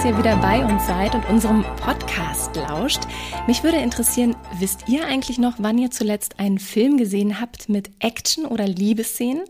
[0.00, 3.00] Dass ihr wieder bei uns seid und unserem Podcast lauscht.
[3.46, 7.90] Mich würde interessieren, wisst ihr eigentlich noch, wann ihr zuletzt einen Film gesehen habt mit
[7.98, 9.44] Action- oder Liebesszenen?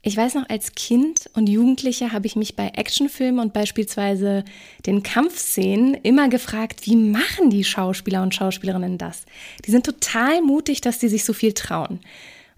[0.00, 4.44] Ich weiß noch, als Kind und Jugendliche habe ich mich bei Actionfilmen und beispielsweise
[4.86, 9.26] den Kampfszenen immer gefragt, wie machen die Schauspieler und Schauspielerinnen das?
[9.66, 12.00] Die sind total mutig, dass die sich so viel trauen.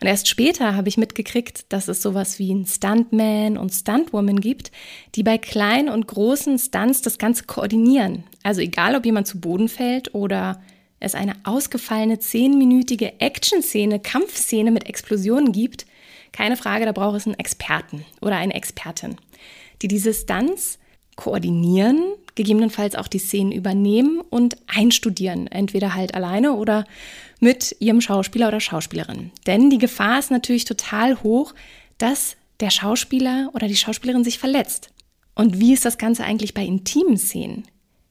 [0.00, 4.70] Und erst später habe ich mitgekriegt, dass es sowas wie ein Stuntman und Stuntwoman gibt,
[5.16, 8.22] die bei kleinen und großen Stunts das Ganze koordinieren.
[8.44, 10.62] Also egal, ob jemand zu Boden fällt oder
[11.00, 15.86] es eine ausgefallene zehnminütige Action-Szene, Kampfszene mit Explosionen gibt,
[16.32, 19.16] keine Frage, da braucht es einen Experten oder eine Expertin,
[19.82, 20.78] die diese Stunts
[21.16, 22.00] koordinieren,
[22.38, 26.86] gegebenenfalls auch die Szenen übernehmen und einstudieren, entweder halt alleine oder
[27.40, 29.32] mit ihrem Schauspieler oder Schauspielerin.
[29.46, 31.52] Denn die Gefahr ist natürlich total hoch,
[31.98, 34.90] dass der Schauspieler oder die Schauspielerin sich verletzt.
[35.34, 37.64] Und wie ist das Ganze eigentlich bei intimen Szenen?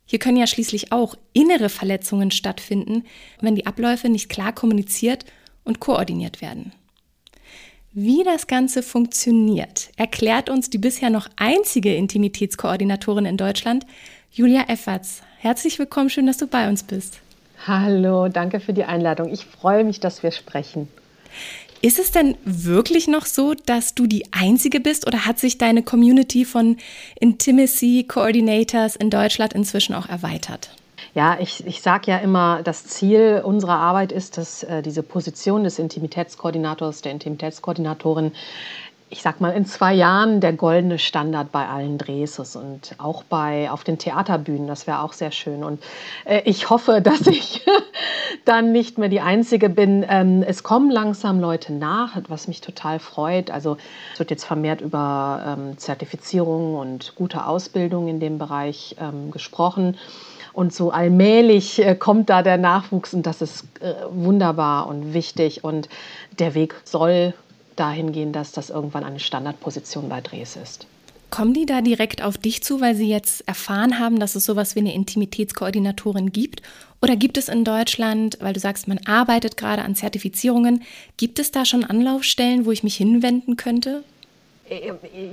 [0.06, 3.04] Hier können ja schließlich auch innere Verletzungen stattfinden,
[3.42, 5.26] wenn die Abläufe nicht klar kommuniziert
[5.64, 6.74] und koordiniert werden.
[8.00, 13.88] Wie das Ganze funktioniert, erklärt uns die bisher noch einzige Intimitätskoordinatorin in Deutschland,
[14.38, 15.24] Julia Efferts.
[15.40, 17.22] Herzlich willkommen, schön, dass du bei uns bist.
[17.66, 19.34] Hallo, danke für die Einladung.
[19.34, 20.88] Ich freue mich, dass wir sprechen.
[21.82, 25.82] Ist es denn wirklich noch so, dass du die Einzige bist oder hat sich deine
[25.82, 26.78] Community von
[27.20, 30.70] Intimacy Coordinators in Deutschland inzwischen auch erweitert?
[31.16, 35.64] Ja, ich, ich sage ja immer, das Ziel unserer Arbeit ist, dass äh, diese Position
[35.64, 38.34] des Intimitätskoordinators, der Intimitätskoordinatorin
[39.10, 43.24] ich sag mal, in zwei Jahren der goldene Standard bei allen Drehs ist und auch
[43.24, 44.68] bei auf den Theaterbühnen.
[44.68, 45.64] Das wäre auch sehr schön.
[45.64, 45.82] Und
[46.26, 47.66] äh, ich hoffe, dass ich
[48.44, 50.06] dann nicht mehr die Einzige bin.
[50.10, 53.50] Ähm, es kommen langsam Leute nach, was mich total freut.
[53.50, 53.78] Also
[54.14, 59.98] es wird jetzt vermehrt über ähm, Zertifizierung und gute Ausbildung in dem Bereich ähm, gesprochen.
[60.52, 65.64] Und so allmählich äh, kommt da der Nachwuchs und das ist äh, wunderbar und wichtig.
[65.64, 65.88] Und
[66.40, 67.34] der Weg soll
[67.80, 70.88] dahin gehen, dass das irgendwann eine Standardposition bei Drehs ist.
[71.30, 74.76] Kommen die da direkt auf dich zu, weil sie jetzt erfahren haben, dass es sowas
[74.76, 76.62] wie eine Intimitätskoordinatorin gibt?
[77.02, 80.84] Oder gibt es in Deutschland, weil du sagst, man arbeitet gerade an Zertifizierungen,
[81.18, 84.04] gibt es da schon Anlaufstellen, wo ich mich hinwenden könnte?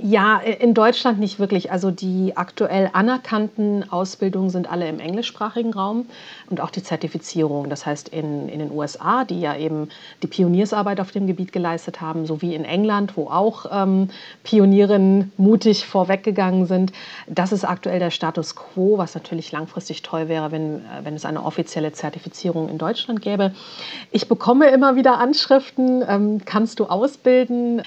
[0.01, 1.71] Ja, in Deutschland nicht wirklich.
[1.71, 6.05] Also die aktuell anerkannten Ausbildungen sind alle im englischsprachigen Raum
[6.49, 7.69] und auch die Zertifizierung.
[7.69, 9.89] Das heißt in, in den USA, die ja eben
[10.23, 14.09] die Pioniersarbeit auf dem Gebiet geleistet haben, sowie in England, wo auch ähm,
[14.43, 16.93] Pionierinnen mutig vorweggegangen sind.
[17.27, 21.43] Das ist aktuell der Status quo, was natürlich langfristig toll wäre, wenn, wenn es eine
[21.43, 23.51] offizielle Zertifizierung in Deutschland gäbe.
[24.11, 27.81] Ich bekomme immer wieder Anschriften, ähm, kannst du ausbilden?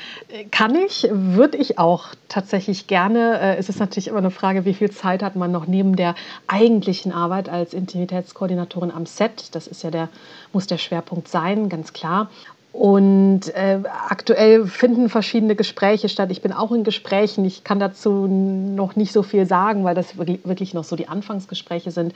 [0.51, 1.09] Kann ich?
[1.39, 3.41] Würde ich auch tatsächlich gerne.
[3.41, 6.15] Äh, es ist natürlich immer eine Frage, wie viel Zeit hat man noch neben der
[6.47, 9.55] eigentlichen Arbeit als Intimitätskoordinatorin am Set.
[9.55, 10.11] Das ist ja der,
[10.53, 12.29] muss der Schwerpunkt sein, ganz klar.
[12.73, 16.31] Und äh, aktuell finden verschiedene Gespräche statt.
[16.31, 17.45] Ich bin auch in Gesprächen.
[17.45, 21.91] Ich kann dazu noch nicht so viel sagen, weil das wirklich noch so die Anfangsgespräche
[21.91, 22.15] sind,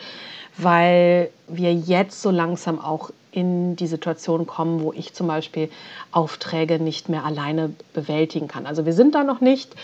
[0.59, 5.71] weil wir jetzt so langsam auch in die Situation kommen, wo ich zum Beispiel
[6.13, 8.67] Aufträge nicht mehr alleine bewältigen kann.
[8.67, 9.75] Also wir sind da noch nicht,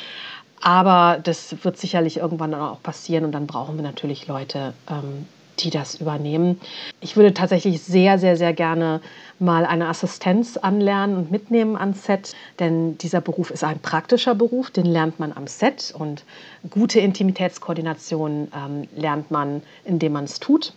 [0.61, 5.27] aber das wird sicherlich irgendwann dann auch passieren und dann brauchen wir natürlich Leute, ähm,
[5.61, 6.61] die das übernehmen.
[7.01, 9.01] Ich würde tatsächlich sehr, sehr, sehr gerne
[9.39, 14.71] mal eine Assistenz anlernen und mitnehmen ans Set, denn dieser Beruf ist ein praktischer Beruf,
[14.71, 16.25] den lernt man am Set und
[16.71, 20.73] gute Intimitätskoordination ähm, lernt man, indem man es tut.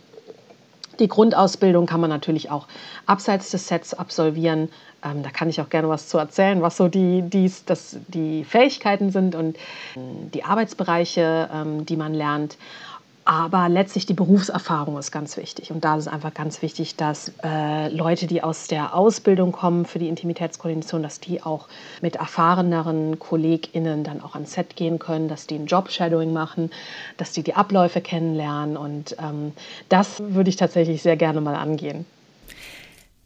[1.02, 2.68] Die Grundausbildung kann man natürlich auch
[3.08, 4.70] abseits des Sets absolvieren.
[5.04, 8.44] Ähm, da kann ich auch gerne was zu erzählen, was so die, dies, das, die
[8.44, 9.58] Fähigkeiten sind und
[9.96, 12.56] ähm, die Arbeitsbereiche, ähm, die man lernt.
[13.32, 15.72] Aber letztlich die Berufserfahrung ist ganz wichtig.
[15.72, 19.86] Und da ist es einfach ganz wichtig, dass äh, Leute, die aus der Ausbildung kommen
[19.86, 21.70] für die Intimitätskoordination, dass die auch
[22.02, 26.72] mit erfahreneren KollegInnen dann auch ans Set gehen können, dass die ein Job-Shadowing machen,
[27.16, 28.76] dass die die Abläufe kennenlernen.
[28.76, 29.54] Und ähm,
[29.88, 32.06] das würde ich tatsächlich sehr gerne mal angehen.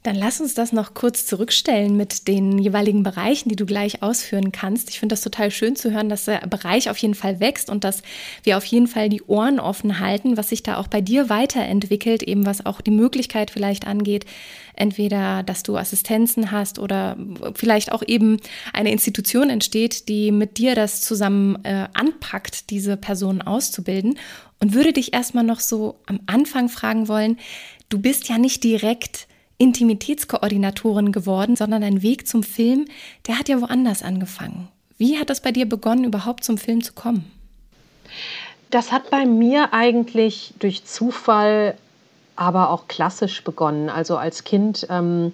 [0.05, 4.51] Dann lass uns das noch kurz zurückstellen mit den jeweiligen Bereichen, die du gleich ausführen
[4.51, 4.91] kannst.
[4.91, 7.83] Ich finde das total schön zu hören, dass der Bereich auf jeden Fall wächst und
[7.83, 8.03] dass
[8.43, 12.21] wir auf jeden Fall die Ohren offen halten, was sich da auch bei dir weiterentwickelt,
[12.21, 14.27] eben was auch die Möglichkeit vielleicht angeht,
[14.75, 17.17] entweder, dass du Assistenzen hast oder
[17.55, 18.37] vielleicht auch eben
[18.73, 24.19] eine Institution entsteht, die mit dir das zusammen äh, anpackt, diese Personen auszubilden.
[24.59, 27.39] Und würde dich erstmal noch so am Anfang fragen wollen,
[27.89, 32.85] du bist ja nicht direkt Intimitätskoordinatorin geworden, sondern dein Weg zum Film,
[33.27, 34.67] der hat ja woanders angefangen.
[34.97, 37.29] Wie hat das bei dir begonnen, überhaupt zum Film zu kommen?
[38.69, 41.75] Das hat bei mir eigentlich durch Zufall,
[42.35, 43.89] aber auch klassisch begonnen.
[43.89, 45.33] Also als Kind ähm,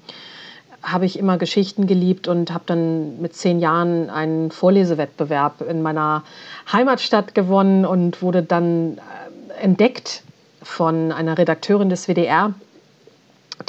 [0.83, 6.23] habe ich immer Geschichten geliebt und habe dann mit zehn Jahren einen Vorlesewettbewerb in meiner
[6.71, 10.23] Heimatstadt gewonnen und wurde dann äh, entdeckt
[10.63, 12.53] von einer Redakteurin des WDR,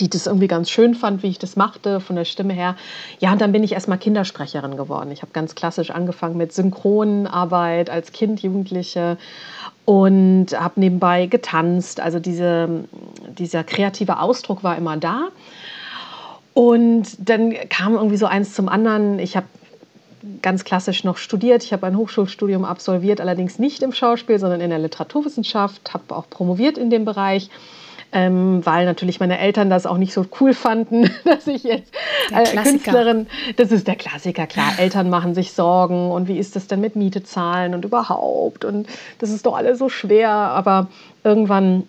[0.00, 2.76] die das irgendwie ganz schön fand, wie ich das machte, von der Stimme her.
[3.18, 5.10] Ja, und dann bin ich erstmal Kindersprecherin geworden.
[5.10, 9.18] Ich habe ganz klassisch angefangen mit Synchronarbeit als Kind, Jugendliche
[9.84, 12.00] und habe nebenbei getanzt.
[12.00, 12.84] Also diese,
[13.38, 15.28] dieser kreative Ausdruck war immer da.
[16.54, 19.18] Und dann kam irgendwie so eins zum anderen.
[19.18, 19.46] Ich habe
[20.42, 21.64] ganz klassisch noch studiert.
[21.64, 26.28] Ich habe ein Hochschulstudium absolviert, allerdings nicht im Schauspiel, sondern in der Literaturwissenschaft, habe auch
[26.28, 27.50] promoviert in dem Bereich
[28.12, 31.92] ähm, weil natürlich meine Eltern das auch nicht so cool fanden, dass ich jetzt
[32.30, 33.26] äh, Künstlerin,
[33.56, 36.96] das ist der Klassiker, klar, Eltern machen sich Sorgen und wie ist das denn mit
[36.96, 38.64] Miete zahlen und überhaupt?
[38.64, 38.86] Und
[39.18, 40.88] das ist doch alles so schwer, aber
[41.24, 41.84] irgendwann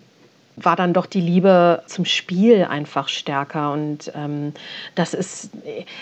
[0.56, 3.74] war dann doch die Liebe zum Spiel einfach stärker.
[3.74, 4.54] Und ähm,
[4.96, 5.50] das ist,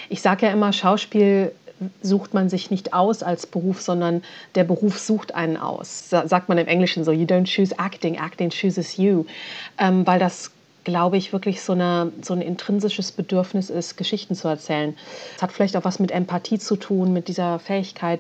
[0.10, 1.54] ich sage ja immer, Schauspiel
[2.02, 4.24] sucht man sich nicht aus als Beruf, sondern
[4.56, 6.10] der Beruf sucht einen aus.
[6.10, 9.26] Sagt man im Englischen so, you don't choose acting, acting chooses you.
[9.78, 10.52] Ähm, weil das,
[10.84, 14.96] glaube ich, wirklich so, eine, so ein intrinsisches Bedürfnis ist, Geschichten zu erzählen.
[15.36, 18.20] Es hat vielleicht auch was mit Empathie zu tun, mit dieser Fähigkeit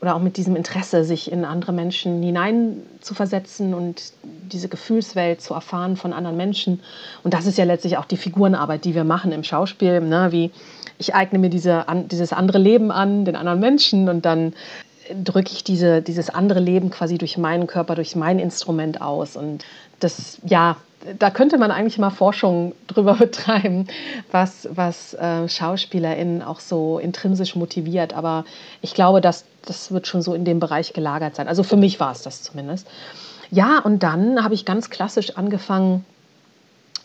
[0.00, 5.96] oder auch mit diesem Interesse, sich in andere Menschen hineinzuversetzen und diese Gefühlswelt zu erfahren
[5.96, 6.80] von anderen Menschen.
[7.24, 10.28] Und das ist ja letztlich auch die Figurenarbeit, die wir machen im Schauspiel, ne?
[10.30, 10.52] wie
[10.98, 14.52] ich eigne mir diese, an, dieses andere Leben an, den anderen Menschen und dann
[15.24, 19.36] drücke ich diese, dieses andere Leben quasi durch meinen Körper, durch mein Instrument aus.
[19.36, 19.64] Und
[20.00, 20.76] das, ja,
[21.18, 23.86] da könnte man eigentlich mal Forschung drüber betreiben,
[24.30, 28.12] was, was äh, SchauspielerInnen auch so intrinsisch motiviert.
[28.12, 28.44] Aber
[28.82, 31.48] ich glaube, dass, das wird schon so in dem Bereich gelagert sein.
[31.48, 32.86] Also für mich war es das zumindest.
[33.50, 36.04] Ja, und dann habe ich ganz klassisch angefangen,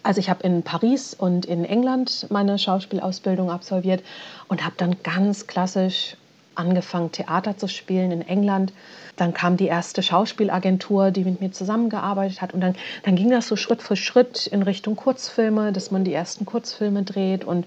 [0.04, 4.04] also ich habe in Paris und in England meine Schauspielausbildung absolviert
[4.50, 6.18] und habe dann ganz klassisch
[6.56, 8.74] angefangen, Theater zu spielen in England.
[9.16, 12.54] Dann kam die erste Schauspielagentur, die mit mir zusammengearbeitet hat.
[12.54, 16.14] Und dann, dann ging das so Schritt für Schritt in Richtung Kurzfilme, dass man die
[16.14, 17.46] ersten Kurzfilme dreht.
[17.46, 17.66] Und,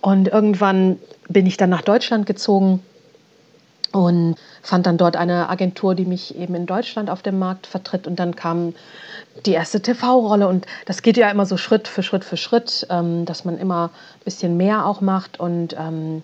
[0.00, 0.98] und irgendwann
[1.28, 2.80] bin ich dann nach Deutschland gezogen
[3.94, 8.06] und fand dann dort eine Agentur, die mich eben in Deutschland auf dem Markt vertritt.
[8.06, 8.74] Und dann kam
[9.46, 10.48] die erste TV-Rolle.
[10.48, 13.90] Und das geht ja immer so Schritt für Schritt für Schritt, ähm, dass man immer
[14.16, 15.38] ein bisschen mehr auch macht.
[15.38, 16.22] Und ähm,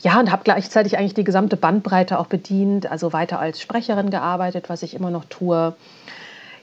[0.00, 4.68] ja, und habe gleichzeitig eigentlich die gesamte Bandbreite auch bedient, also weiter als Sprecherin gearbeitet,
[4.68, 5.74] was ich immer noch tue.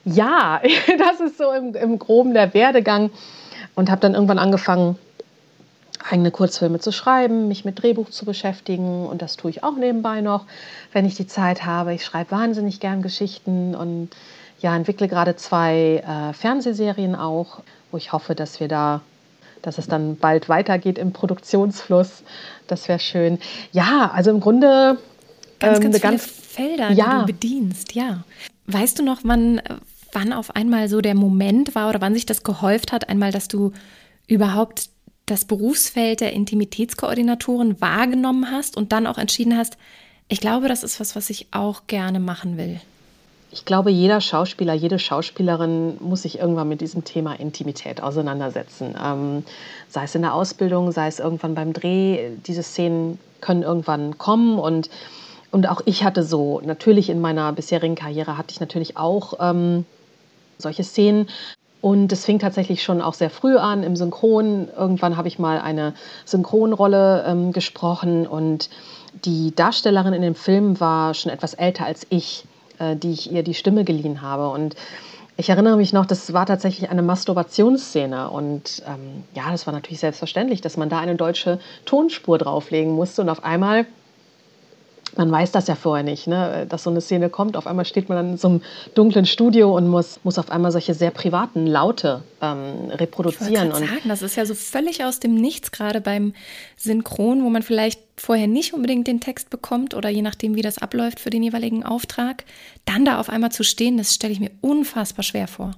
[0.03, 0.61] Ja,
[0.97, 3.11] das ist so im, im Groben der Werdegang
[3.75, 4.97] und habe dann irgendwann angefangen,
[6.09, 10.21] eigene Kurzfilme zu schreiben, mich mit Drehbuch zu beschäftigen und das tue ich auch nebenbei
[10.21, 10.45] noch,
[10.91, 11.93] wenn ich die Zeit habe.
[11.93, 14.09] Ich schreibe wahnsinnig gern Geschichten und
[14.59, 17.61] ja, entwickle gerade zwei äh, Fernsehserien auch,
[17.91, 19.01] wo ich hoffe, dass wir da,
[19.61, 22.23] dass es dann bald weitergeht im Produktionsfluss.
[22.67, 23.39] Das wäre schön.
[23.71, 24.97] Ja, also im Grunde
[25.59, 27.05] ganz, ähm, ganz viele ganz, Felder, ja.
[27.05, 27.93] die du bedienst.
[27.93, 28.23] Ja.
[28.67, 29.61] Weißt du noch, wann,
[30.13, 33.49] wann auf einmal so der Moment war oder wann sich das gehäuft hat, einmal, dass
[33.49, 33.73] du
[34.27, 34.89] überhaupt
[35.25, 39.77] das Berufsfeld der Intimitätskoordinatoren wahrgenommen hast und dann auch entschieden hast,
[40.27, 42.79] ich glaube, das ist was, was ich auch gerne machen will?
[43.51, 48.95] Ich glaube, jeder Schauspieler, jede Schauspielerin muss sich irgendwann mit diesem Thema Intimität auseinandersetzen.
[48.99, 49.43] Ähm,
[49.89, 52.31] sei es in der Ausbildung, sei es irgendwann beim Dreh.
[52.47, 54.89] Diese Szenen können irgendwann kommen und
[55.51, 59.85] und auch ich hatte so, natürlich in meiner bisherigen Karriere hatte ich natürlich auch ähm,
[60.57, 61.29] solche Szenen.
[61.83, 64.69] Und es fing tatsächlich schon auch sehr früh an im Synchron.
[64.75, 65.93] Irgendwann habe ich mal eine
[66.25, 68.71] Synchronrolle ähm, gesprochen und
[69.25, 72.45] die Darstellerin in dem Film war schon etwas älter als ich.
[72.79, 74.49] Äh, die ich ihr die Stimme geliehen habe.
[74.49, 74.75] Und
[75.37, 78.29] ich erinnere mich noch, das war tatsächlich eine Masturbationsszene.
[78.29, 83.21] Und ähm, ja, das war natürlich selbstverständlich, dass man da eine deutsche Tonspur drauflegen musste.
[83.21, 83.85] Und auf einmal
[85.17, 86.65] man weiß das ja vorher nicht, ne?
[86.67, 87.57] dass so eine Szene kommt.
[87.57, 88.61] Auf einmal steht man dann in so einem
[88.95, 93.69] dunklen Studio und muss, muss auf einmal solche sehr privaten Laute ähm, reproduzieren.
[93.69, 96.33] Ich und sagen, das ist ja so völlig aus dem Nichts, gerade beim
[96.77, 100.77] Synchron, wo man vielleicht vorher nicht unbedingt den Text bekommt oder je nachdem, wie das
[100.77, 102.43] abläuft für den jeweiligen Auftrag,
[102.85, 105.75] dann da auf einmal zu stehen, das stelle ich mir unfassbar schwer vor.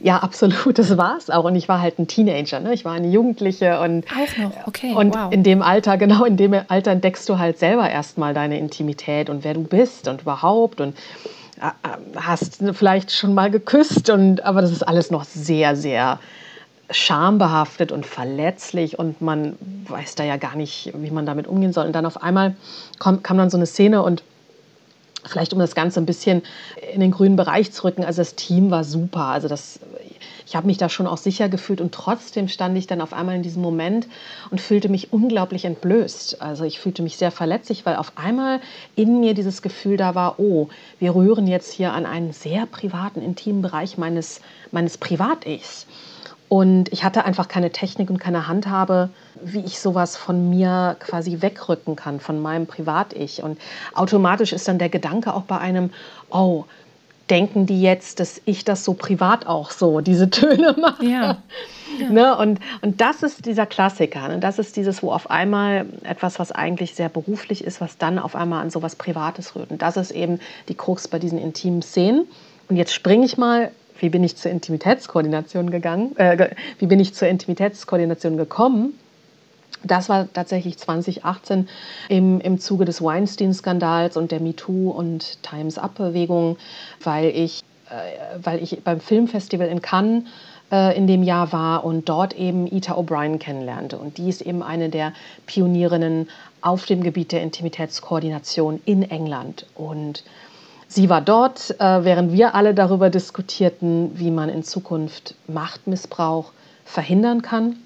[0.00, 1.44] Ja, absolut, das war es auch.
[1.44, 2.72] Und ich war halt ein Teenager, ne?
[2.74, 4.94] ich war eine Jugendliche und, auch noch, okay.
[4.94, 5.32] Und wow.
[5.32, 9.44] in dem Alter, genau in dem Alter entdeckst du halt selber erstmal deine Intimität und
[9.44, 10.96] wer du bist und überhaupt und
[11.60, 16.18] äh, äh, hast vielleicht schon mal geküsst und aber das ist alles noch sehr, sehr
[16.90, 19.56] schambehaftet und verletzlich und man
[19.88, 21.86] weiß da ja gar nicht, wie man damit umgehen soll.
[21.86, 22.54] Und dann auf einmal
[22.98, 24.22] kam, kam dann so eine Szene und
[25.24, 26.42] vielleicht um das Ganze ein bisschen
[26.92, 29.26] in den grünen Bereich zu rücken, also das Team war super.
[29.26, 29.80] Also das,
[30.46, 33.36] ich habe mich da schon auch sicher gefühlt und trotzdem stand ich dann auf einmal
[33.36, 34.06] in diesem Moment
[34.50, 36.42] und fühlte mich unglaublich entblößt.
[36.42, 38.60] Also ich fühlte mich sehr verletzlich, weil auf einmal
[38.96, 43.22] in mir dieses Gefühl da war, oh, wir rühren jetzt hier an einen sehr privaten,
[43.22, 45.86] intimen Bereich meines, meines Privat-Ichs.
[46.52, 49.08] Und ich hatte einfach keine Technik und keine Handhabe,
[49.42, 53.42] wie ich sowas von mir quasi wegrücken kann, von meinem Privat-Ich.
[53.42, 53.58] Und
[53.94, 55.88] automatisch ist dann der Gedanke auch bei einem,
[56.28, 56.64] oh,
[57.30, 61.06] denken die jetzt, dass ich das so privat auch so, diese Töne mache?
[61.06, 61.38] Ja.
[61.98, 62.10] ja.
[62.10, 62.36] Ne?
[62.36, 64.28] Und, und das ist dieser Klassiker.
[64.28, 64.38] Ne?
[64.38, 68.36] Das ist dieses, wo auf einmal etwas, was eigentlich sehr beruflich ist, was dann auf
[68.36, 69.70] einmal an sowas Privates rührt.
[69.70, 72.26] Und das ist eben die Krux bei diesen intimen Szenen.
[72.68, 73.70] Und jetzt springe ich mal
[74.02, 78.98] wie bin ich zur Intimitätskoordination gegangen, äh, wie bin ich zur Intimitätskoordination gekommen.
[79.84, 81.68] Das war tatsächlich 2018
[82.08, 86.56] im, im Zuge des Weinstein-Skandals und der MeToo und Times Up-Bewegung,
[87.02, 90.24] weil ich, äh, weil ich beim Filmfestival in Cannes
[90.72, 93.98] äh, in dem Jahr war und dort eben Ita O'Brien kennenlernte.
[93.98, 95.12] Und die ist eben eine der
[95.46, 96.28] Pionierinnen
[96.60, 99.66] auf dem Gebiet der Intimitätskoordination in England.
[99.76, 100.24] Und
[100.94, 106.52] Sie war dort, äh, während wir alle darüber diskutierten, wie man in Zukunft Machtmissbrauch
[106.84, 107.76] verhindern kann.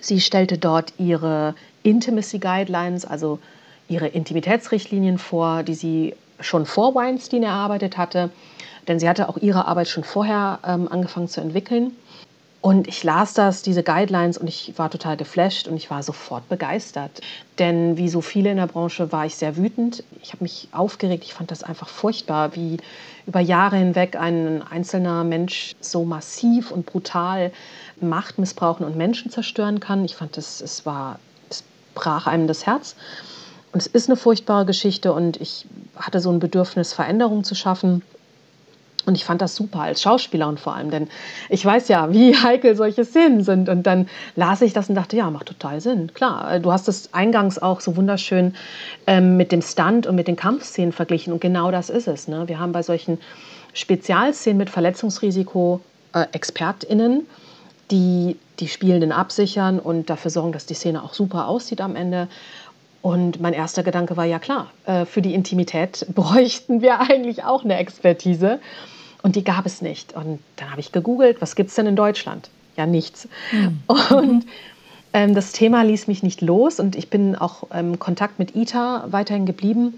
[0.00, 3.38] Sie stellte dort ihre Intimacy Guidelines, also
[3.86, 8.30] ihre Intimitätsrichtlinien vor, die sie schon vor Weinstein erarbeitet hatte.
[8.88, 11.92] Denn sie hatte auch ihre Arbeit schon vorher ähm, angefangen zu entwickeln.
[12.64, 16.48] Und ich las das, diese Guidelines, und ich war total geflasht und ich war sofort
[16.48, 17.20] begeistert.
[17.58, 20.02] Denn wie so viele in der Branche war ich sehr wütend.
[20.22, 21.24] Ich habe mich aufgeregt.
[21.24, 22.78] Ich fand das einfach furchtbar, wie
[23.26, 27.52] über Jahre hinweg ein einzelner Mensch so massiv und brutal
[28.00, 30.02] Macht missbrauchen und Menschen zerstören kann.
[30.06, 31.18] Ich fand das, es war,
[31.50, 32.96] es brach einem das Herz.
[33.72, 35.66] Und es ist eine furchtbare Geschichte und ich
[35.96, 38.00] hatte so ein Bedürfnis, Veränderungen zu schaffen.
[39.06, 41.08] Und ich fand das super als Schauspielerin vor allem, denn
[41.48, 43.68] ich weiß ja, wie heikel solche Szenen sind.
[43.68, 46.12] Und dann las ich das und dachte, ja, macht total Sinn.
[46.14, 48.54] Klar, du hast es eingangs auch so wunderschön
[49.06, 51.32] ähm, mit dem Stunt und mit den Kampfszenen verglichen.
[51.32, 52.28] Und genau das ist es.
[52.28, 52.48] Ne?
[52.48, 53.18] Wir haben bei solchen
[53.74, 55.80] Spezialszenen mit Verletzungsrisiko
[56.14, 57.26] äh, ExpertInnen,
[57.90, 62.28] die die Spielenden absichern und dafür sorgen, dass die Szene auch super aussieht am Ende.
[63.02, 67.64] Und mein erster Gedanke war, ja klar, äh, für die Intimität bräuchten wir eigentlich auch
[67.64, 68.60] eine Expertise.
[69.24, 70.12] Und die gab es nicht.
[70.12, 72.50] Und dann habe ich gegoogelt, was gibt es denn in Deutschland?
[72.76, 73.26] Ja, nichts.
[73.52, 73.80] Mhm.
[74.14, 74.46] Und
[75.14, 78.54] ähm, das Thema ließ mich nicht los und ich bin auch im ähm, Kontakt mit
[78.54, 79.94] ITA weiterhin geblieben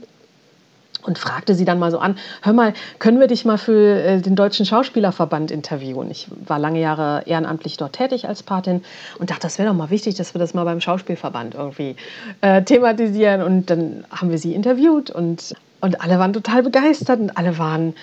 [1.03, 4.21] und fragte sie dann mal so an, hör mal, können wir dich mal für äh,
[4.21, 6.09] den Deutschen Schauspielerverband interviewen?
[6.11, 8.85] Ich war lange Jahre ehrenamtlich dort tätig als Patin
[9.19, 11.97] und dachte, das wäre doch mal wichtig, dass wir das mal beim Schauspielverband irgendwie
[12.43, 13.43] äh, thematisieren.
[13.43, 17.95] Und dann haben wir sie interviewt und, und alle waren total begeistert und alle waren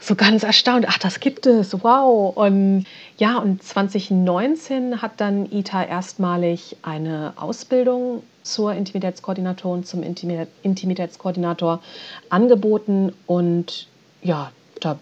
[0.00, 2.36] so ganz erstaunt, ach, das gibt es, wow.
[2.36, 2.86] Und
[3.18, 11.80] ja, und 2019 hat dann ITA erstmalig eine Ausbildung zur Intimitätskoordinatorin, zum Intimitätskoordinator
[12.28, 13.12] angeboten.
[13.26, 13.86] Und
[14.22, 14.98] ja, da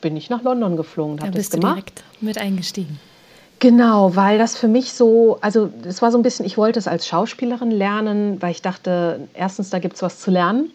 [0.00, 1.74] bin ich nach London geflogen und habe das gemacht.
[1.74, 2.98] direkt mit eingestiegen.
[3.60, 6.88] Genau, weil das für mich so, also es war so ein bisschen, ich wollte es
[6.88, 10.70] als Schauspielerin lernen, weil ich dachte, erstens, da gibt es was zu lernen.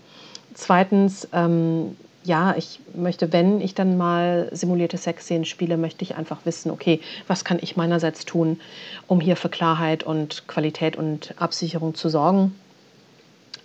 [0.55, 6.39] Zweitens, ähm, ja, ich möchte, wenn ich dann mal simulierte Sexszenen spiele, möchte ich einfach
[6.45, 8.59] wissen, okay, was kann ich meinerseits tun,
[9.05, 12.55] um hier für Klarheit und Qualität und Absicherung zu sorgen.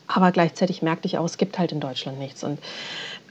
[0.06, 2.42] Aber gleichzeitig merkte ich auch, es gibt halt in Deutschland nichts.
[2.42, 2.58] Und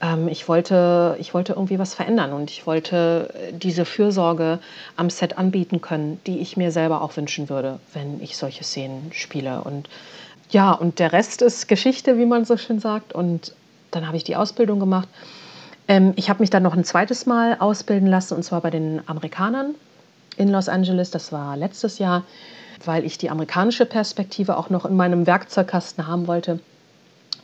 [0.01, 4.59] ähm, ich, wollte, ich wollte irgendwie was verändern und ich wollte diese Fürsorge
[4.95, 9.11] am Set anbieten können, die ich mir selber auch wünschen würde, wenn ich solche Szenen
[9.13, 9.61] spiele.
[9.61, 9.89] Und
[10.49, 13.13] ja, und der Rest ist Geschichte, wie man so schön sagt.
[13.13, 13.53] Und
[13.91, 15.07] dann habe ich die Ausbildung gemacht.
[15.87, 19.01] Ähm, ich habe mich dann noch ein zweites Mal ausbilden lassen, und zwar bei den
[19.07, 19.75] Amerikanern
[20.37, 21.11] in Los Angeles.
[21.11, 22.23] Das war letztes Jahr,
[22.85, 26.59] weil ich die amerikanische Perspektive auch noch in meinem Werkzeugkasten haben wollte.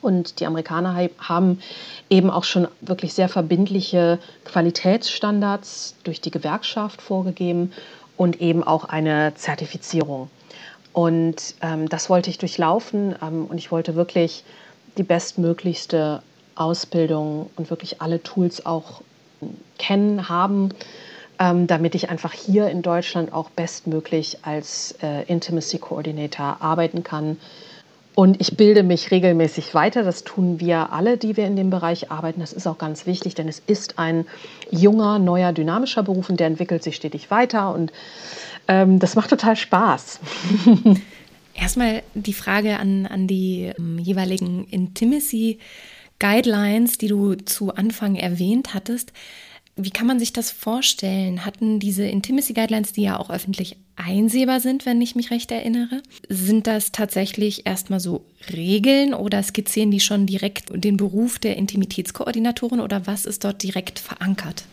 [0.01, 1.59] Und die Amerikaner haben
[2.09, 7.71] eben auch schon wirklich sehr verbindliche Qualitätsstandards durch die Gewerkschaft vorgegeben
[8.15, 10.29] und eben auch eine Zertifizierung.
[10.95, 14.45] Und ähm, das wollte ich durchlaufen ähm, und ich wollte wirklich
[14.97, 16.23] die bestmöglichste
[16.55, 19.01] Ausbildung und wirklich alle Tools auch
[19.77, 20.69] kennen, haben,
[21.37, 27.39] ähm, damit ich einfach hier in Deutschland auch bestmöglich als äh, Intimacy Coordinator arbeiten kann.
[28.15, 30.01] Und ich bilde mich regelmäßig weiter.
[30.01, 32.39] Das tun wir alle, die wir in dem Bereich arbeiten.
[32.39, 34.25] Das ist auch ganz wichtig, denn es ist ein
[34.71, 37.73] junger, neuer, dynamischer Beruf und der entwickelt sich stetig weiter.
[37.73, 37.91] Und
[38.67, 40.19] ähm, das macht total Spaß.
[41.53, 45.59] Erstmal die Frage an, an die ähm, jeweiligen Intimacy
[46.19, 49.13] Guidelines, die du zu Anfang erwähnt hattest.
[49.77, 51.45] Wie kann man sich das vorstellen?
[51.45, 56.01] Hatten diese Intimacy Guidelines, die ja auch öffentlich einsehbar sind, wenn ich mich recht erinnere,
[56.29, 62.79] sind das tatsächlich erstmal so Regeln oder skizzieren die schon direkt den Beruf der Intimitätskoordinatoren
[62.79, 64.65] oder was ist dort direkt verankert?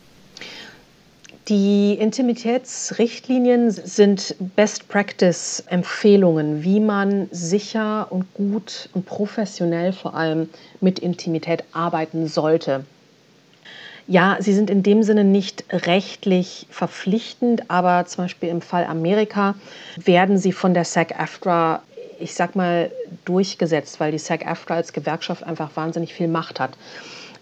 [1.54, 10.48] Die Intimitätsrichtlinien sind Best Practice Empfehlungen, wie man sicher und gut und professionell vor allem
[10.80, 12.86] mit Intimität arbeiten sollte.
[14.06, 19.54] Ja, sie sind in dem Sinne nicht rechtlich verpflichtend, aber zum Beispiel im Fall Amerika
[20.02, 21.82] werden sie von der SAG-AFTRA,
[22.18, 22.90] ich sag mal,
[23.26, 26.78] durchgesetzt, weil die SAG-AFTRA als Gewerkschaft einfach wahnsinnig viel Macht hat.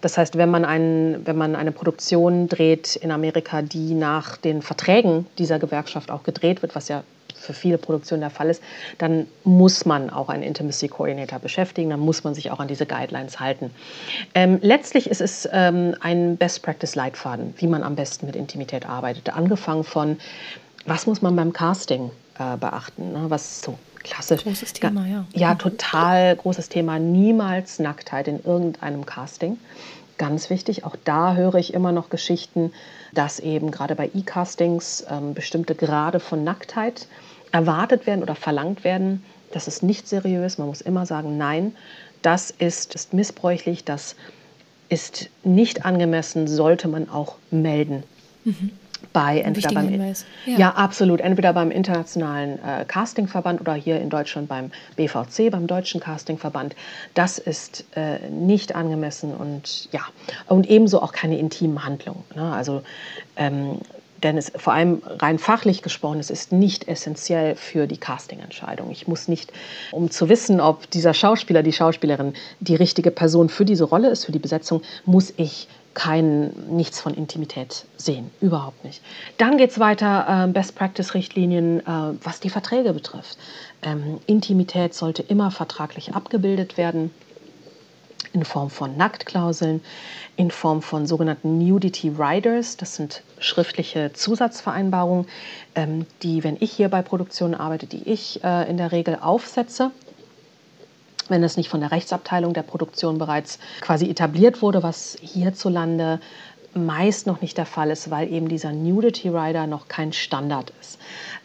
[0.01, 4.61] Das heißt, wenn man, ein, wenn man eine Produktion dreht in Amerika, die nach den
[4.61, 7.03] Verträgen dieser Gewerkschaft auch gedreht wird, was ja
[7.41, 8.61] für viele Produktionen der Fall ist,
[8.97, 12.85] dann muss man auch einen Intimacy Coordinator beschäftigen, dann muss man sich auch an diese
[12.85, 13.71] Guidelines halten.
[14.35, 18.87] Ähm, letztlich ist es ähm, ein Best Practice Leitfaden, wie man am besten mit Intimität
[18.87, 19.35] arbeitet.
[19.35, 20.17] Angefangen von,
[20.85, 23.25] was muss man beim Casting äh, beachten, ne?
[23.29, 24.43] was so klassisch.
[24.43, 25.25] Großes Thema, ja.
[25.33, 26.99] Ja, total großes Thema.
[26.99, 29.57] Niemals Nacktheit in irgendeinem Casting.
[30.17, 32.71] Ganz wichtig, auch da höre ich immer noch Geschichten,
[33.13, 37.07] dass eben gerade bei E-Castings ähm, bestimmte Grade von Nacktheit
[37.51, 39.23] erwartet werden oder verlangt werden.
[39.51, 40.57] Das ist nicht seriös.
[40.57, 41.75] Man muss immer sagen, nein,
[42.21, 44.15] das ist, ist missbräuchlich, das
[44.89, 48.03] ist nicht angemessen, sollte man auch melden.
[48.43, 48.71] Mhm
[49.13, 50.01] bei entweder beim
[50.45, 50.57] ja.
[50.57, 50.69] ja.
[50.71, 56.75] absolut entweder beim internationalen äh, Castingverband oder hier in Deutschland beim BVC beim deutschen Castingverband
[57.13, 60.01] das ist äh, nicht angemessen und ja
[60.47, 62.53] und ebenso auch keine intimen Handlungen ne?
[62.53, 62.83] also
[63.35, 63.79] ähm,
[64.23, 68.91] denn es vor allem rein fachlich gesprochen, es ist nicht essentiell für die Castingentscheidung.
[68.91, 69.51] Ich muss nicht,
[69.91, 74.25] um zu wissen, ob dieser Schauspieler, die Schauspielerin die richtige Person für diese Rolle ist,
[74.25, 79.01] für die Besetzung, muss ich kein, nichts von Intimität sehen, überhaupt nicht.
[79.37, 81.83] Dann geht es weiter, äh, Best Practice-Richtlinien, äh,
[82.23, 83.37] was die Verträge betrifft.
[83.81, 87.11] Ähm, Intimität sollte immer vertraglich abgebildet werden,
[88.33, 89.81] in Form von Nacktklauseln,
[90.37, 95.27] in Form von sogenannten Nudity Riders, das sind schriftliche Zusatzvereinbarungen,
[95.75, 99.91] ähm, die, wenn ich hier bei Produktionen arbeite, die ich äh, in der Regel aufsetze
[101.31, 106.19] wenn es nicht von der Rechtsabteilung der Produktion bereits quasi etabliert wurde, was hierzulande
[106.73, 110.99] meist noch nicht der Fall ist, weil eben dieser Nudity Rider noch kein Standard ist.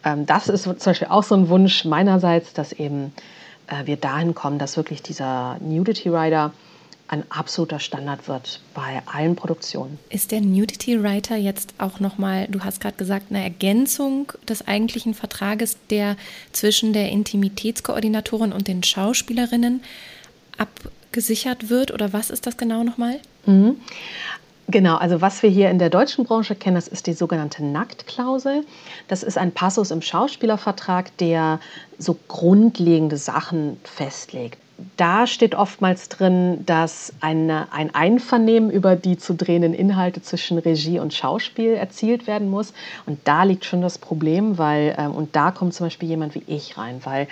[0.05, 3.13] Ähm, das ist zum Beispiel auch so ein Wunsch meinerseits, dass eben
[3.67, 6.53] äh, wir dahin kommen, dass wirklich dieser Nudity Rider
[7.09, 9.99] ein absoluter Standard wird bei allen Produktionen.
[10.11, 15.15] Ist der Nudity Writer jetzt auch nochmal, du hast gerade gesagt, eine Ergänzung des eigentlichen
[15.15, 16.17] Vertrages, der
[16.53, 19.83] zwischen der Intimitätskoordinatorin und den Schauspielerinnen
[20.59, 21.93] abgesichert wird?
[21.93, 23.21] Oder was ist das genau nochmal?
[23.47, 23.77] Mhm.
[24.69, 28.65] Genau, also was wir hier in der deutschen Branche kennen, das ist die sogenannte Nacktklausel.
[29.07, 31.61] Das ist ein Passus im Schauspielervertrag, der
[31.99, 34.59] so grundlegende Sachen festlegt
[34.97, 40.99] da steht oftmals drin, dass eine, ein Einvernehmen über die zu drehenden Inhalte zwischen Regie
[40.99, 42.75] und Schauspiel erzielt werden muss.
[43.07, 46.43] Und da liegt schon das Problem, weil, ähm, und da kommt zum Beispiel jemand wie
[46.47, 47.27] ich rein, weil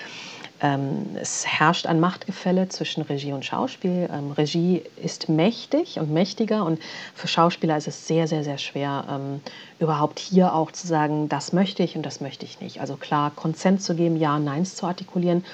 [0.61, 4.09] ähm, es herrscht ein Machtgefälle zwischen Regie und Schauspiel.
[4.11, 6.81] Ähm, Regie ist mächtig und mächtiger und
[7.15, 9.41] für Schauspieler ist es sehr, sehr, sehr schwer, ähm,
[9.79, 12.81] überhaupt hier auch zu sagen, das möchte ich und das möchte ich nicht.
[12.81, 15.45] Also klar, Konsent zu geben, Ja, Neins zu artikulieren.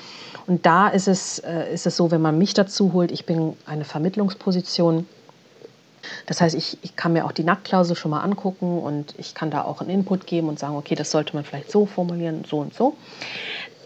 [0.50, 3.56] Und da ist es, äh, ist es so, wenn man mich dazu holt, ich bin
[3.66, 5.06] eine Vermittlungsposition.
[6.26, 9.52] Das heißt, ich, ich kann mir auch die Nacktklausel schon mal angucken und ich kann
[9.52, 12.58] da auch einen Input geben und sagen, okay, das sollte man vielleicht so formulieren, so
[12.58, 12.96] und so.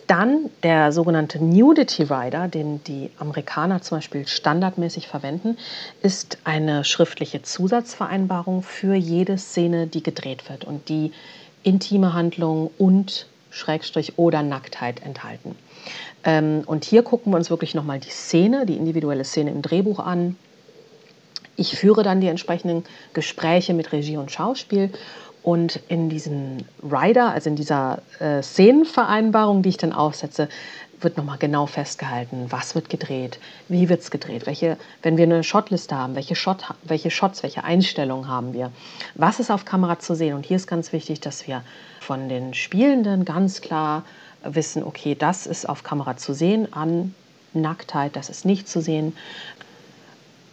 [0.07, 5.59] Dann der sogenannte Nudity Rider, den die Amerikaner zum Beispiel standardmäßig verwenden,
[6.00, 11.12] ist eine schriftliche Zusatzvereinbarung für jede Szene, die gedreht wird und die
[11.62, 15.57] intime Handlungen und Schrägstrich oder Nacktheit enthalten.
[16.24, 19.98] Ähm, und hier gucken wir uns wirklich nochmal die Szene, die individuelle Szene im Drehbuch
[19.98, 20.37] an.
[21.56, 24.90] Ich führe dann die entsprechenden Gespräche mit Regie und Schauspiel
[25.42, 30.48] und in diesem Rider, also in dieser äh, Szenenvereinbarung, die ich dann aufsetze,
[31.00, 35.44] wird nochmal genau festgehalten, was wird gedreht, wie wird es gedreht, welche, wenn wir eine
[35.44, 38.72] Shotliste haben, welche, Shot, welche Shots, welche Einstellungen haben wir,
[39.14, 40.34] was ist auf Kamera zu sehen.
[40.34, 41.62] Und hier ist ganz wichtig, dass wir
[42.00, 44.04] von den Spielenden ganz klar
[44.44, 47.14] wissen, okay, das ist auf Kamera zu sehen an
[47.52, 49.16] Nacktheit, das ist nicht zu sehen.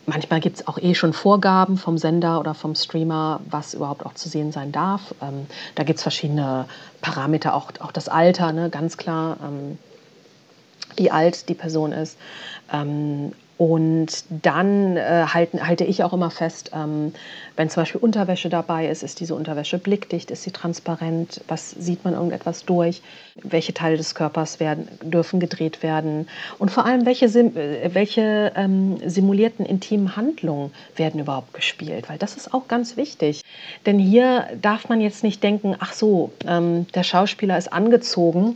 [0.06, 4.14] Manchmal gibt es auch eh schon Vorgaben vom Sender oder vom Streamer, was überhaupt auch
[4.14, 5.14] zu sehen sein darf.
[5.22, 6.66] Ähm, da gibt es verschiedene
[7.02, 9.38] Parameter, auch, auch das Alter, ne, ganz klar.
[9.44, 9.78] Ähm,
[10.96, 12.18] wie alt die Person ist.
[12.72, 17.14] Ähm, und dann äh, halten, halte ich auch immer fest, ähm,
[17.56, 22.04] wenn zum Beispiel Unterwäsche dabei ist, ist diese Unterwäsche blickdicht, ist sie transparent, was sieht
[22.04, 23.04] man irgendetwas durch,
[23.36, 28.52] welche Teile des Körpers werden, dürfen gedreht werden und vor allem, welche, Sim äh, welche
[28.56, 33.44] ähm, simulierten intimen Handlungen werden überhaupt gespielt, weil das ist auch ganz wichtig.
[33.86, 38.56] Denn hier darf man jetzt nicht denken, ach so, ähm, der Schauspieler ist angezogen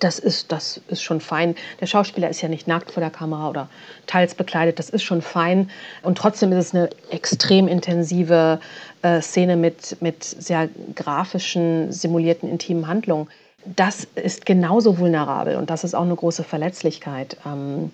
[0.00, 1.54] das ist, das ist schon fein.
[1.80, 3.68] Der Schauspieler ist ja nicht nackt vor der Kamera oder
[4.06, 5.70] teils bekleidet, das ist schon fein.
[6.02, 8.60] Und trotzdem ist es eine extrem intensive
[9.02, 13.28] äh, Szene mit, mit sehr grafischen, simulierten, intimen Handlungen.
[13.64, 17.36] Das ist genauso vulnerabel und das ist auch eine große Verletzlichkeit.
[17.46, 17.90] Ähm,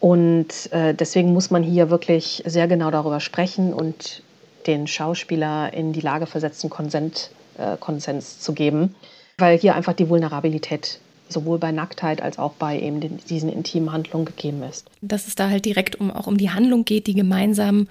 [0.00, 4.22] und äh, deswegen muss man hier wirklich sehr genau darüber sprechen und
[4.66, 8.94] den Schauspieler in die Lage versetzen, Konsent, äh, Konsens zu geben,
[9.38, 13.92] weil hier einfach die Vulnerabilität sowohl bei Nacktheit als auch bei eben den, diesen intimen
[13.92, 14.86] Handlungen gegeben ist.
[15.00, 17.88] Dass es da halt direkt um, auch um die Handlung geht, die gemeinsam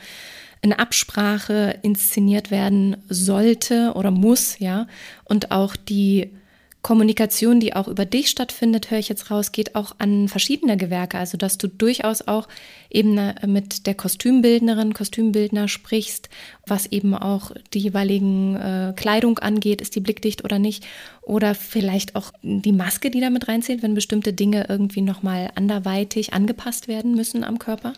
[0.62, 4.88] in Absprache inszeniert werden sollte oder muss, ja,
[5.26, 6.30] und auch die
[6.84, 11.18] Kommunikation, die auch über dich stattfindet, höre ich jetzt raus, geht auch an verschiedene Gewerke.
[11.18, 12.50] Also, dass du durchaus auch
[12.90, 16.30] eben äh, mit der Kostümbildnerin, Kostümbildner sprichst,
[16.68, 20.86] was eben auch die jeweiligen äh, Kleidung angeht, ist die blickdicht oder nicht.
[21.22, 26.90] Oder vielleicht auch die Maske, die damit reinzählt, wenn bestimmte Dinge irgendwie nochmal anderweitig angepasst
[26.90, 27.94] werden müssen am Körper.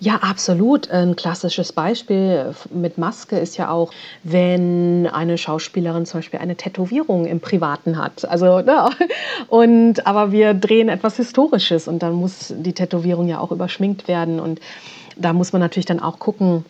[0.00, 0.90] Ja, absolut.
[0.90, 3.90] Ein klassisches Beispiel mit Maske ist ja auch,
[4.22, 8.28] wenn eine Schauspielerin zum Beispiel eine Tätowierung im Privaten hat.
[8.28, 8.90] Also, ne?
[9.48, 14.38] und, aber wir drehen etwas Historisches und dann muss die Tätowierung ja auch überschminkt werden.
[14.38, 14.60] Und
[15.16, 16.64] da muss man natürlich dann auch gucken,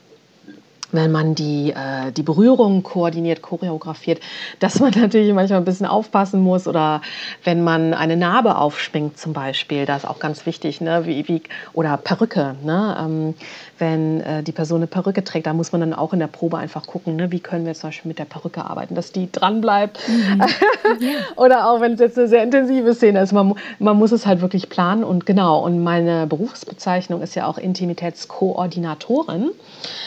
[0.92, 4.20] wenn man die, äh, die Berührung koordiniert, choreografiert,
[4.58, 7.02] dass man natürlich manchmal ein bisschen aufpassen muss oder
[7.44, 11.06] wenn man eine Narbe aufschminkt zum Beispiel, das ist auch ganz wichtig, ne?
[11.06, 12.96] wie, wie, oder Perücke, ne?
[13.00, 13.34] Ähm,
[13.78, 16.56] wenn äh, die Person eine Perücke trägt, da muss man dann auch in der Probe
[16.56, 17.30] einfach gucken, ne?
[17.30, 20.42] wie können wir zum Beispiel mit der Perücke arbeiten, dass die dran bleibt mhm.
[21.36, 24.40] oder auch wenn es jetzt eine sehr intensive Szene ist, man, man muss es halt
[24.40, 29.50] wirklich planen und genau und meine Berufsbezeichnung ist ja auch Intimitätskoordinatorin,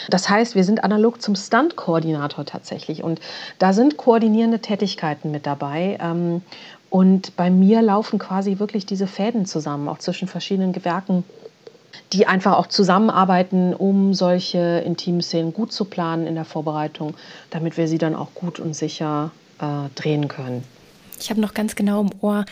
[0.08, 3.02] das heißt, wir sind sind analog zum Stunt-Koordinator tatsächlich.
[3.02, 3.20] Und
[3.58, 5.98] da sind koordinierende Tätigkeiten mit dabei.
[6.00, 6.40] Ähm,
[6.88, 11.24] und bei mir laufen quasi wirklich diese Fäden zusammen, auch zwischen verschiedenen Gewerken,
[12.12, 17.14] die einfach auch zusammenarbeiten, um solche intimen Szenen gut zu planen in der Vorbereitung,
[17.50, 20.64] damit wir sie dann auch gut und sicher äh, drehen können.
[21.22, 22.44] Ich habe noch ganz genau im Ohr,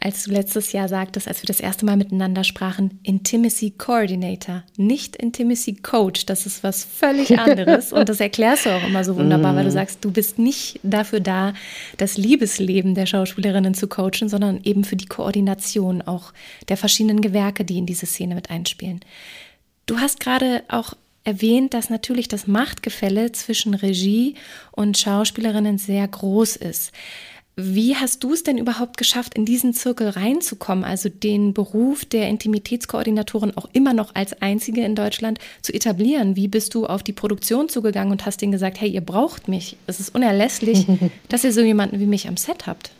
[0.00, 5.16] als du letztes Jahr sagtest, als wir das erste Mal miteinander sprachen, Intimacy Coordinator, nicht
[5.16, 6.26] Intimacy Coach.
[6.26, 7.92] Das ist was völlig anderes.
[7.92, 9.72] Und das erklärst du auch immer so wunderbar, weil du mm.
[9.72, 11.54] sagst, du bist nicht dafür da,
[11.96, 16.32] das Liebesleben der Schauspielerinnen zu coachen, sondern eben für die Koordination auch
[16.68, 19.00] der verschiedenen Gewerke, die in diese Szene mit einspielen.
[19.86, 20.94] Du hast gerade auch
[21.28, 24.34] erwähnt, dass natürlich das Machtgefälle zwischen Regie
[24.72, 26.92] und Schauspielerinnen sehr groß ist.
[27.60, 32.28] Wie hast du es denn überhaupt geschafft, in diesen Zirkel reinzukommen, also den Beruf der
[32.28, 36.36] Intimitätskoordinatorin auch immer noch als einzige in Deutschland zu etablieren?
[36.36, 39.76] Wie bist du auf die Produktion zugegangen und hast denen gesagt, hey, ihr braucht mich.
[39.88, 40.86] Es ist unerlässlich,
[41.28, 42.92] dass ihr so jemanden wie mich am Set habt.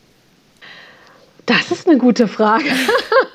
[1.46, 2.64] Das ist eine gute Frage.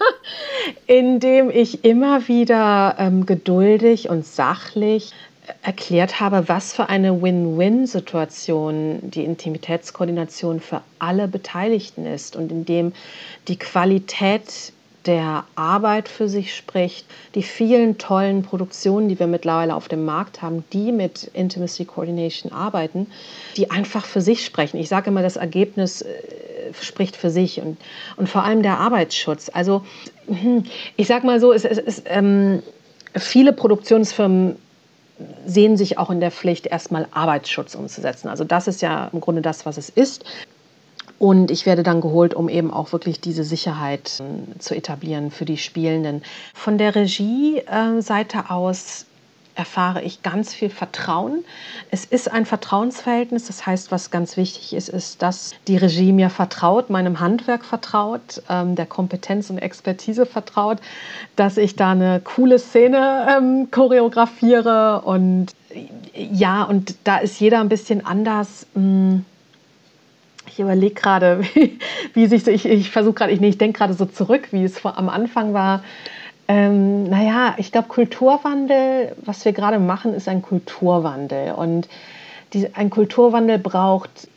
[0.87, 5.13] Indem ich immer wieder ähm, geduldig und sachlich
[5.61, 12.93] erklärt habe, was für eine Win-Win-Situation die Intimitätskoordination für alle Beteiligten ist und indem
[13.47, 14.73] die Qualität
[15.05, 20.41] der Arbeit für sich spricht, die vielen tollen Produktionen, die wir mittlerweile auf dem Markt
[20.41, 23.07] haben, die mit Intimacy Coordination arbeiten,
[23.57, 24.77] die einfach für sich sprechen.
[24.77, 26.07] Ich sage immer, das Ergebnis äh,
[26.81, 27.77] spricht für sich und,
[28.15, 29.51] und vor allem der Arbeitsschutz.
[29.53, 29.83] Also
[30.27, 30.63] hm,
[30.95, 32.63] ich sage mal so, es, es ähm,
[33.15, 34.55] viele Produktionsfirmen
[35.45, 38.27] sehen sich auch in der Pflicht, erstmal Arbeitsschutz umzusetzen.
[38.27, 40.25] Also das ist ja im Grunde das, was es ist.
[41.19, 45.45] Und ich werde dann geholt, um eben auch wirklich diese Sicherheit äh, zu etablieren für
[45.45, 46.23] die Spielenden.
[46.53, 49.05] Von der Regie-Seite äh, aus
[49.55, 51.43] erfahre ich ganz viel Vertrauen.
[51.91, 53.47] Es ist ein Vertrauensverhältnis.
[53.47, 58.41] Das heißt, was ganz wichtig ist, ist, dass die Regie mir vertraut, meinem Handwerk vertraut,
[58.49, 60.79] ähm, der Kompetenz und Expertise vertraut,
[61.35, 65.01] dass ich da eine coole Szene ähm, choreografiere.
[65.01, 65.51] Und
[66.15, 68.65] ja, und da ist jeder ein bisschen anders.
[68.73, 69.25] Hm,
[70.47, 71.79] ich überlege gerade, wie,
[72.13, 74.63] wie sich so, ich, ich versuche gerade, ich, nee, ich denke gerade so zurück, wie
[74.63, 75.83] es vor, am Anfang war.
[76.47, 81.53] Ähm, naja, ich glaube, Kulturwandel, was wir gerade machen, ist ein Kulturwandel.
[81.53, 81.87] Und
[82.53, 84.27] die, ein Kulturwandel braucht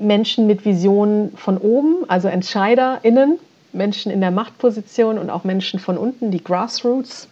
[0.00, 3.38] Menschen mit Visionen von oben, also EntscheiderInnen,
[3.72, 7.28] Menschen in der Machtposition und auch Menschen von unten, die Grassroots,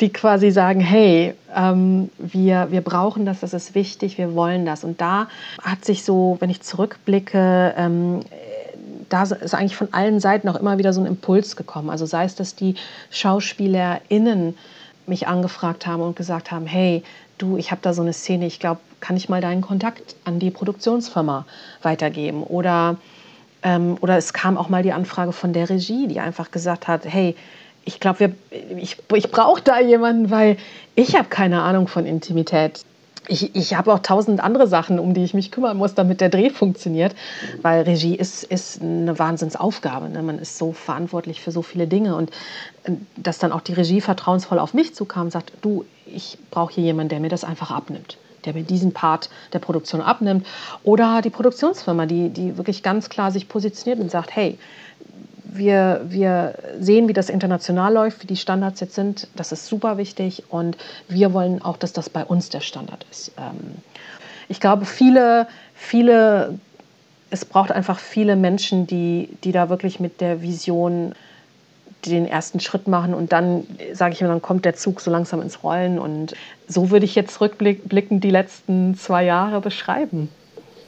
[0.00, 4.84] die quasi sagen, hey, ähm, wir, wir brauchen das, das ist wichtig, wir wollen das.
[4.84, 5.28] Und da
[5.60, 8.20] hat sich so, wenn ich zurückblicke, ähm,
[9.12, 11.90] da ist eigentlich von allen Seiten auch immer wieder so ein Impuls gekommen.
[11.90, 12.74] Also sei es, dass die
[13.10, 14.56] SchauspielerInnen
[15.06, 17.02] mich angefragt haben und gesagt haben, hey,
[17.38, 20.38] du, ich habe da so eine Szene, ich glaube, kann ich mal deinen Kontakt an
[20.38, 21.44] die Produktionsfirma
[21.82, 22.42] weitergeben?
[22.42, 22.96] Oder
[23.62, 27.02] ähm, oder es kam auch mal die Anfrage von der Regie, die einfach gesagt hat,
[27.04, 27.36] hey,
[27.84, 28.34] ich glaube,
[28.76, 30.56] ich, ich brauche da jemanden, weil
[30.94, 32.84] ich habe keine Ahnung von Intimität.
[33.28, 36.28] Ich, ich habe auch tausend andere Sachen, um die ich mich kümmern muss, damit der
[36.28, 37.14] Dreh funktioniert.
[37.62, 40.08] Weil Regie ist, ist eine Wahnsinnsaufgabe.
[40.08, 40.22] Ne?
[40.22, 42.16] Man ist so verantwortlich für so viele Dinge.
[42.16, 42.30] Und
[42.84, 46.74] äh, dass dann auch die Regie vertrauensvoll auf mich zukam und sagt, du, ich brauche
[46.74, 50.44] hier jemanden, der mir das einfach abnimmt der mir diesen Part der Produktion abnimmt.
[50.82, 54.58] Oder die Produktionsfirma, die, die wirklich ganz klar sich positioniert und sagt, hey,
[55.54, 59.28] wir, wir sehen, wie das international läuft, wie die Standards jetzt sind.
[59.36, 60.76] Das ist super wichtig und
[61.08, 63.32] wir wollen auch, dass das bei uns der Standard ist.
[63.38, 63.76] Ähm,
[64.48, 66.58] ich glaube, viele, viele,
[67.30, 71.14] es braucht einfach viele Menschen, die, die da wirklich mit der Vision
[72.06, 75.40] den ersten Schritt machen und dann, sage ich mir, dann kommt der Zug so langsam
[75.40, 75.98] ins Rollen.
[75.98, 76.34] Und
[76.66, 80.28] so würde ich jetzt rückblickend die letzten zwei Jahre beschreiben.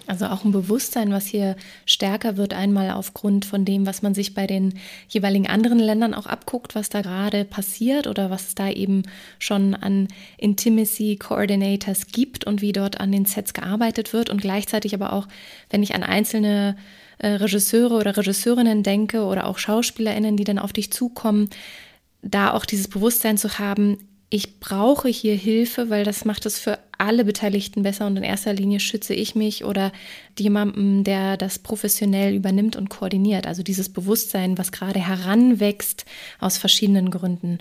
[0.06, 4.34] Also auch ein Bewusstsein, was hier stärker wird, einmal aufgrund von dem, was man sich
[4.34, 4.74] bei den
[5.08, 9.02] jeweiligen anderen Ländern auch abguckt, was da gerade passiert oder was es da eben
[9.38, 14.28] schon an Intimacy Coordinators gibt und wie dort an den Sets gearbeitet wird.
[14.28, 15.26] Und gleichzeitig aber auch,
[15.70, 16.76] wenn ich an einzelne
[17.18, 21.48] äh, Regisseure oder Regisseurinnen denke oder auch Schauspielerinnen, die dann auf dich zukommen,
[22.20, 23.98] da auch dieses Bewusstsein zu haben,
[24.34, 28.52] ich brauche hier Hilfe, weil das macht es für alle Beteiligten besser und in erster
[28.52, 29.92] Linie schütze ich mich oder
[30.36, 33.46] jemandem, der das professionell übernimmt und koordiniert.
[33.46, 36.04] Also dieses Bewusstsein, was gerade heranwächst
[36.40, 37.58] aus verschiedenen Gründen.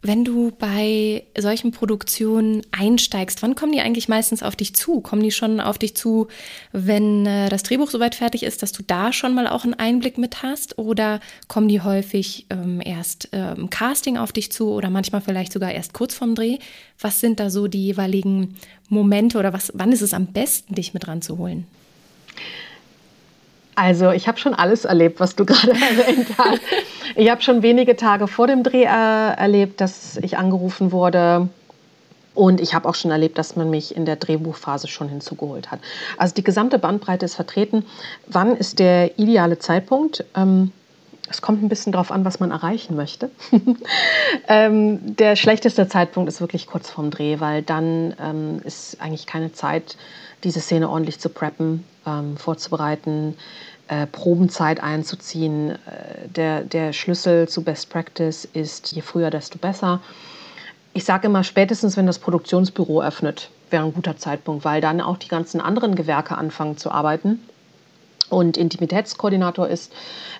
[0.00, 5.00] Wenn du bei solchen Produktionen einsteigst, wann kommen die eigentlich meistens auf dich zu?
[5.00, 6.28] Kommen die schon auf dich zu,
[6.72, 10.16] wenn äh, das Drehbuch soweit fertig ist, dass du da schon mal auch einen Einblick
[10.16, 10.78] mit hast?
[10.78, 15.72] Oder kommen die häufig ähm, erst im Casting auf dich zu oder manchmal vielleicht sogar
[15.72, 16.58] erst kurz vorm Dreh?
[17.00, 18.54] Was sind da so die jeweiligen
[18.88, 21.66] Momente oder was, wann ist es am besten, dich mit ranzuholen?
[23.78, 26.60] Also ich habe schon alles erlebt, was du gerade erwähnt hast.
[27.14, 31.48] Ich habe schon wenige Tage vor dem Dreh äh, erlebt, dass ich angerufen wurde.
[32.34, 35.78] Und ich habe auch schon erlebt, dass man mich in der Drehbuchphase schon hinzugeholt hat.
[36.16, 37.84] Also die gesamte Bandbreite ist vertreten.
[38.26, 40.24] Wann ist der ideale Zeitpunkt?
[40.34, 40.72] Ähm,
[41.30, 43.30] es kommt ein bisschen darauf an, was man erreichen möchte.
[44.48, 49.52] ähm, der schlechteste Zeitpunkt ist wirklich kurz vorm Dreh, weil dann ähm, ist eigentlich keine
[49.52, 49.96] Zeit,
[50.44, 53.36] diese Szene ordentlich zu preppen, ähm, vorzubereiten,
[53.88, 55.70] äh, Probenzeit einzuziehen.
[55.70, 60.00] Äh, der, der Schlüssel zu Best Practice ist, je früher, desto besser.
[60.94, 65.18] Ich sage immer, spätestens wenn das Produktionsbüro öffnet, wäre ein guter Zeitpunkt, weil dann auch
[65.18, 67.40] die ganzen anderen Gewerke anfangen zu arbeiten.
[68.30, 69.92] Und Intimitätskoordinator ist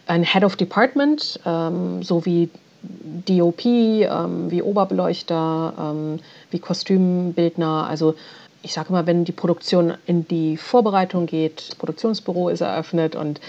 [0.06, 2.50] ein Head of Department, ähm, so wie
[2.82, 8.14] DOP, ähm, wie Oberbeleuchter, ähm, wie Kostümbildner, also
[8.62, 13.40] ich sage mal, wenn die Produktion in die Vorbereitung geht, das Produktionsbüro ist eröffnet und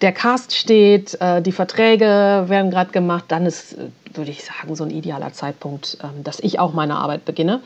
[0.00, 3.76] der Cast steht, äh, die Verträge werden gerade gemacht, dann ist,
[4.12, 7.60] würde ich sagen, so ein idealer Zeitpunkt, ähm, dass ich auch meine Arbeit beginne.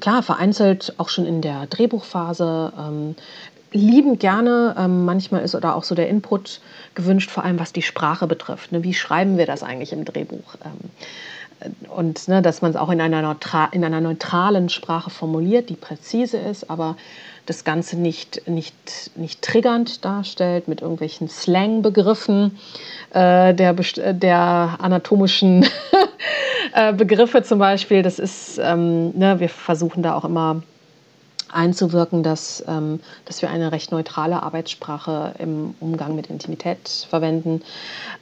[0.00, 2.72] Klar, vereinzelt auch schon in der Drehbuchphase.
[2.78, 3.14] Ähm,
[3.72, 6.60] lieben gerne, ähm, manchmal ist oder auch so der Input
[6.94, 8.72] gewünscht, vor allem was die Sprache betrifft.
[8.72, 8.82] Ne?
[8.82, 10.56] Wie schreiben wir das eigentlich im Drehbuch?
[11.88, 13.36] Und ne, dass man es auch in einer,
[13.72, 16.96] in einer neutralen Sprache formuliert, die präzise ist, aber
[17.46, 18.74] das Ganze nicht, nicht,
[19.14, 22.58] nicht triggernd darstellt mit irgendwelchen Slang-Begriffen
[23.10, 25.64] äh, der, der anatomischen
[26.74, 28.02] äh, Begriffe zum Beispiel.
[28.02, 30.62] Das ist, ähm, ne, wir versuchen da auch immer
[31.52, 37.62] einzuwirken, dass, ähm, dass wir eine recht neutrale Arbeitssprache im Umgang mit Intimität verwenden.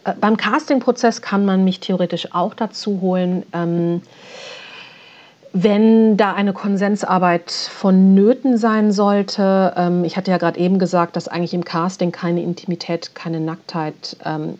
[0.04, 3.44] Äh, beim Castingprozess kann man mich theoretisch auch dazu holen.
[3.52, 4.02] Ähm,
[5.56, 11.28] wenn da eine Konsensarbeit vonnöten sein sollte, ähm, ich hatte ja gerade eben gesagt, dass
[11.28, 14.58] eigentlich im Casting keine Intimität, keine Nacktheit ähm,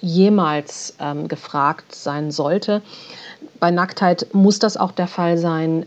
[0.00, 2.82] jemals ähm, gefragt sein sollte.
[3.60, 5.86] Bei Nacktheit muss das auch der Fall sein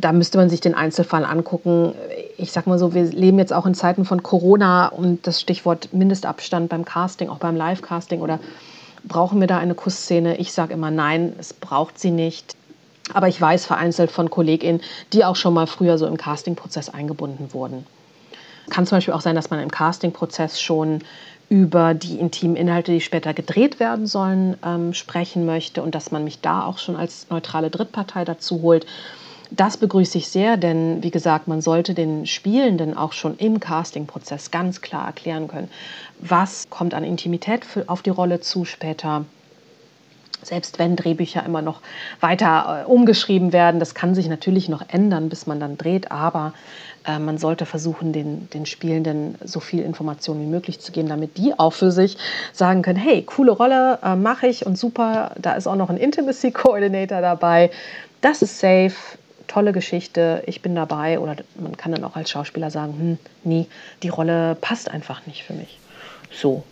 [0.00, 1.94] da müsste man sich den Einzelfall angucken.
[2.36, 5.92] Ich sag mal so, wir leben jetzt auch in Zeiten von Corona und das Stichwort
[5.92, 8.38] Mindestabstand beim Casting, auch beim Live-Casting oder
[9.04, 10.36] brauchen wir da eine Kussszene?
[10.36, 12.56] Ich sage immer nein, es braucht sie nicht.
[13.14, 14.82] Aber ich weiß vereinzelt von KollegInnen,
[15.12, 17.86] die auch schon mal früher so im Castingprozess eingebunden wurden.
[18.68, 21.00] Kann zum Beispiel auch sein, dass man im Castingprozess schon
[21.48, 26.24] über die intimen Inhalte, die später gedreht werden sollen, ähm, sprechen möchte und dass man
[26.24, 28.86] mich da auch schon als neutrale Drittpartei dazu holt.
[29.50, 34.50] Das begrüße ich sehr, denn wie gesagt, man sollte den Spielenden auch schon im Castingprozess
[34.50, 35.70] ganz klar erklären können,
[36.20, 39.24] was kommt an Intimität auf die Rolle zu später.
[40.42, 41.80] Selbst wenn Drehbücher immer noch
[42.20, 46.52] weiter äh, umgeschrieben werden, das kann sich natürlich noch ändern, bis man dann dreht, aber
[47.06, 51.38] äh, man sollte versuchen, den, den Spielenden so viel Information wie möglich zu geben, damit
[51.38, 52.18] die auch für sich
[52.52, 55.96] sagen können, hey, coole Rolle, äh, mache ich und super, da ist auch noch ein
[55.96, 57.70] Intimacy Coordinator dabei,
[58.20, 58.94] das ist safe,
[59.48, 61.18] tolle Geschichte, ich bin dabei.
[61.18, 63.66] Oder man kann dann auch als Schauspieler sagen, hm, nee,
[64.02, 65.78] die Rolle passt einfach nicht für mich.
[66.30, 66.62] So,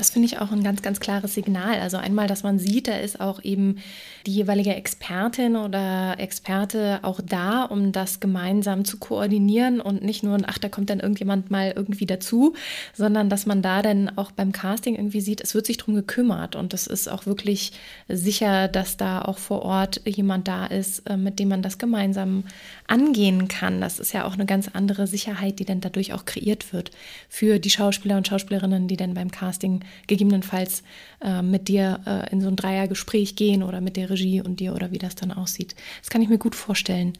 [0.00, 1.78] das finde ich auch ein ganz, ganz klares Signal.
[1.80, 3.82] Also einmal, dass man sieht, da ist auch eben
[4.26, 10.38] die jeweilige Expertin oder Experte auch da, um das gemeinsam zu koordinieren und nicht nur,
[10.46, 12.54] ach, da kommt dann irgendjemand mal irgendwie dazu,
[12.94, 16.56] sondern dass man da dann auch beim Casting irgendwie sieht, es wird sich darum gekümmert
[16.56, 17.72] und es ist auch wirklich
[18.08, 22.44] sicher, dass da auch vor Ort jemand da ist, äh, mit dem man das gemeinsam
[22.86, 23.80] angehen kann.
[23.80, 26.90] Das ist ja auch eine ganz andere Sicherheit, die dann dadurch auch kreiert wird
[27.28, 30.82] für die Schauspieler und Schauspielerinnen, die dann beim Casting gegebenenfalls
[31.22, 34.74] äh, mit dir äh, in so ein Dreiergespräch gehen oder mit der Regie und dir
[34.74, 35.74] oder wie das dann aussieht.
[36.00, 37.14] Das kann ich mir gut vorstellen.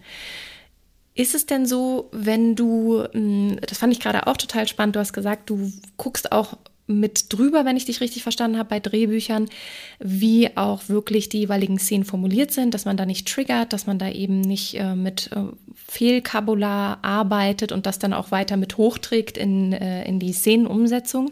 [1.14, 5.00] Ist es denn so, wenn du, hm, das fand ich gerade auch total spannend, du
[5.00, 6.56] hast gesagt, du guckst auch
[6.90, 9.48] mit drüber, wenn ich dich richtig verstanden habe, bei Drehbüchern,
[9.98, 13.98] wie auch wirklich die jeweiligen Szenen formuliert sind, dass man da nicht triggert, dass man
[13.98, 15.40] da eben nicht äh, mit äh,
[15.74, 21.30] Fehlkabular arbeitet und das dann auch weiter mit hochträgt in, äh, in die Szenenumsetzung.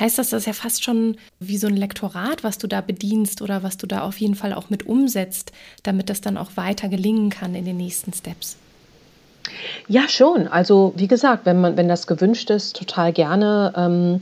[0.00, 3.42] Heißt das, das ist ja fast schon wie so ein Lektorat, was du da bedienst
[3.42, 6.88] oder was du da auf jeden Fall auch mit umsetzt, damit das dann auch weiter
[6.88, 8.56] gelingen kann in den nächsten Steps?
[9.88, 10.48] Ja, schon.
[10.48, 13.72] Also wie gesagt, wenn man, wenn das gewünscht ist, total gerne.
[13.76, 14.20] Ähm,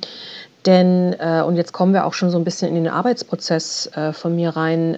[0.66, 4.12] denn, äh, und jetzt kommen wir auch schon so ein bisschen in den Arbeitsprozess äh,
[4.12, 4.94] von mir rein,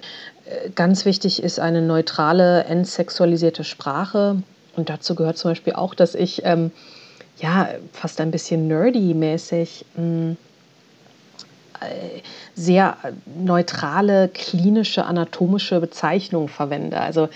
[0.47, 4.43] äh, ganz wichtig ist eine neutrale, entsexualisierte Sprache.
[4.77, 6.71] Und dazu gehört zum Beispiel auch, dass ich ähm,
[7.39, 10.37] ja fast ein bisschen nerdy-mäßig hm,
[11.81, 12.21] äh,
[12.55, 12.97] sehr
[13.43, 17.01] neutrale, klinische, anatomische Bezeichnungen verwende.
[17.01, 17.29] Also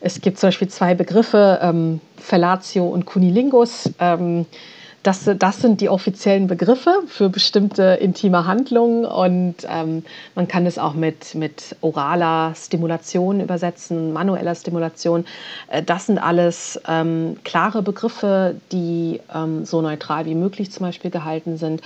[0.00, 3.90] es gibt zum Beispiel zwei Begriffe, ähm, Fellatio und Cunilingus.
[3.98, 4.46] Ähm,
[5.02, 10.78] das, das sind die offiziellen Begriffe für bestimmte intime Handlungen und ähm, man kann es
[10.78, 15.24] auch mit, mit oraler Stimulation übersetzen, manueller Stimulation.
[15.68, 21.10] Äh, das sind alles ähm, klare Begriffe, die ähm, so neutral wie möglich zum Beispiel
[21.10, 21.82] gehalten sind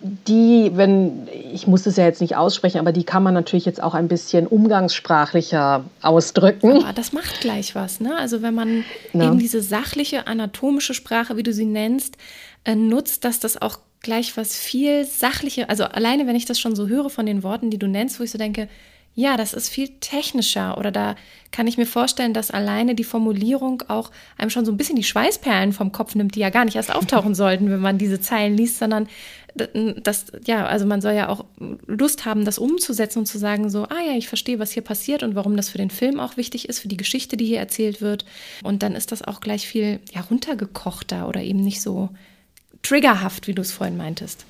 [0.00, 3.82] die, wenn, ich muss es ja jetzt nicht aussprechen, aber die kann man natürlich jetzt
[3.82, 6.84] auch ein bisschen umgangssprachlicher ausdrücken.
[6.84, 8.16] Aber das macht gleich was, ne?
[8.16, 9.24] Also wenn man ja.
[9.24, 12.16] eben diese sachliche, anatomische Sprache, wie du sie nennst,
[12.74, 16.88] nutzt, dass das auch gleich was viel sachliche, also alleine wenn ich das schon so
[16.88, 18.68] höre von den Worten, die du nennst, wo ich so denke,
[19.14, 21.16] ja, das ist viel technischer oder da
[21.50, 25.04] kann ich mir vorstellen, dass alleine die Formulierung auch einem schon so ein bisschen die
[25.04, 28.56] Schweißperlen vom Kopf nimmt, die ja gar nicht erst auftauchen sollten, wenn man diese Zeilen
[28.56, 29.08] liest, sondern
[30.02, 31.46] das, ja, also man soll ja auch
[31.86, 35.22] Lust haben, das umzusetzen und zu sagen, so, ah ja, ich verstehe, was hier passiert
[35.22, 38.02] und warum das für den Film auch wichtig ist, für die Geschichte, die hier erzählt
[38.02, 38.26] wird.
[38.62, 42.10] Und dann ist das auch gleich viel ja, runtergekochter oder eben nicht so
[42.86, 44.44] triggerhaft, wie du es vorhin meintest.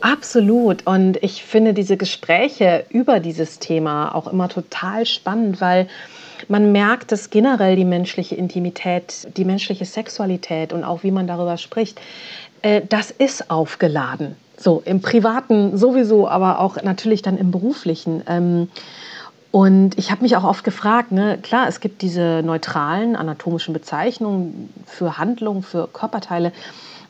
[0.00, 0.86] Absolut.
[0.86, 5.86] Und ich finde diese Gespräche über dieses Thema auch immer total spannend, weil
[6.48, 11.56] man merkt, dass generell die menschliche Intimität, die menschliche Sexualität und auch wie man darüber
[11.56, 12.00] spricht,
[12.62, 14.34] äh, das ist aufgeladen.
[14.56, 18.22] So im Privaten sowieso, aber auch natürlich dann im Beruflichen.
[18.26, 18.68] Ähm,
[19.52, 24.72] und ich habe mich auch oft gefragt, ne, klar, es gibt diese neutralen anatomischen Bezeichnungen
[24.86, 26.52] für Handlungen, für Körperteile.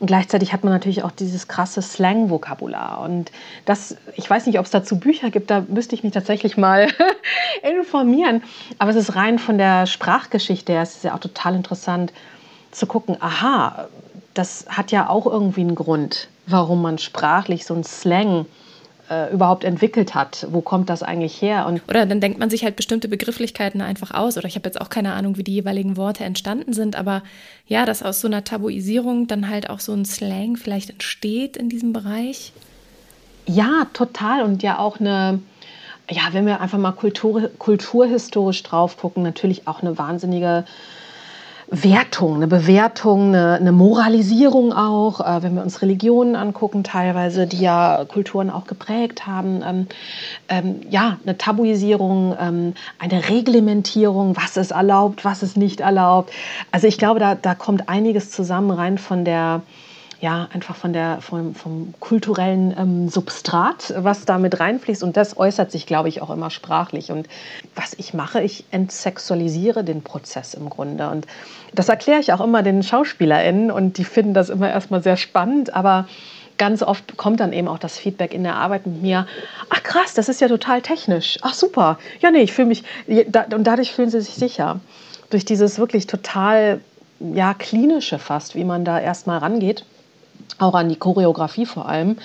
[0.05, 3.00] Gleichzeitig hat man natürlich auch dieses krasse Slang-Vokabular.
[3.03, 3.30] Und
[3.66, 6.88] das, ich weiß nicht, ob es dazu Bücher gibt, da müsste ich mich tatsächlich mal
[7.78, 8.42] informieren.
[8.78, 12.12] Aber es ist rein von der Sprachgeschichte her, es ist ja auch total interessant,
[12.72, 13.88] zu gucken, aha,
[14.34, 18.46] das hat ja auch irgendwie einen Grund, warum man sprachlich so einen Slang
[19.12, 20.46] äh, überhaupt entwickelt hat.
[20.50, 21.66] Wo kommt das eigentlich her?
[21.66, 24.38] Und oder dann denkt man sich halt bestimmte Begrifflichkeiten einfach aus.
[24.38, 26.96] Oder ich habe jetzt auch keine Ahnung, wie die jeweiligen Worte entstanden sind.
[26.96, 27.22] Aber
[27.66, 31.68] ja, dass aus so einer Tabuisierung dann halt auch so ein Slang vielleicht entsteht in
[31.68, 32.52] diesem Bereich.
[33.46, 34.42] Ja, total.
[34.42, 35.40] Und ja auch eine,
[36.10, 40.64] ja, wenn wir einfach mal Kultur, kulturhistorisch drauf gucken, natürlich auch eine wahnsinnige
[41.74, 47.60] Wertung, eine Bewertung, eine, eine Moralisierung auch, äh, wenn wir uns Religionen angucken, teilweise, die
[47.60, 49.62] ja Kulturen auch geprägt haben.
[49.66, 49.86] Ähm,
[50.50, 56.30] ähm, ja, eine Tabuisierung, ähm, eine Reglementierung, was ist erlaubt, was ist nicht erlaubt.
[56.72, 59.62] Also ich glaube, da, da kommt einiges zusammen rein von der
[60.22, 65.02] ja, einfach von der, vom, vom kulturellen ähm, Substrat, was da mit reinfließt.
[65.02, 67.10] Und das äußert sich, glaube ich, auch immer sprachlich.
[67.10, 67.28] Und
[67.74, 71.10] was ich mache, ich entsexualisiere den Prozess im Grunde.
[71.10, 71.26] Und
[71.74, 75.74] das erkläre ich auch immer den SchauspielerInnen und die finden das immer erstmal sehr spannend,
[75.74, 76.06] aber
[76.56, 79.26] ganz oft kommt dann eben auch das Feedback in der Arbeit mit mir,
[79.70, 83.64] ach krass, das ist ja total technisch, ach super, ja nee, ich fühle mich, und
[83.64, 84.78] dadurch fühlen sie sich sicher.
[85.30, 86.80] Durch dieses wirklich total,
[87.18, 89.84] ja, klinische fast, wie man da erstmal rangeht
[90.62, 92.16] auch an die Choreografie vor allem,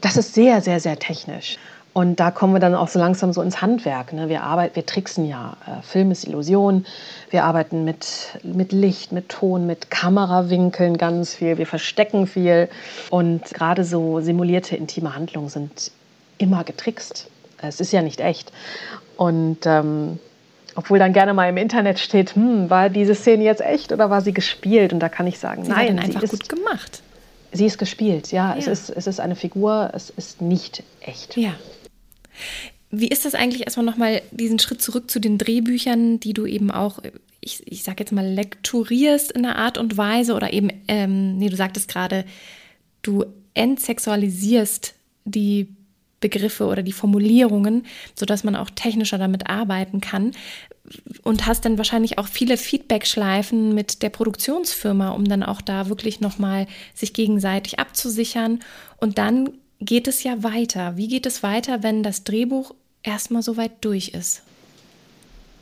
[0.00, 1.58] das ist sehr, sehr, sehr technisch.
[1.94, 4.12] Und da kommen wir dann auch so langsam so ins Handwerk.
[4.12, 4.28] Ne?
[4.28, 5.56] Wir arbeiten, wir tricksen ja.
[5.64, 6.84] Äh, Film ist Illusion.
[7.30, 11.56] Wir arbeiten mit, mit Licht, mit Ton, mit Kamerawinkeln ganz viel.
[11.56, 12.68] Wir verstecken viel.
[13.10, 15.92] Und gerade so simulierte intime Handlungen sind
[16.38, 17.28] immer getrickst.
[17.62, 18.50] Es ist ja nicht echt.
[19.16, 20.18] Und ähm,
[20.74, 24.20] obwohl dann gerne mal im Internet steht, hm, war diese Szene jetzt echt oder war
[24.20, 24.92] sie gespielt?
[24.92, 27.03] Und da kann ich sagen, sie nein, einfach sie ist gut gemacht.
[27.54, 28.50] Sie ist gespielt, ja.
[28.50, 28.58] ja.
[28.58, 31.36] Es, ist, es ist eine Figur, es ist nicht echt.
[31.36, 31.54] Ja.
[32.90, 36.70] Wie ist das eigentlich erstmal nochmal diesen Schritt zurück zu den Drehbüchern, die du eben
[36.70, 36.98] auch,
[37.40, 41.48] ich, ich sag jetzt mal, lekturierst in einer Art und Weise oder eben, ähm, nee,
[41.48, 42.24] du sagtest gerade,
[43.02, 43.24] du
[43.54, 44.94] entsexualisierst
[45.24, 45.68] die
[46.24, 50.30] Begriffe oder die Formulierungen, sodass man auch technischer damit arbeiten kann
[51.22, 56.20] und hast dann wahrscheinlich auch viele Feedback-Schleifen mit der Produktionsfirma, um dann auch da wirklich
[56.22, 58.60] nochmal sich gegenseitig abzusichern.
[58.96, 59.50] Und dann
[59.80, 60.96] geht es ja weiter.
[60.96, 64.42] Wie geht es weiter, wenn das Drehbuch erstmal so weit durch ist?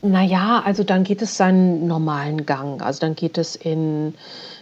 [0.01, 2.81] Naja, also dann geht es seinen normalen Gang.
[2.81, 4.13] Also dann geht es in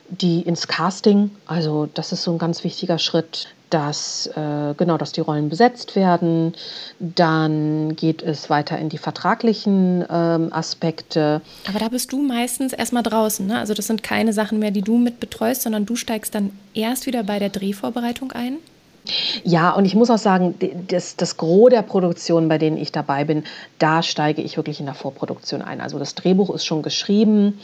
[0.10, 1.30] die, ins Casting.
[1.46, 5.96] Also das ist so ein ganz wichtiger Schritt dass, äh, genau, dass die Rollen besetzt
[5.96, 6.54] werden.
[7.00, 11.42] Dann geht es weiter in die vertraglichen ähm, Aspekte.
[11.68, 13.48] Aber da bist du meistens erstmal draußen.
[13.48, 13.58] Ne?
[13.58, 17.06] Also das sind keine Sachen mehr, die du mit betreust, sondern du steigst dann erst
[17.06, 18.58] wieder bei der Drehvorbereitung ein.
[19.44, 20.56] Ja, und ich muss auch sagen,
[20.88, 23.44] das, das Gros der Produktionen, bei denen ich dabei bin,
[23.80, 25.82] da steige ich wirklich in der Vorproduktion ein.
[25.82, 27.60] Also das Drehbuch ist schon geschrieben,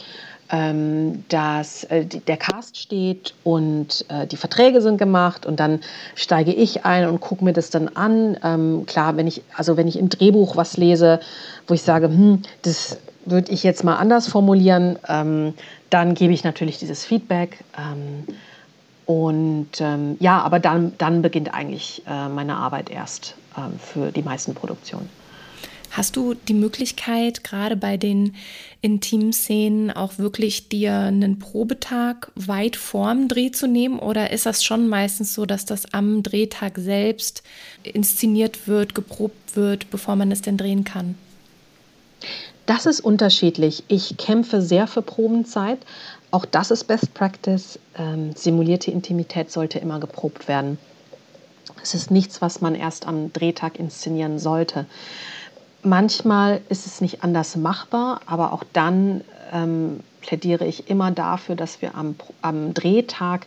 [0.50, 5.80] ähm, dass äh, der Cast steht und äh, die Verträge sind gemacht und dann
[6.14, 8.36] steige ich ein und gucke mir das dann an.
[8.42, 11.20] Ähm, klar, wenn ich, also wenn ich im Drehbuch was lese,
[11.66, 15.54] wo ich sage, hm, das würde ich jetzt mal anders formulieren, ähm,
[15.90, 17.64] dann gebe ich natürlich dieses Feedback.
[17.76, 18.24] Ähm,
[19.06, 24.22] und ähm, ja, aber dann, dann beginnt eigentlich äh, meine Arbeit erst ähm, für die
[24.22, 25.08] meisten Produktionen.
[25.90, 28.34] Hast du die Möglichkeit, gerade bei den
[28.80, 33.98] Intimszenen auch wirklich dir einen Probetag weit vorm Dreh zu nehmen?
[33.98, 37.42] Oder ist das schon meistens so, dass das am Drehtag selbst
[37.82, 41.16] inszeniert wird, geprobt wird, bevor man es denn drehen kann?
[42.66, 43.82] Das ist unterschiedlich.
[43.88, 45.78] Ich kämpfe sehr für Probenzeit.
[46.30, 47.78] Auch das ist Best Practice.
[47.96, 50.78] Ähm, simulierte Intimität sollte immer geprobt werden.
[51.82, 54.86] Es ist nichts, was man erst am Drehtag inszenieren sollte.
[55.82, 59.22] Manchmal ist es nicht anders machbar, aber auch dann
[59.52, 63.46] ähm, plädiere ich immer dafür, dass wir am, am Drehtag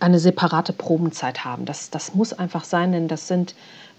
[0.00, 1.64] eine separate Probenzeit haben.
[1.64, 3.54] Das, das muss einfach sein, denn das sind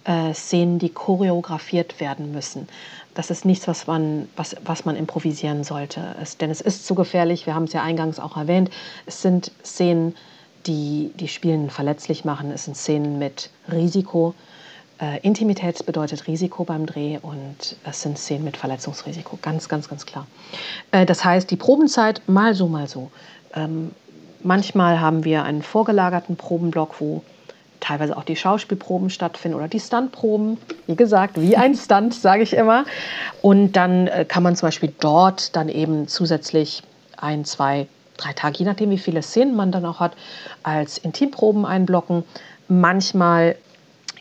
[0.05, 2.67] äh, Szenen, die choreografiert werden müssen.
[3.13, 6.15] Das ist nichts, was man, was, was man improvisieren sollte.
[6.21, 8.69] Es, denn es ist zu gefährlich, wir haben es ja eingangs auch erwähnt.
[9.05, 10.15] Es sind Szenen,
[10.65, 12.51] die die Spielen verletzlich machen.
[12.51, 14.33] Es sind Szenen mit Risiko.
[15.01, 20.05] Äh, Intimität bedeutet Risiko beim Dreh und es sind Szenen mit Verletzungsrisiko, ganz, ganz, ganz
[20.05, 20.27] klar.
[20.91, 23.09] Äh, das heißt, die Probenzeit mal so, mal so.
[23.55, 23.91] Ähm,
[24.43, 27.23] manchmal haben wir einen vorgelagerten Probenblock, wo
[27.79, 30.57] teilweise auch die Schauspielproben stattfinden oder die Stuntproben.
[30.85, 32.83] Wie gesagt, wie ein Stunt, sage ich immer.
[33.41, 36.83] Und dann äh, kann man zum Beispiel dort dann eben zusätzlich
[37.15, 37.87] ein, zwei,
[38.17, 40.11] drei Tage, je nachdem, wie viele Szenen man dann auch hat,
[40.61, 42.25] als Intimproben einblocken.
[42.67, 43.55] Manchmal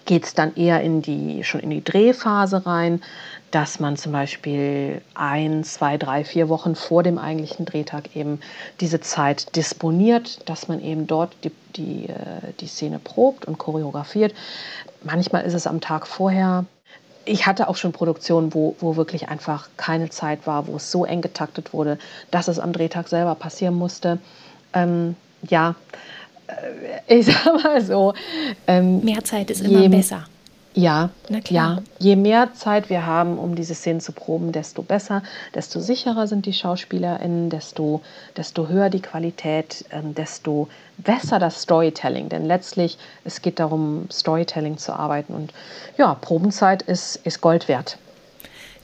[0.08, 3.02] geht es dann eher in die, schon in die Drehphase rein,
[3.50, 8.40] dass man zum Beispiel ein, zwei, drei, vier Wochen vor dem eigentlichen Drehtag eben
[8.80, 14.34] diese Zeit disponiert, dass man eben dort die, die, äh, die Szene probt und choreografiert.
[15.04, 16.64] Manchmal ist es am Tag vorher.
[17.26, 21.04] Ich hatte auch schon Produktionen, wo, wo wirklich einfach keine Zeit war, wo es so
[21.04, 21.98] eng getaktet wurde,
[22.30, 24.18] dass es am Drehtag selber passieren musste.
[24.72, 25.74] Ähm, ja,
[27.06, 28.14] ich sag mal so.
[28.66, 30.26] Ähm, Mehr Zeit ist immer besser.
[30.74, 31.10] Ja,
[31.48, 31.82] ja.
[31.98, 35.24] Je mehr Zeit wir haben, um diese Szenen zu proben, desto besser,
[35.54, 38.00] desto sicherer sind die SchauspielerInnen, desto,
[38.36, 40.68] desto höher die Qualität, ähm, desto
[40.98, 42.28] besser das Storytelling.
[42.28, 45.34] Denn letztlich, es geht darum, Storytelling zu arbeiten.
[45.34, 45.52] Und
[45.96, 47.98] ja, Probenzeit ist, ist Gold wert.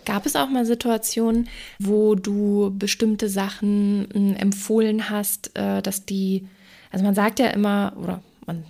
[0.04, 1.48] Gab es auch mal Situationen,
[1.78, 6.46] wo du bestimmte Sachen hm, empfohlen hast, äh, dass die,
[6.94, 8.62] also man sagt ja immer, oder man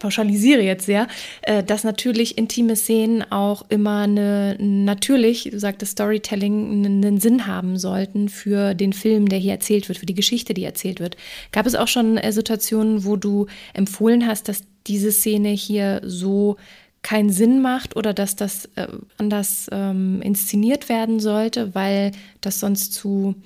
[0.00, 1.06] pauschalisiere jetzt sehr,
[1.42, 7.78] äh, dass natürlich intime Szenen auch immer eine, natürlich, du sagtest Storytelling, einen Sinn haben
[7.78, 11.16] sollten für den Film, der hier erzählt wird, für die Geschichte, die erzählt wird.
[11.52, 16.56] Gab es auch schon äh, Situationen, wo du empfohlen hast, dass diese Szene hier so
[17.02, 22.92] keinen Sinn macht oder dass das äh, anders ähm, inszeniert werden sollte, weil das sonst
[22.92, 23.36] zu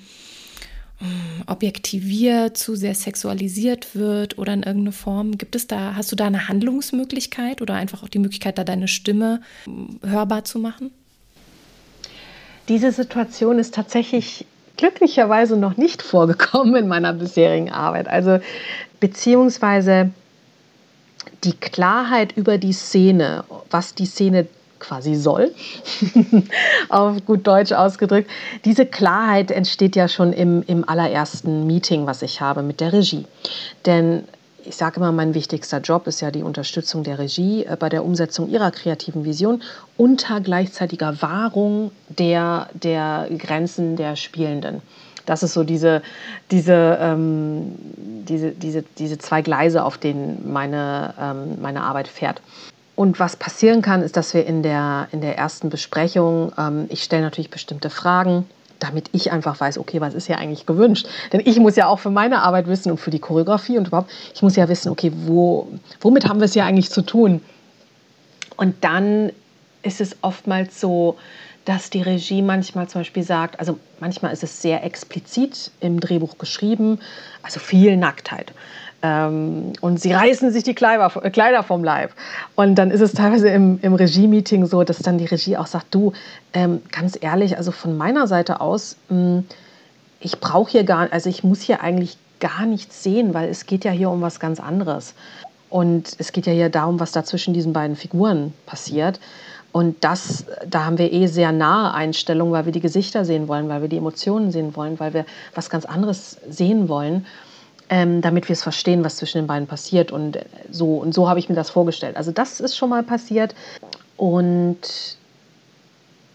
[1.46, 5.38] objektiviert, zu sehr sexualisiert wird oder in irgendeine Form.
[5.38, 8.88] Gibt es da, hast du da eine Handlungsmöglichkeit oder einfach auch die Möglichkeit, da deine
[8.88, 9.40] Stimme
[10.02, 10.90] hörbar zu machen?
[12.68, 14.46] Diese Situation ist tatsächlich
[14.76, 18.08] glücklicherweise noch nicht vorgekommen in meiner bisherigen Arbeit.
[18.08, 18.38] Also
[19.00, 20.10] beziehungsweise
[21.44, 24.46] die Klarheit über die Szene, was die Szene
[24.86, 25.52] quasi soll,
[26.88, 28.30] auf gut Deutsch ausgedrückt.
[28.64, 33.24] Diese Klarheit entsteht ja schon im, im allerersten Meeting, was ich habe mit der Regie.
[33.86, 34.24] Denn
[34.66, 38.04] ich sage immer, mein wichtigster Job ist ja die Unterstützung der Regie äh, bei der
[38.04, 39.62] Umsetzung ihrer kreativen Vision
[39.96, 44.82] unter gleichzeitiger Wahrung der, der Grenzen der Spielenden.
[45.26, 46.02] Das ist so diese,
[46.50, 47.74] diese, ähm,
[48.28, 52.42] diese, diese, diese zwei Gleise, auf denen meine, ähm, meine Arbeit fährt.
[52.96, 57.02] Und was passieren kann, ist, dass wir in der, in der ersten Besprechung, ähm, ich
[57.02, 58.46] stelle natürlich bestimmte Fragen,
[58.78, 61.06] damit ich einfach weiß, okay, was ist hier eigentlich gewünscht?
[61.32, 64.10] Denn ich muss ja auch für meine Arbeit wissen und für die Choreografie und überhaupt,
[64.34, 65.68] ich muss ja wissen, okay, wo,
[66.00, 67.40] womit haben wir es hier eigentlich zu tun?
[68.56, 69.32] Und dann
[69.82, 71.16] ist es oftmals so,
[71.64, 76.36] dass die Regie manchmal zum Beispiel sagt, also manchmal ist es sehr explizit im Drehbuch
[76.38, 77.00] geschrieben,
[77.42, 78.52] also viel Nacktheit.
[79.04, 82.12] Ähm, und sie reißen sich die Kleider, Kleider vom Leib.
[82.54, 85.94] Und dann ist es teilweise im, im Regie-Meeting so, dass dann die Regie auch sagt,
[85.94, 86.14] du,
[86.54, 89.44] ähm, ganz ehrlich, also von meiner Seite aus, mh, hm,
[90.20, 93.84] ich brauche hier gar, also ich muss hier eigentlich gar nichts sehen, weil es geht
[93.84, 95.12] ja hier um was ganz anderes.
[95.68, 99.20] Und es geht ja hier darum, was da zwischen diesen beiden Figuren passiert.
[99.70, 103.68] Und das, da haben wir eh sehr nahe Einstellungen, weil wir die Gesichter sehen wollen,
[103.68, 107.26] weil wir die Emotionen sehen wollen, weil wir was ganz anderes sehen wollen
[107.88, 110.12] ähm, damit wir es verstehen, was zwischen den beiden passiert.
[110.12, 110.38] Und
[110.70, 112.16] so, und so habe ich mir das vorgestellt.
[112.16, 113.54] Also das ist schon mal passiert.
[114.16, 114.78] Und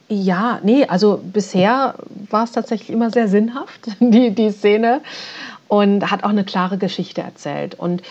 [0.07, 1.95] ja, nee, also bisher
[2.29, 5.01] war es tatsächlich immer sehr sinnhaft, die, die Szene.
[5.67, 7.75] Und hat auch eine klare Geschichte erzählt.
[7.75, 8.01] Und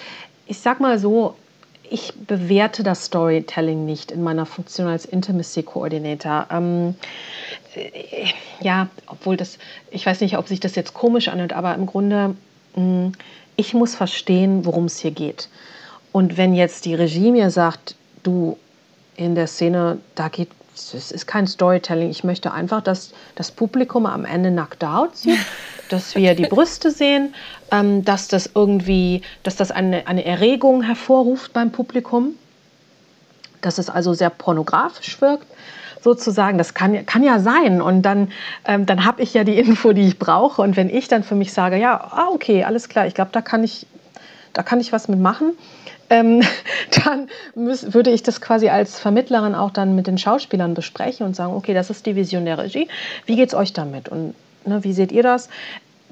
[0.46, 1.34] ich sag mal so,
[1.90, 6.46] ich bewerte das Storytelling nicht in meiner Funktion als Intimacy Coordinator.
[6.50, 6.94] Ähm,
[7.74, 8.26] äh,
[8.60, 9.58] ja, obwohl das,
[9.90, 12.36] ich weiß nicht, ob sich das jetzt komisch anhört, aber im Grunde
[13.56, 15.48] ich muss verstehen, worum es hier geht.
[16.12, 18.56] Und wenn jetzt die Regie mir sagt, du
[19.16, 22.08] in der Szene, da geht es ist kein Storytelling.
[22.08, 25.40] Ich möchte einfach, dass das Publikum am Ende nackt out sieht,
[25.88, 27.34] dass wir die Brüste sehen,
[27.72, 32.34] ähm, dass das irgendwie, dass das eine, eine Erregung hervorruft beim Publikum,
[33.60, 35.46] dass es also sehr pornografisch wirkt
[36.08, 36.56] sozusagen.
[36.58, 37.82] Das kann, kann ja sein.
[37.82, 38.32] Und dann,
[38.64, 40.62] ähm, dann habe ich ja die Info, die ich brauche.
[40.62, 43.42] Und wenn ich dann für mich sage, ja, ah, okay, alles klar, ich glaube, da
[43.42, 43.86] kann ich,
[44.52, 45.52] da kann ich was mitmachen,
[46.10, 46.40] ähm,
[47.04, 51.36] dann müß, würde ich das quasi als Vermittlerin auch dann mit den Schauspielern besprechen und
[51.36, 52.88] sagen, okay, das ist die Vision der Regie.
[53.26, 54.08] Wie geht es euch damit?
[54.08, 54.34] Und
[54.64, 55.48] ne, wie seht ihr das?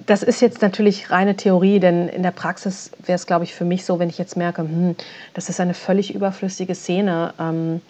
[0.07, 3.65] Das ist jetzt natürlich reine Theorie, denn in der Praxis wäre es, glaube ich, für
[3.65, 4.95] mich so, wenn ich jetzt merke, hm,
[5.33, 7.33] das ist eine völlig überflüssige Szene.
[7.41, 7.81] Ähm,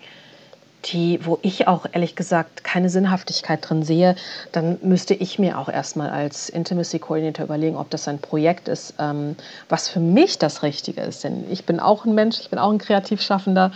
[0.85, 4.14] die, wo ich auch ehrlich gesagt keine Sinnhaftigkeit drin sehe,
[4.53, 8.95] dann müsste ich mir auch erstmal als Intimacy Coordinator überlegen, ob das ein Projekt ist,
[8.99, 9.37] ähm,
[9.68, 11.24] was für mich das Richtige ist.
[11.24, 13.72] Denn ich bin auch ein Mensch, ich bin auch ein Kreativschaffender.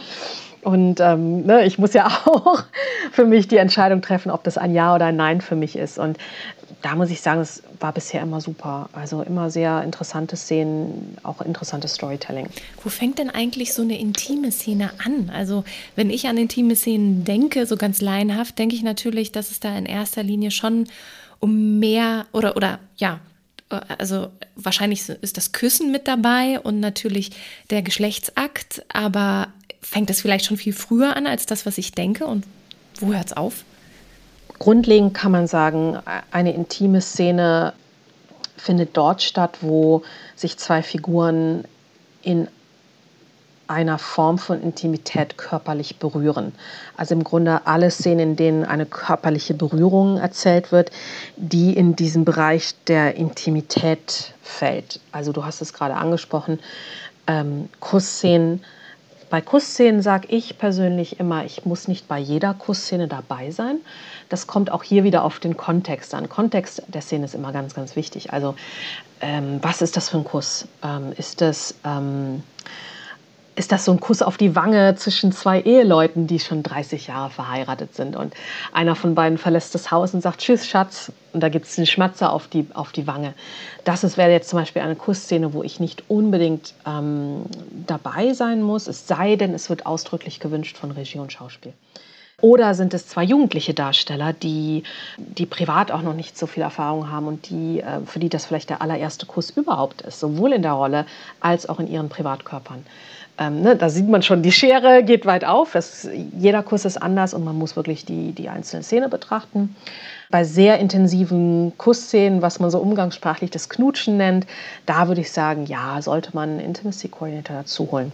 [0.63, 2.63] Und ähm, ne, ich muss ja auch
[3.13, 5.99] für mich die Entscheidung treffen, ob das ein Ja oder ein Nein für mich ist.
[5.99, 6.19] Und
[6.83, 8.89] da muss ich sagen, es war bisher immer super.
[8.93, 12.47] Also immer sehr interessante Szenen, auch interessantes Storytelling.
[12.83, 15.31] Wo fängt denn eigentlich so eine intime Szene an?
[15.31, 15.65] Also
[15.97, 19.77] wenn ich an intime Szenen denke, so ganz laienhaft, denke ich natürlich, dass es da
[19.77, 20.89] in erster Linie schon
[21.39, 23.21] um mehr oder oder ja,
[23.99, 27.31] also wahrscheinlich ist das Küssen mit dabei und natürlich
[27.71, 29.49] der Geschlechtsakt, aber
[29.81, 32.45] fängt das vielleicht schon viel früher an als das, was ich denke und
[33.01, 33.65] wo hört es auf?
[34.61, 35.99] Grundlegend kann man sagen,
[36.31, 37.73] eine intime Szene
[38.59, 40.03] findet dort statt, wo
[40.37, 41.65] sich zwei Figuren
[42.23, 42.47] in
[43.69, 46.53] einer Form von Intimität körperlich berühren.
[46.95, 50.91] Also im Grunde alle Szenen, in denen eine körperliche Berührung erzählt wird,
[51.37, 55.01] die in diesen Bereich der Intimität fällt.
[55.11, 56.59] Also du hast es gerade angesprochen,
[57.27, 58.63] ähm, Kussszenen,
[59.31, 63.77] bei Kussszenen sage ich persönlich immer, ich muss nicht bei jeder Kussszene dabei sein.
[64.29, 66.29] Das kommt auch hier wieder auf den Kontext an.
[66.29, 68.33] Kontext der Szene ist immer ganz, ganz wichtig.
[68.33, 68.57] Also
[69.21, 70.67] ähm, was ist das für ein Kuss?
[70.83, 72.43] Ähm, ist das ähm,
[73.57, 77.31] ist das so ein Kuss auf die Wange zwischen zwei Eheleuten, die schon 30 Jahre
[77.31, 78.17] verheiratet sind.
[78.17, 78.35] Und
[78.73, 81.13] einer von beiden verlässt das Haus und sagt, tschüss, Schatz.
[81.33, 83.35] Und da gibt es einen Schmatzer auf die, auf die Wange.
[83.85, 87.43] Das wäre jetzt zum Beispiel eine Kussszene, wo ich nicht unbedingt ähm,
[87.87, 91.73] dabei sein muss, es sei denn, es wird ausdrücklich gewünscht von Regie und Schauspiel.
[92.41, 94.83] Oder sind es zwei jugendliche Darsteller, die,
[95.19, 98.47] die privat auch noch nicht so viel Erfahrung haben und die, äh, für die das
[98.47, 101.07] vielleicht der allererste Kuss überhaupt ist, sowohl in der Rolle
[101.41, 102.87] als auch in ihren Privatkörpern.
[103.41, 105.73] Ähm, ne, da sieht man schon, die Schere geht weit auf.
[105.73, 106.07] Das,
[106.39, 109.75] jeder Kuss ist anders und man muss wirklich die, die einzelne Szene betrachten.
[110.31, 114.47] Bei sehr intensiven Kussszenen, was man so umgangssprachlich das Knutschen nennt,
[114.85, 118.13] da würde ich sagen, ja, sollte man einen Intimacy Coordinator dazu holen.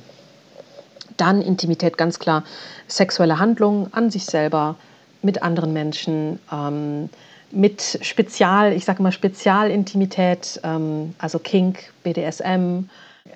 [1.16, 2.44] Dann Intimität, ganz klar,
[2.86, 4.76] sexuelle Handlungen an sich selber,
[5.22, 7.10] mit anderen Menschen, ähm,
[7.50, 12.88] mit Spezial, ich sage mal Spezialintimität, ähm, also Kink, BDSM,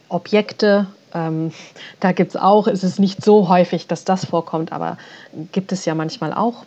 [0.09, 1.53] Objekte, ähm,
[2.01, 4.99] da gibt es auch, ist es nicht so häufig, dass das vorkommt, aber
[5.53, 6.65] gibt es ja manchmal auch.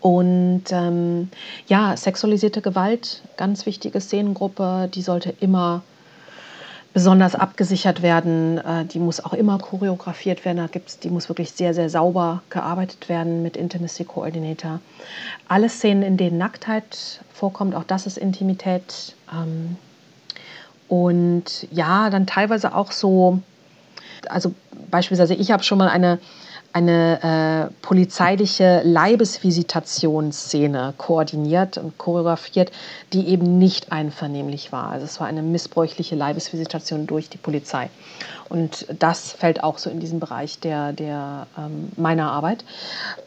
[0.00, 1.30] Und ähm,
[1.66, 5.82] ja, sexualisierte Gewalt, ganz wichtige Szenengruppe, die sollte immer
[6.92, 8.58] besonders abgesichert werden.
[8.58, 10.58] Äh, die muss auch immer choreografiert werden.
[10.58, 14.80] Da gibt's, die muss wirklich sehr, sehr sauber gearbeitet werden mit Intimacy Coordinator.
[15.48, 19.16] Alle Szenen, in denen Nacktheit vorkommt, auch das ist Intimität.
[19.32, 19.76] Ähm,
[20.88, 23.40] und ja, dann teilweise auch so
[24.30, 24.54] also
[24.90, 26.18] beispielsweise ich habe schon mal eine,
[26.72, 32.72] eine äh, polizeiliche Leibesvisitationsszene koordiniert und choreografiert,
[33.12, 34.90] die eben nicht einvernehmlich war.
[34.90, 37.90] Also es war eine missbräuchliche Leibesvisitation durch die Polizei.
[38.48, 42.64] Und das fällt auch so in diesen Bereich der, der ähm, meiner Arbeit.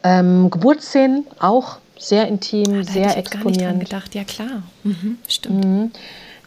[0.02, 3.60] Ähm, Geburtsszenen auch sehr intim, ah, sehr hätte ich exponierend.
[3.60, 5.64] Gar nicht dran gedacht, ja klar, mhm, stimmt.
[5.64, 5.90] Mhm.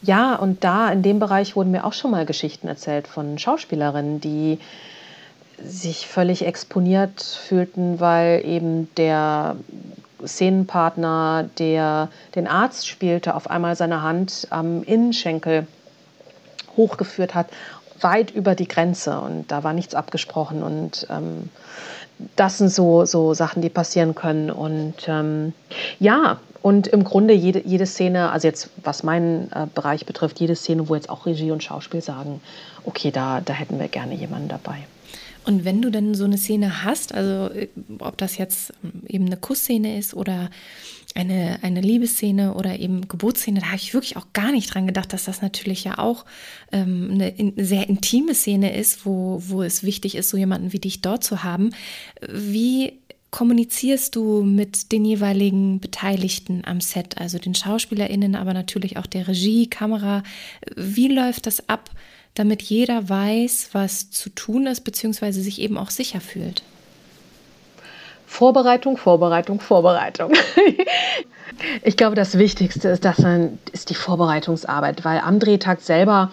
[0.02, 4.20] Ja, und da in dem Bereich wurden mir auch schon mal Geschichten erzählt von Schauspielerinnen,
[4.20, 4.58] die
[5.64, 9.56] sich völlig exponiert fühlten, weil eben der
[10.26, 15.68] Szenenpartner, der den Arzt spielte, auf einmal seine Hand am Innenschenkel
[16.78, 17.48] hochgeführt hat,
[18.00, 19.20] weit über die Grenze.
[19.20, 20.64] Und da war nichts abgesprochen.
[20.64, 21.50] Und ähm,
[22.36, 24.50] das sind so, so Sachen, die passieren können.
[24.50, 25.54] Und ähm,
[26.00, 30.56] ja, und im Grunde jede, jede Szene, also jetzt was meinen äh, Bereich betrifft, jede
[30.56, 32.42] Szene, wo jetzt auch Regie und Schauspiel sagen,
[32.84, 34.78] okay, da, da hätten wir gerne jemanden dabei.
[35.44, 37.68] Und wenn du denn so eine Szene hast, also äh,
[38.00, 40.50] ob das jetzt ähm, eben eine Kussszene ist oder
[41.16, 45.14] eine, eine Liebesszene oder eben Geburtsszene, da habe ich wirklich auch gar nicht dran gedacht,
[45.14, 46.26] dass das natürlich ja auch
[46.72, 50.80] ähm, eine, in, sehr intime Szene ist, wo, wo es wichtig ist, so jemanden wie
[50.80, 51.72] dich dort zu haben.
[52.32, 52.94] Wie
[53.32, 59.28] kommunizierst du mit den jeweiligen Beteiligten am Set, also den SchauspielerInnen, aber natürlich auch der
[59.28, 60.24] Regie, Kamera?
[60.76, 61.90] Wie läuft das ab,
[62.34, 66.64] damit jeder weiß, was zu tun ist, beziehungsweise sich eben auch sicher fühlt?
[68.32, 70.32] Vorbereitung, Vorbereitung, Vorbereitung.
[71.84, 76.32] ich glaube, das Wichtigste ist, dass man, ist die Vorbereitungsarbeit, weil am Drehtag selber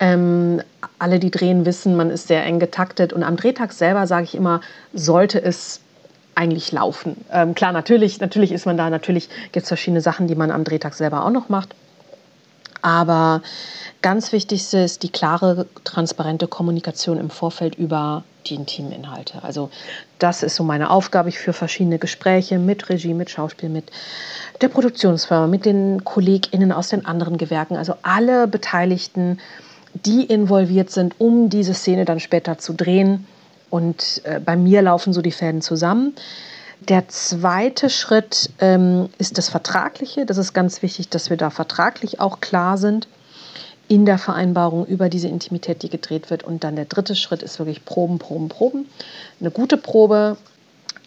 [0.00, 0.62] ähm,
[0.98, 3.12] alle, die drehen, wissen, man ist sehr eng getaktet.
[3.12, 4.62] Und am Drehtag selber, sage ich immer,
[4.94, 5.80] sollte es
[6.34, 7.22] eigentlich laufen.
[7.30, 10.64] Ähm, klar, natürlich, natürlich ist man da, natürlich gibt es verschiedene Sachen, die man am
[10.64, 11.74] Drehtag selber auch noch macht.
[12.84, 13.40] Aber
[14.02, 19.42] ganz wichtigste ist die klare, transparente Kommunikation im Vorfeld über die intimen Inhalte.
[19.42, 19.70] Also
[20.18, 21.30] das ist so meine Aufgabe.
[21.30, 23.90] Ich führe verschiedene Gespräche mit Regie, mit Schauspiel, mit
[24.60, 29.38] der Produktionsfirma, mit den KollegInnen aus den anderen Gewerken, also alle Beteiligten,
[29.94, 33.26] die involviert sind, um diese Szene dann später zu drehen
[33.70, 36.14] und äh, bei mir laufen so die Fäden zusammen.
[36.88, 40.26] Der zweite Schritt ähm, ist das Vertragliche.
[40.26, 43.08] Das ist ganz wichtig, dass wir da vertraglich auch klar sind
[43.88, 46.42] in der Vereinbarung über diese Intimität, die gedreht wird.
[46.42, 48.86] Und dann der dritte Schritt ist wirklich Proben, Proben, Proben.
[49.40, 50.36] Eine gute Probe,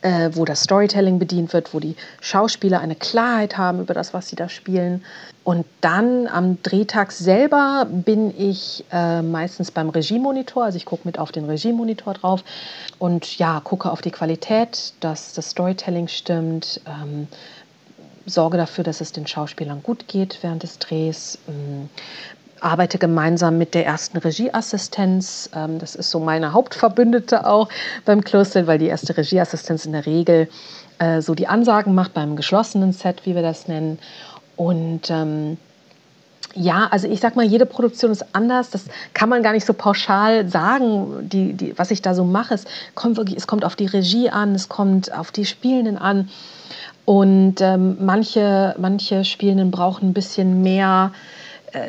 [0.08, 4.30] äh, wo das Storytelling bedient wird, wo die Schauspieler eine Klarheit haben über das, was
[4.30, 5.03] sie da spielen.
[5.43, 11.20] Und dann am Drehtag selber bin ich äh, meistens beim Regiemonitor, also ich gucke mit
[11.20, 12.45] auf den Regiemonitor drauf
[12.99, 16.80] und ja, gucke auf die Qualität, dass das Storytelling stimmt.
[16.86, 17.28] Ähm,
[18.26, 21.89] sorge dafür, dass es den Schauspielern gut geht während des Drehs, ähm,
[22.62, 25.49] arbeite gemeinsam mit der ersten Regieassistenz.
[25.55, 27.70] Ähm, das ist so meine Hauptverbündete auch
[28.05, 30.49] beim Close weil die erste Regieassistenz in der Regel
[30.99, 33.99] äh, so die Ansagen macht beim geschlossenen Set, wie wir das nennen.
[34.55, 35.58] Und ähm,
[36.55, 38.72] ja, also ich sag mal, jede Produktion ist anders.
[38.72, 42.55] Das kann man gar nicht so pauschal sagen, die, die, was ich da so mache.
[42.55, 46.30] Es kommt wirklich, es kommt auf die Regie an, es kommt auf die Spielenden an.
[47.05, 51.12] Und ähm, manche, manche Spielenden brauchen ein bisschen mehr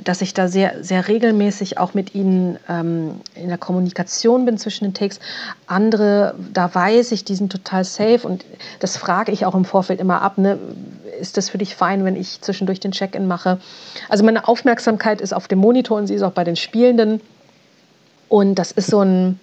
[0.02, 4.84] dass ich da sehr, sehr regelmäßig auch mit ihnen ähm, in der Kommunikation bin zwischen
[4.84, 5.20] den Takes.
[5.66, 8.44] Andere, da weiß ich, die sind total safe und
[8.80, 10.36] das frage ich auch im Vorfeld immer ab.
[10.36, 10.58] Ne?
[11.20, 13.58] Ist das für dich fein, wenn ich zwischendurch den Check-in mache?
[14.08, 17.20] Also meine Aufmerksamkeit ist auf dem Monitor und sie ist auch bei den Spielenden.
[18.28, 19.38] Und das ist so ein,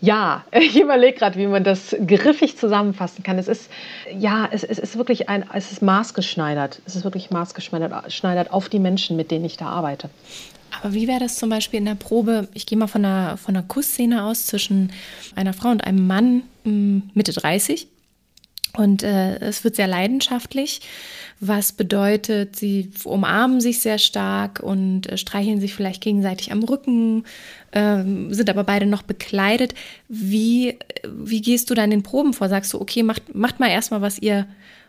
[0.00, 3.38] ja, ich überlege gerade, wie man das griffig zusammenfassen kann.
[3.38, 3.70] Es ist,
[4.12, 6.80] ja, es, es ist wirklich ein, es ist maßgeschneidert.
[6.86, 10.10] Es ist wirklich maßgeschneidert auf die Menschen, mit denen ich da arbeite.
[10.80, 12.48] Aber wie wäre das zum Beispiel in der Probe?
[12.54, 14.92] Ich gehe mal von einer, von einer Kussszene aus zwischen
[15.34, 17.88] einer Frau und einem Mann hm, Mitte 30.
[18.76, 20.82] Und äh, es wird sehr leidenschaftlich,
[21.40, 27.24] was bedeutet, sie umarmen sich sehr stark und äh, streicheln sich vielleicht gegenseitig am Rücken,
[27.70, 29.74] äh, sind aber beide noch bekleidet.
[30.08, 32.48] Wie, wie gehst du da in den Proben vor?
[32.48, 34.46] Sagst du, okay, macht, macht mal erstmal, was ihr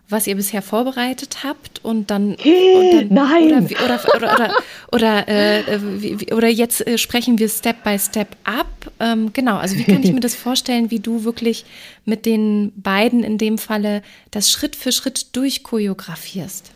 [0.09, 4.53] was ihr bisher vorbereitet habt und dann, und dann nein oder oder oder
[4.91, 8.67] oder, äh, wie, oder jetzt äh, sprechen wir Step by Step ab
[8.99, 11.65] ähm, genau also wie kann ich mir das vorstellen wie du wirklich
[12.05, 14.01] mit den beiden in dem Falle
[14.31, 16.71] das Schritt für Schritt durchchoreografierst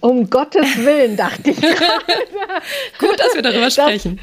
[0.00, 1.56] um Gottes Willen, dachte ich.
[2.98, 4.20] Gut, dass wir darüber sprechen.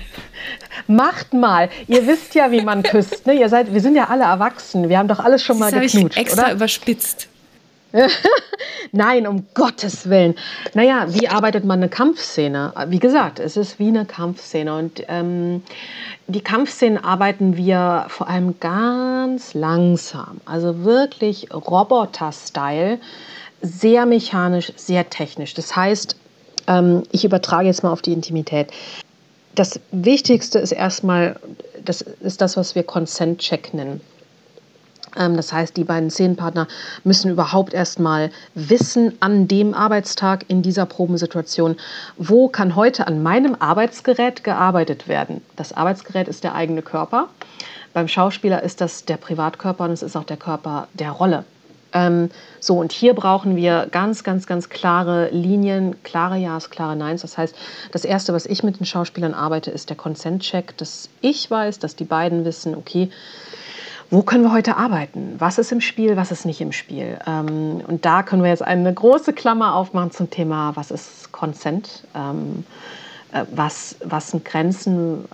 [0.59, 1.69] Das, macht mal.
[1.87, 3.25] Ihr wisst ja, wie man küsst.
[3.25, 3.33] Ne?
[3.33, 4.87] Ihr seid, wir sind ja alle erwachsen.
[4.87, 6.17] Wir haben doch alles schon mal das geknutscht.
[6.17, 6.53] Ich extra oder?
[6.53, 7.27] überspitzt.
[8.91, 10.35] Nein, um Gottes Willen.
[10.73, 12.73] Naja, wie arbeitet man eine Kampfszene?
[12.87, 14.75] Wie gesagt, es ist wie eine Kampfszene.
[14.75, 15.63] Und ähm,
[16.27, 20.41] die Kampfszenen arbeiten wir vor allem ganz langsam.
[20.45, 22.99] Also wirklich Roboter-Style.
[23.61, 25.53] Sehr mechanisch, sehr technisch.
[25.53, 26.17] Das heißt,
[26.67, 28.67] ähm, ich übertrage jetzt mal auf die Intimität.
[29.55, 31.39] Das Wichtigste ist erstmal,
[31.85, 34.01] das ist das, was wir Consent-Check nennen.
[35.17, 36.67] Ähm, das heißt, die beiden Szenenpartner
[37.03, 41.77] müssen überhaupt erstmal wissen an dem Arbeitstag in dieser Probensituation,
[42.17, 45.41] wo kann heute an meinem Arbeitsgerät gearbeitet werden.
[45.55, 47.29] Das Arbeitsgerät ist der eigene Körper.
[47.93, 51.45] Beim Schauspieler ist das der Privatkörper und es ist auch der Körper der Rolle.
[51.93, 57.21] Ähm, so, und hier brauchen wir ganz, ganz, ganz klare Linien, klare Ja's, klare Neins.
[57.21, 57.55] Das heißt,
[57.91, 61.95] das Erste, was ich mit den Schauspielern arbeite, ist der Consent-Check, dass ich weiß, dass
[61.95, 63.11] die beiden wissen, okay,
[64.13, 65.35] wo können wir heute arbeiten?
[65.39, 67.17] Was ist im Spiel, was ist nicht im Spiel?
[67.25, 72.03] Ähm, und da können wir jetzt eine große Klammer aufmachen zum Thema, was ist Consent?
[72.13, 72.63] Ähm,
[73.31, 75.25] äh, was, was sind Grenzen?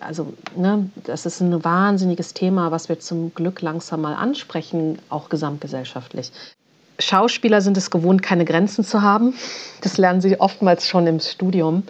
[0.00, 5.28] Also, ne, das ist ein wahnsinniges Thema, was wir zum Glück langsam mal ansprechen, auch
[5.28, 6.32] gesamtgesellschaftlich.
[6.98, 9.34] Schauspieler sind es gewohnt, keine Grenzen zu haben.
[9.82, 11.82] Das lernen sie oftmals schon im Studium.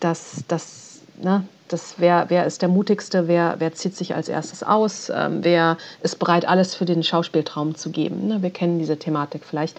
[0.00, 4.62] Dass, dass, ne, das, wer, wer ist der mutigste, wer, wer zieht sich als erstes
[4.62, 8.28] aus, ähm, wer ist bereit, alles für den Schauspieltraum zu geben.
[8.28, 8.42] Ne?
[8.42, 9.78] Wir kennen diese Thematik vielleicht.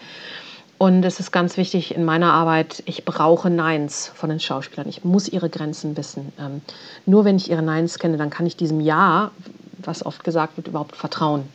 [0.78, 4.90] Und es ist ganz wichtig in meiner Arbeit, ich brauche Neins von den Schauspielern.
[4.90, 6.34] Ich muss ihre Grenzen wissen.
[6.40, 6.62] Ähm,
[7.06, 9.32] nur wenn ich ihre Neins kenne, dann kann ich diesem Ja,
[9.78, 11.48] was oft gesagt wird, überhaupt vertrauen.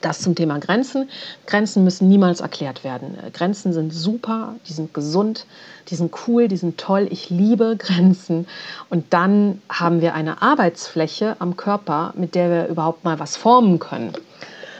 [0.00, 1.08] Das zum Thema Grenzen.
[1.46, 3.18] Grenzen müssen niemals erklärt werden.
[3.18, 5.46] Äh, Grenzen sind super, die sind gesund,
[5.88, 7.08] die sind cool, die sind toll.
[7.10, 8.46] Ich liebe Grenzen.
[8.88, 13.78] Und dann haben wir eine Arbeitsfläche am Körper, mit der wir überhaupt mal was formen
[13.78, 14.12] können.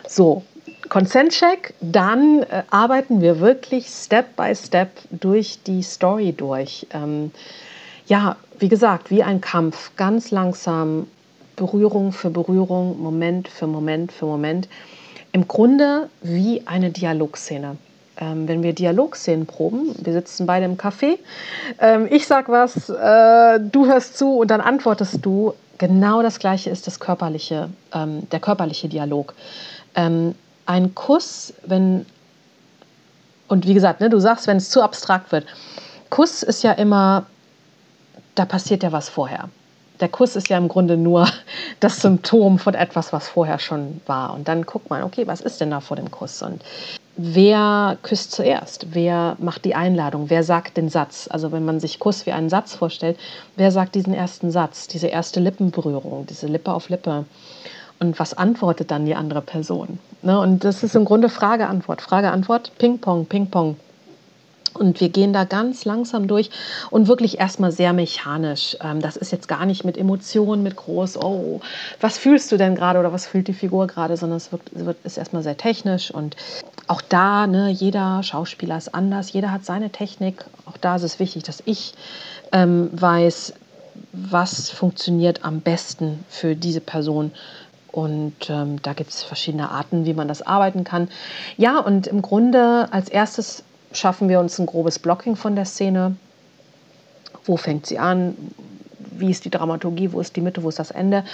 [0.06, 0.42] So,
[0.88, 6.86] Consent-Check, dann äh, arbeiten wir wirklich Step by Step durch die Story durch.
[6.92, 7.30] Ähm,
[8.06, 11.06] ja, wie gesagt, wie ein Kampf, ganz langsam,
[11.54, 14.68] Berührung für Berührung, Moment für Moment für Moment
[15.32, 17.76] im Grunde wie eine Dialogszene.
[18.16, 21.18] Ähm, wenn wir Dialogszenen proben, wir sitzen beide im Café,
[21.78, 26.70] ähm, ich sag was, äh, du hörst zu und dann antwortest du, genau das Gleiche
[26.70, 29.34] ist das körperliche, ähm, der körperliche Dialog.
[29.94, 30.34] Ähm,
[30.66, 32.04] ein Kuss, wenn,
[33.48, 35.46] und wie gesagt, ne, du sagst, wenn es zu abstrakt wird,
[36.10, 37.26] Kuss ist ja immer,
[38.34, 39.48] da passiert ja was vorher.
[40.00, 41.28] Der Kuss ist ja im Grunde nur
[41.80, 44.34] das Symptom von etwas, was vorher schon war.
[44.34, 46.42] Und dann guckt man, okay, was ist denn da vor dem Kuss?
[46.42, 46.62] Und
[47.16, 48.94] wer küsst zuerst?
[48.94, 50.30] Wer macht die Einladung?
[50.30, 51.28] Wer sagt den Satz?
[51.30, 53.18] Also wenn man sich Kuss wie einen Satz vorstellt,
[53.56, 57.24] wer sagt diesen ersten Satz, diese erste Lippenberührung, diese Lippe auf Lippe?
[57.98, 59.98] Und was antwortet dann die andere Person?
[60.22, 60.40] Ne?
[60.40, 63.76] Und das ist im Grunde Frage-Antwort, Frage-Antwort, Ping-Pong, Ping-Pong.
[64.74, 66.50] Und wir gehen da ganz langsam durch
[66.90, 68.76] und wirklich erstmal sehr mechanisch.
[68.82, 71.60] Ähm, das ist jetzt gar nicht mit Emotionen, mit groß, oh,
[72.00, 74.96] was fühlst du denn gerade oder was fühlt die Figur gerade, sondern es wird, wird,
[75.04, 76.10] ist erstmal sehr technisch.
[76.10, 76.36] Und
[76.86, 80.44] auch da, ne, jeder Schauspieler ist anders, jeder hat seine Technik.
[80.66, 81.94] Auch da ist es wichtig, dass ich
[82.52, 83.54] ähm, weiß,
[84.12, 87.32] was funktioniert am besten für diese Person.
[87.92, 91.08] Und ähm, da gibt es verschiedene Arten, wie man das arbeiten kann.
[91.56, 96.16] Ja, und im Grunde als erstes schaffen wir uns ein grobes Blocking von der Szene.
[97.44, 98.36] Wo fängt sie an?
[99.12, 100.12] Wie ist die Dramaturgie?
[100.12, 100.62] Wo ist die Mitte?
[100.62, 101.24] Wo ist das Ende?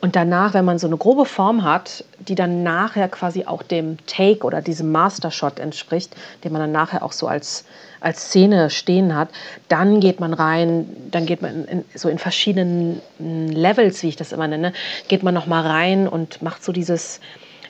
[0.00, 3.98] Und danach, wenn man so eine grobe Form hat, die dann nachher quasi auch dem
[4.06, 7.64] Take oder diesem Mastershot entspricht, den man dann nachher auch so als,
[8.00, 9.28] als Szene stehen hat,
[9.68, 14.32] dann geht man rein, dann geht man in, so in verschiedenen Levels, wie ich das
[14.32, 14.72] immer nenne,
[15.06, 17.20] geht man nochmal rein und macht so dieses,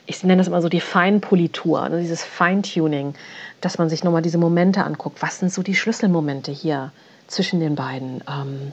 [0.07, 3.13] ich nenne das immer so die Feinpolitur, also dieses Feintuning
[3.61, 5.21] dass man sich nochmal diese Momente anguckt.
[5.21, 6.91] Was sind so die Schlüsselmomente hier
[7.27, 8.23] zwischen den beiden?
[8.27, 8.71] Ähm,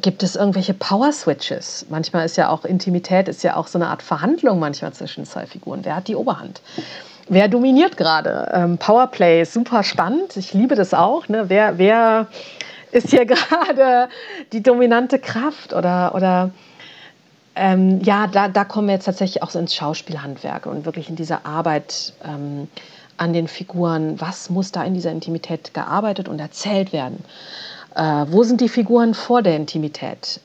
[0.00, 1.86] gibt es irgendwelche Power Switches?
[1.88, 5.46] Manchmal ist ja auch Intimität, ist ja auch so eine Art Verhandlung manchmal zwischen zwei
[5.46, 5.80] Figuren.
[5.84, 6.60] Wer hat die Oberhand?
[7.28, 8.50] Wer dominiert gerade?
[8.52, 10.36] Ähm, Powerplay ist super spannend.
[10.36, 11.28] Ich liebe das auch.
[11.28, 11.44] Ne?
[11.48, 12.26] Wer, wer
[12.90, 14.08] ist hier gerade
[14.52, 16.50] die dominante Kraft oder, oder
[17.54, 21.16] ähm, ja, da, da kommen wir jetzt tatsächlich auch so ins Schauspielhandwerk und wirklich in
[21.16, 22.68] diese Arbeit ähm,
[23.22, 27.24] an den Figuren, was muss da in dieser Intimität gearbeitet und erzählt werden.
[27.94, 30.40] Äh, wo sind die Figuren vor der Intimität?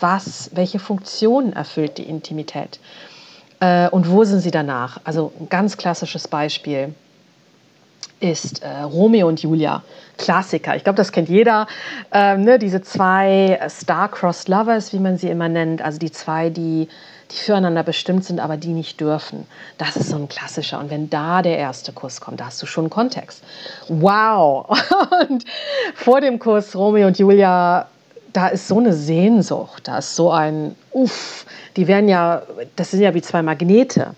[0.00, 2.80] Was, welche Funktion erfüllt die Intimität?
[3.60, 5.00] Äh, und wo sind sie danach?
[5.04, 6.94] Also ein ganz klassisches Beispiel
[8.20, 9.82] ist äh, Romeo und Julia,
[10.16, 10.76] Klassiker.
[10.76, 11.66] Ich glaube, das kennt jeder.
[12.10, 16.88] Ähm, ne, diese zwei Star-Crossed Lovers, wie man sie immer nennt, also die zwei, die
[17.30, 19.46] die füreinander bestimmt sind, aber die nicht dürfen.
[19.78, 20.78] Das ist so ein klassischer.
[20.78, 23.42] Und wenn da der erste Kuss kommt, da hast du schon Kontext.
[23.88, 24.66] Wow!
[25.28, 25.44] Und
[25.94, 27.86] vor dem Kuss Romeo und Julia,
[28.32, 31.46] da ist so eine Sehnsucht, da ist so ein Uff.
[31.76, 32.42] Die werden ja,
[32.76, 34.14] das sind ja wie zwei Magnete.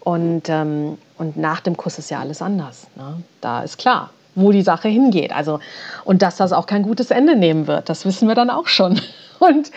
[0.00, 2.86] Und, ähm, und nach dem Kuss ist ja alles anders.
[2.96, 3.22] Ne?
[3.40, 5.32] Da ist klar, wo die Sache hingeht.
[5.32, 5.60] Also,
[6.04, 9.00] und dass das auch kein gutes Ende nehmen wird, das wissen wir dann auch schon.
[9.40, 9.70] Und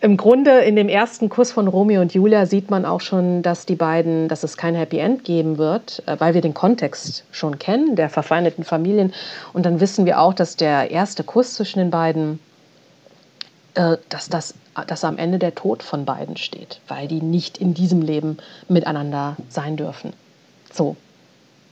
[0.00, 3.64] im Grunde in dem ersten Kuss von Romeo und Julia sieht man auch schon, dass
[3.64, 7.58] die beiden, dass es kein Happy End geben wird, äh, weil wir den Kontext schon
[7.60, 9.14] kennen, der verfeindeten Familien.
[9.52, 12.40] Und dann wissen wir auch, dass der erste Kuss zwischen den beiden,
[13.74, 14.54] äh, dass, das,
[14.88, 18.38] dass am Ende der Tod von beiden steht, weil die nicht in diesem Leben
[18.68, 20.14] miteinander sein dürfen.
[20.72, 20.96] So,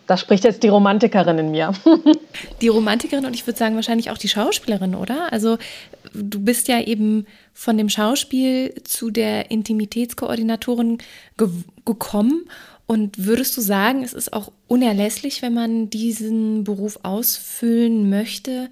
[0.08, 1.72] da spricht jetzt die Romantikerin in mir.
[2.62, 5.30] die Romantikerin und ich würde sagen wahrscheinlich auch die Schauspielerin, oder?
[5.32, 5.58] Also
[6.14, 10.98] du bist ja eben von dem Schauspiel zu der Intimitätskoordinatorin
[11.36, 11.48] ge
[11.84, 12.48] gekommen.
[12.86, 18.70] Und würdest du sagen, es ist auch unerlässlich, wenn man diesen Beruf ausfüllen möchte,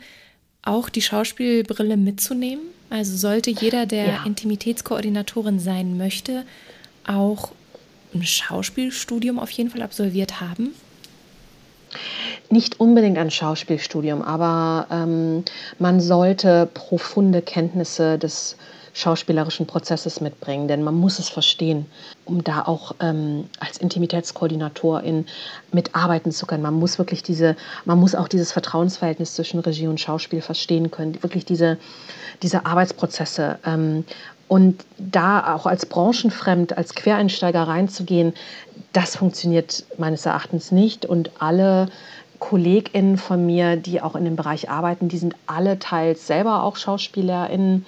[0.63, 2.65] auch die Schauspielbrille mitzunehmen?
[2.89, 4.25] Also sollte jeder, der ja.
[4.25, 6.45] Intimitätskoordinatorin sein möchte,
[7.07, 7.53] auch
[8.15, 10.73] ein Schauspielstudium auf jeden Fall absolviert haben?
[12.51, 15.45] Nicht unbedingt ein Schauspielstudium, aber ähm,
[15.79, 18.57] man sollte profunde Kenntnisse des
[18.97, 21.85] schauspielerischen Prozesses mitbringen, denn man muss es verstehen,
[22.25, 25.27] um da auch ähm, als Intimitätskoordinatorin
[25.71, 26.63] mitarbeiten zu können.
[26.63, 31.23] Man muss wirklich diese, man muss auch dieses Vertrauensverhältnis zwischen Regie und Schauspiel verstehen können,
[31.23, 31.77] wirklich diese,
[32.43, 33.59] diese Arbeitsprozesse.
[33.67, 34.05] Ähm,
[34.49, 38.35] und da auch als branchenfremd, als Quereinsteiger reinzugehen,
[38.93, 41.05] das funktioniert meines Erachtens nicht.
[41.05, 41.89] Und alle
[42.39, 46.77] KollegInnen von mir, die auch in dem Bereich arbeiten, die sind alle teils selber auch
[46.77, 47.87] SchauspielerInnen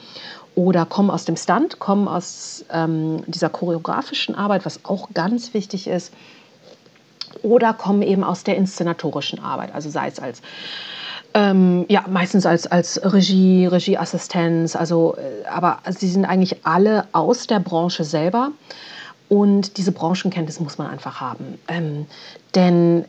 [0.54, 5.86] oder kommen aus dem Stand, kommen aus ähm, dieser choreografischen Arbeit, was auch ganz wichtig
[5.86, 6.12] ist,
[7.42, 10.42] oder kommen eben aus der inszenatorischen Arbeit, also sei es als
[11.34, 17.46] ähm, ja, meistens als, als Regie, Regieassistenz, also, äh, aber sie sind eigentlich alle aus
[17.46, 18.50] der Branche selber.
[19.28, 21.58] Und diese Branchenkenntnis muss man einfach haben.
[21.68, 22.06] Ähm,
[22.54, 23.04] denn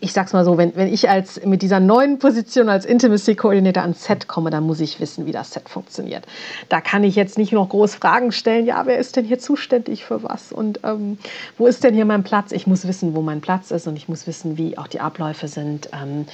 [0.00, 3.82] ich sag's mal so, wenn, wenn ich als mit dieser neuen Position als Intimacy Coordinator
[3.82, 6.26] ans Set komme, dann muss ich wissen, wie das Set funktioniert.
[6.68, 10.04] Da kann ich jetzt nicht noch groß Fragen stellen, ja, wer ist denn hier zuständig
[10.04, 11.18] für was und ähm,
[11.56, 12.52] wo ist denn hier mein Platz?
[12.52, 15.48] Ich muss wissen, wo mein Platz ist und ich muss wissen, wie auch die Abläufe
[15.48, 15.88] sind.
[15.92, 16.26] Ähm,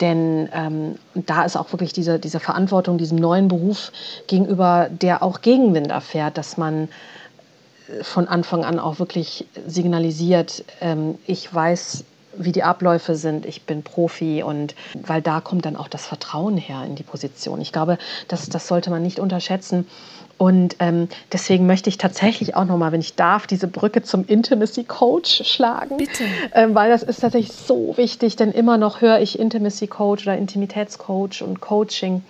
[0.00, 3.92] denn ähm, da ist auch wirklich diese, diese Verantwortung diesem neuen Beruf
[4.26, 6.88] gegenüber, der auch Gegenwind erfährt, dass man
[8.02, 12.04] von Anfang an auch wirklich signalisiert, ähm, ich weiß,
[12.38, 16.56] wie die Abläufe sind, ich bin Profi und weil da kommt dann auch das Vertrauen
[16.56, 17.60] her in die Position.
[17.60, 19.86] Ich glaube, das, das sollte man nicht unterschätzen.
[20.38, 24.84] Und ähm, deswegen möchte ich tatsächlich auch nochmal, wenn ich darf, diese Brücke zum Intimacy
[24.84, 25.96] Coach schlagen.
[25.96, 26.24] Bitte.
[26.52, 30.36] Ähm, weil das ist tatsächlich so wichtig, denn immer noch höre ich Intimacy Coach oder
[30.36, 32.22] Intimitätscoach und Coaching.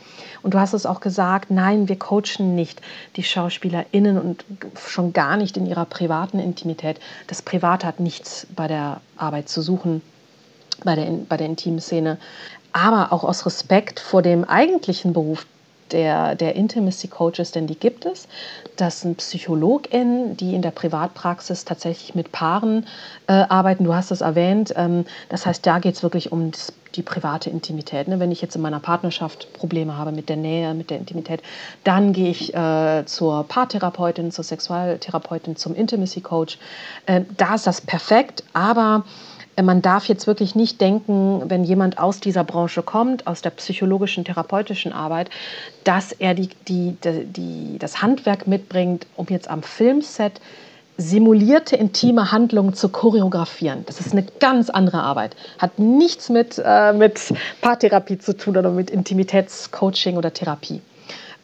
[0.47, 2.81] Und du hast es auch gesagt, nein, wir coachen nicht
[3.17, 4.45] die SchauspielerInnen und
[4.79, 7.01] schon gar nicht in ihrer privaten Intimität.
[7.27, 10.03] Das Private hat nichts bei der Arbeit zu suchen,
[10.85, 12.19] bei der, bei der intimen Szene.
[12.73, 15.49] Aber auch aus Respekt vor dem eigentlichen Beruf
[15.91, 18.29] der, der Intimacy Coaches, denn die gibt es.
[18.77, 22.87] Das sind PsychologInnen, die in der Privatpraxis tatsächlich mit Paaren
[23.27, 23.85] äh, arbeiten.
[23.85, 24.73] Du hast es erwähnt.
[24.77, 28.09] Ähm, das heißt, da geht es wirklich um das, die private Intimität.
[28.09, 28.21] Ne?
[28.21, 31.43] Wenn ich jetzt in meiner Partnerschaft Probleme habe mit der Nähe, mit der Intimität,
[31.85, 36.59] dann gehe ich äh, zur Paartherapeutin, zur Sexualtherapeutin, zum Intimacy Coach.
[37.07, 39.05] Äh, da ist das perfekt, aber
[39.63, 44.25] man darf jetzt wirklich nicht denken, wenn jemand aus dieser Branche kommt, aus der psychologischen,
[44.25, 45.31] therapeutischen Arbeit,
[45.85, 50.41] dass er die, die, die, das Handwerk mitbringt, um jetzt am Filmset
[50.99, 53.85] simulierte intime Handlungen zu choreografieren.
[53.87, 55.37] Das ist eine ganz andere Arbeit.
[55.59, 60.81] Hat nichts mit, äh, mit Paartherapie zu tun oder mit Intimitätscoaching oder Therapie.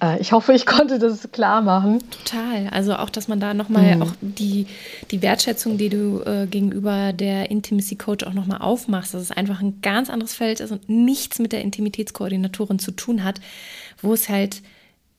[0.02, 2.02] Äh, ich hoffe, ich konnte das klar machen.
[2.10, 2.68] Total.
[2.70, 4.02] Also auch, dass man da nochmal mhm.
[4.02, 4.66] auch die,
[5.10, 9.60] die Wertschätzung, die du äh, gegenüber der Intimacy Coach auch nochmal aufmachst, dass es einfach
[9.60, 13.40] ein ganz anderes Feld ist und nichts mit der Intimitätskoordinatorin zu tun hat,
[14.02, 14.62] wo es halt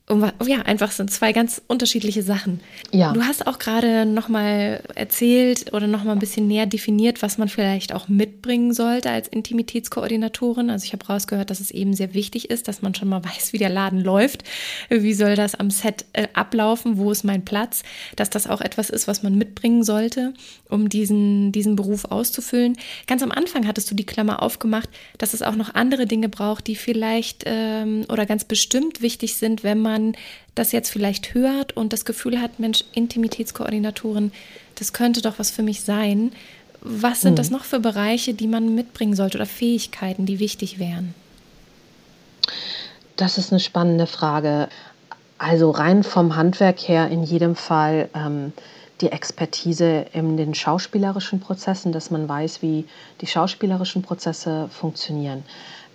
[0.10, 2.60] um, ja, einfach sind zwei ganz unterschiedliche Sachen.
[2.92, 3.14] Ja.
[3.14, 7.94] Du hast auch gerade nochmal erzählt oder nochmal ein bisschen näher definiert, was man vielleicht
[7.94, 10.70] auch mitbringen sollte als Intimitätskoordinatorin.
[10.70, 13.54] Also ich habe rausgehört, dass es eben sehr wichtig ist, dass man schon mal weiß,
[13.54, 14.44] wie der Laden läuft.
[14.90, 16.98] Wie soll das am Set äh, ablaufen?
[16.98, 17.84] Wo ist mein Platz?
[18.18, 20.34] Dass das auch etwas ist, was man mitbringen sollte,
[20.68, 22.76] um diesen, diesen Beruf auszufüllen.
[23.08, 26.68] Ganz am Anfang hattest du die Klammer aufgemacht, dass es auch noch andere Dinge braucht,
[26.68, 30.18] die vielleicht ähm, oder ganz bestimmt wichtig sind, wenn man man
[30.56, 34.32] das jetzt vielleicht hört und das Gefühl hat, Mensch, Intimitätskoordinatorin,
[34.76, 36.32] das könnte doch was für mich sein.
[36.82, 37.36] Was sind hm.
[37.38, 41.16] das noch für Bereiche, die man mitbringen sollte oder Fähigkeiten, die wichtig wären?
[43.16, 44.68] Das ist eine spannende Frage.
[45.38, 48.54] Also rein vom Handwerk her in jedem Fall ähm,
[49.02, 52.86] die Expertise in den schauspielerischen Prozessen, dass man weiß, wie
[53.22, 55.44] die schauspielerischen Prozesse funktionieren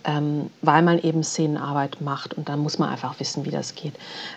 [0.08, 3.92] ähm, weil man eben Szenenarbeit macht und dann muss man einfach wissen, wie das geht.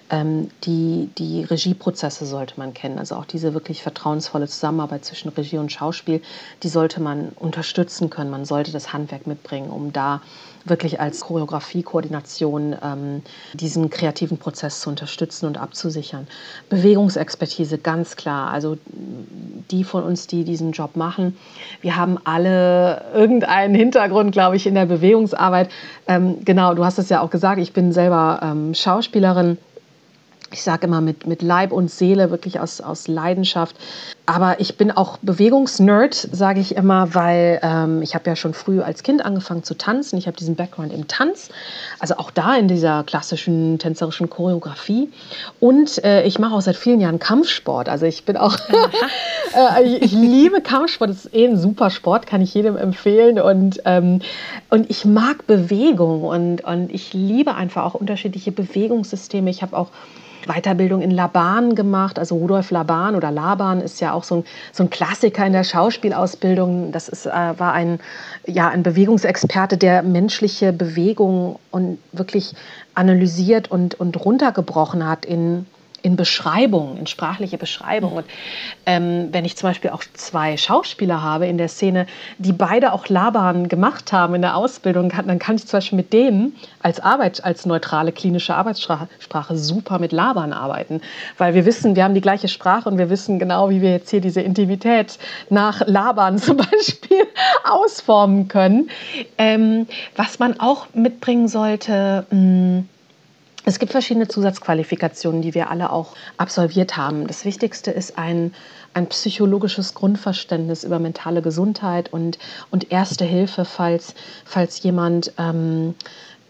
[0.09, 5.59] Ähm, die, die Regieprozesse sollte man kennen, also auch diese wirklich vertrauensvolle Zusammenarbeit zwischen Regie
[5.59, 6.21] und Schauspiel,
[6.61, 8.29] die sollte man unterstützen können.
[8.29, 10.21] Man sollte das Handwerk mitbringen, um da
[10.65, 13.21] wirklich als Choreografie-Koordination ähm,
[13.53, 16.27] diesen kreativen Prozess zu unterstützen und abzusichern.
[16.69, 18.51] Bewegungsexpertise, ganz klar.
[18.51, 18.77] Also
[19.71, 21.37] die von uns, die diesen Job machen,
[21.81, 25.69] wir haben alle irgendeinen Hintergrund, glaube ich, in der Bewegungsarbeit.
[26.07, 29.57] Ähm, genau, du hast es ja auch gesagt, ich bin selber ähm, Schauspielerin
[30.51, 33.75] ich sage immer mit, mit Leib und Seele, wirklich aus, aus Leidenschaft.
[34.25, 38.81] Aber ich bin auch Bewegungsnerd, sage ich immer, weil ähm, ich habe ja schon früh
[38.81, 40.17] als Kind angefangen zu tanzen.
[40.17, 41.49] Ich habe diesen Background im Tanz,
[41.99, 45.09] also auch da in dieser klassischen tänzerischen Choreografie.
[45.59, 47.89] Und äh, ich mache auch seit vielen Jahren Kampfsport.
[47.89, 48.55] Also ich bin auch,
[49.79, 51.09] äh, ich, ich, liebe Kampfsport.
[51.09, 53.39] Das ist eh ein super Sport, kann ich jedem empfehlen.
[53.39, 54.19] Und, ähm,
[54.69, 59.49] und ich mag Bewegung und, und ich liebe einfach auch unterschiedliche Bewegungssysteme.
[59.49, 59.89] Ich habe auch
[60.47, 62.19] Weiterbildung in Laban gemacht.
[62.19, 65.63] Also Rudolf Laban oder Laban ist ja auch so ein, so ein Klassiker in der
[65.63, 66.91] Schauspielausbildung.
[66.91, 67.99] Das ist, äh, war ein,
[68.45, 72.53] ja, ein Bewegungsexperte, der menschliche Bewegung und wirklich
[72.93, 75.65] analysiert und, und runtergebrochen hat in
[76.03, 78.13] in Beschreibung, in sprachliche Beschreibung.
[78.13, 78.25] Und
[78.85, 83.07] ähm, wenn ich zum Beispiel auch zwei Schauspieler habe in der Szene, die beide auch
[83.07, 87.43] Laban gemacht haben in der Ausbildung, dann kann ich zum Beispiel mit denen als Arbeit,
[87.43, 91.01] als neutrale klinische Arbeitssprache super mit Laban arbeiten,
[91.37, 94.09] weil wir wissen, wir haben die gleiche Sprache und wir wissen genau, wie wir jetzt
[94.09, 95.17] hier diese Intimität
[95.49, 97.27] nach Laban zum Beispiel
[97.63, 98.89] ausformen können.
[99.37, 102.89] Ähm, was man auch mitbringen sollte, mh, hm,
[103.63, 107.27] es gibt verschiedene Zusatzqualifikationen, die wir alle auch absolviert haben.
[107.27, 108.53] Das Wichtigste ist ein,
[108.93, 112.39] ein psychologisches Grundverständnis über mentale Gesundheit und,
[112.71, 115.95] und erste Hilfe, falls, falls jemand ähm,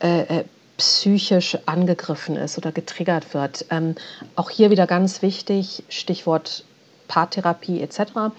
[0.02, 0.44] äh, äh
[0.78, 3.66] psychisch angegriffen ist oder getriggert wird.
[3.70, 3.94] Ähm,
[4.36, 6.64] auch hier wieder ganz wichtig, Stichwort
[7.08, 8.34] Paartherapie etc.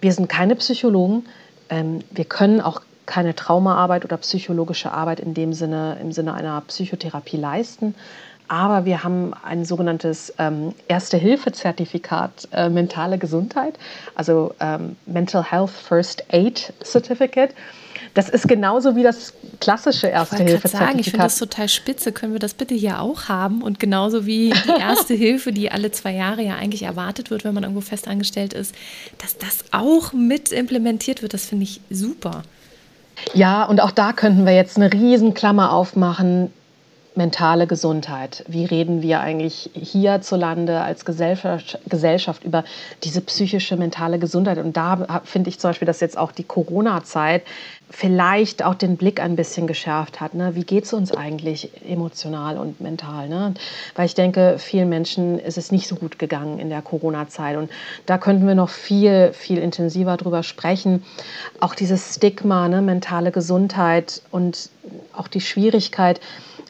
[0.00, 1.24] Wir sind keine Psychologen.
[1.68, 6.60] Ähm, wir können auch keine Traumaarbeit oder psychologische Arbeit in dem Sinne, im Sinne einer
[6.60, 7.96] Psychotherapie leisten.
[8.46, 13.74] Aber wir haben ein sogenanntes ähm, Erste-Hilfe-Zertifikat äh, mentale Gesundheit,
[14.14, 17.52] also ähm, Mental Health First Aid Certificate.
[18.14, 21.00] Das ist genauso wie das klassische Erste-Hilfe-Zertifikat.
[21.00, 22.12] Ich finde das total spitze.
[22.12, 23.62] Können wir das bitte hier auch haben?
[23.62, 27.54] Und genauso wie die Erste Hilfe, die alle zwei Jahre ja eigentlich erwartet wird, wenn
[27.54, 28.72] man irgendwo festangestellt ist,
[29.18, 32.42] dass das auch mit implementiert wird, das finde ich super.
[33.34, 36.52] Ja, und auch da könnten wir jetzt eine Riesenklammer aufmachen
[37.14, 38.44] mentale Gesundheit.
[38.46, 42.64] Wie reden wir eigentlich hierzulande als Gesellschaft, Gesellschaft über
[43.02, 44.58] diese psychische mentale Gesundheit?
[44.58, 47.42] Und da finde ich zum Beispiel, dass jetzt auch die Corona-Zeit
[47.90, 50.34] vielleicht auch den Blick ein bisschen geschärft hat.
[50.34, 50.54] Ne?
[50.54, 53.28] Wie geht es uns eigentlich emotional und mental?
[53.28, 53.54] Ne?
[53.96, 57.56] Weil ich denke, vielen Menschen ist es nicht so gut gegangen in der Corona-Zeit.
[57.56, 57.68] Und
[58.06, 61.02] da könnten wir noch viel, viel intensiver drüber sprechen.
[61.58, 62.80] Auch dieses Stigma, ne?
[62.80, 64.70] mentale Gesundheit und
[65.12, 66.20] auch die Schwierigkeit,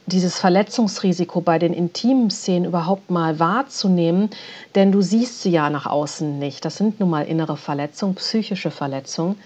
[0.06, 4.30] dieses Verletzungsrisiko bei den intimen Szenen überhaupt mal wahrzunehmen,
[4.74, 6.64] denn du siehst sie ja nach außen nicht.
[6.64, 9.36] Das sind nun mal innere Verletzungen, psychische Verletzungen.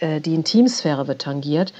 [0.00, 1.72] Äh, die Intimsphäre wird tangiert.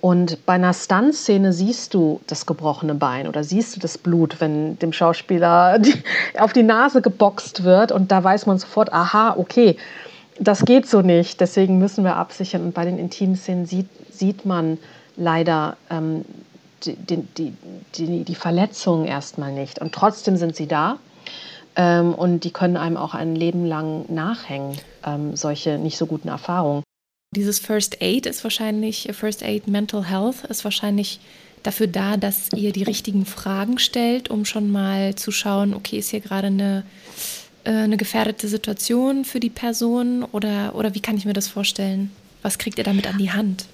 [0.00, 4.78] Und bei einer Stuntszene siehst du das gebrochene Bein oder siehst du das Blut, wenn
[4.78, 5.94] dem Schauspieler die,
[6.38, 7.92] auf die Nase geboxt wird.
[7.92, 9.76] Und da weiß man sofort, aha, okay,
[10.38, 11.40] das geht so nicht.
[11.40, 12.62] Deswegen müssen wir absichern.
[12.62, 14.78] Und bei den Intimszenen sieht, sieht man
[15.16, 16.24] leider ähm,
[16.84, 17.52] die, die,
[17.94, 19.80] die, die Verletzungen erstmal nicht.
[19.80, 20.96] Und trotzdem sind sie da.
[21.76, 26.28] Ähm, und die können einem auch ein Leben lang nachhängen, ähm, solche nicht so guten
[26.28, 26.82] Erfahrungen.
[27.36, 31.20] Dieses First Aid ist wahrscheinlich, First Aid Mental Health ist wahrscheinlich
[31.62, 36.10] dafür da, dass ihr die richtigen Fragen stellt, um schon mal zu schauen, okay, ist
[36.10, 36.84] hier gerade eine,
[37.62, 42.10] äh, eine gefährdete Situation für die Person oder, oder wie kann ich mir das vorstellen?
[42.42, 43.66] Was kriegt ihr damit an die Hand?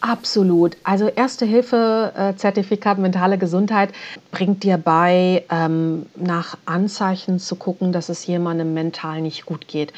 [0.00, 0.76] Absolut.
[0.82, 3.90] Also Erste-Hilfe-Zertifikat mentale Gesundheit
[4.30, 9.92] bringt dir bei, ähm, nach Anzeichen zu gucken, dass es jemandem mental nicht gut geht.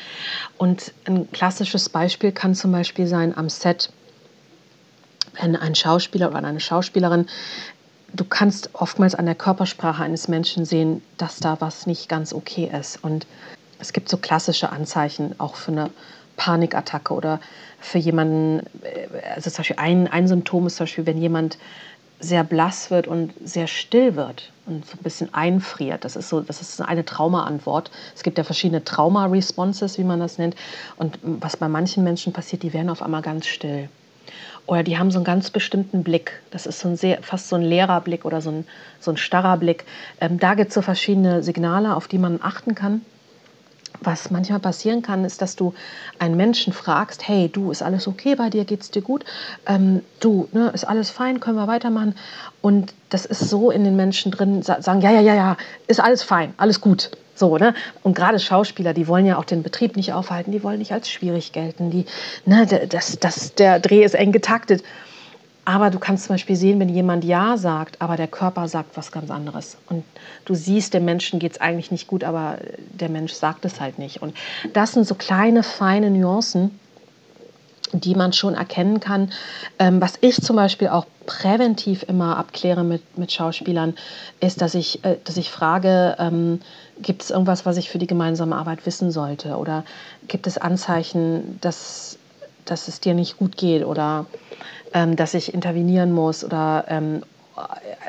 [0.58, 3.90] Und ein klassisches Beispiel kann zum Beispiel sein am Set,
[5.40, 7.26] wenn ein Schauspieler oder eine Schauspielerin
[8.12, 12.70] du kannst oftmals an der Körpersprache eines Menschen sehen, dass da was nicht ganz okay
[12.78, 13.02] ist.
[13.02, 13.26] Und
[13.78, 15.90] es gibt so klassische Anzeichen auch für eine
[16.36, 17.40] Panikattacke oder
[17.82, 21.58] für jemanden, äh, also zum Beispiel ein, ein Symptom ist zum Beispiel, wenn jemand
[22.20, 26.04] sehr blass wird und sehr still wird und so ein bisschen einfriert.
[26.04, 27.90] Das ist so, das ist eine Traumaantwort.
[28.14, 30.54] Es gibt ja verschiedene Trauma-Responses, wie man das nennt.
[30.96, 33.88] Und was bei manchen Menschen passiert, die werden auf einmal ganz still.
[34.66, 36.40] Oder die haben so einen ganz bestimmten Blick.
[36.52, 38.66] Das ist so ein sehr, fast so ein leerer Blick oder so ein,
[39.00, 39.84] so ein starrer Blick.
[40.20, 43.00] Ähm, da gibt es so verschiedene Signale, auf die man achten kann
[44.04, 45.74] was manchmal passieren kann, ist, dass du
[46.18, 49.24] einen Menschen fragst, hey, du, ist alles okay bei dir, geht's dir gut?
[49.66, 52.14] Ähm, du, ne, ist alles fein, können wir weitermachen?
[52.60, 56.22] Und das ist so in den Menschen drin, sagen, ja, ja, ja, ja, ist alles
[56.22, 57.10] fein, alles gut.
[57.34, 57.74] So, ne?
[58.02, 61.08] Und gerade Schauspieler, die wollen ja auch den Betrieb nicht aufhalten, die wollen nicht als
[61.10, 61.90] schwierig gelten.
[61.90, 62.04] Die,
[62.44, 64.82] ne, das, das, der Dreh ist eng getaktet.
[65.64, 69.12] Aber du kannst zum Beispiel sehen, wenn jemand Ja sagt, aber der Körper sagt was
[69.12, 69.76] ganz anderes.
[69.88, 70.04] Und
[70.44, 72.58] du siehst, dem Menschen geht es eigentlich nicht gut, aber
[72.92, 74.22] der Mensch sagt es halt nicht.
[74.22, 74.36] Und
[74.72, 76.78] das sind so kleine, feine Nuancen,
[77.92, 79.32] die man schon erkennen kann.
[79.78, 83.94] Ähm, was ich zum Beispiel auch präventiv immer abkläre mit, mit Schauspielern,
[84.40, 86.60] ist, dass ich, äh, dass ich frage, ähm,
[87.00, 89.56] gibt es irgendwas, was ich für die gemeinsame Arbeit wissen sollte?
[89.56, 89.84] Oder
[90.26, 92.18] gibt es Anzeichen, dass,
[92.64, 93.84] dass es dir nicht gut geht?
[93.84, 94.26] Oder
[94.94, 97.22] ähm, dass ich intervenieren muss oder ähm,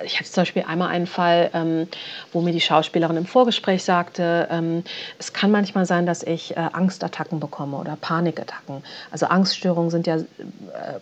[0.06, 1.88] ich hatte zum Beispiel einmal einen Fall, ähm,
[2.32, 4.84] wo mir die Schauspielerin im Vorgespräch sagte, ähm,
[5.20, 8.84] es kann manchmal sein, dass ich äh, Angstattacken bekomme oder Panikattacken.
[9.12, 10.24] Also Angststörungen sind ja äh,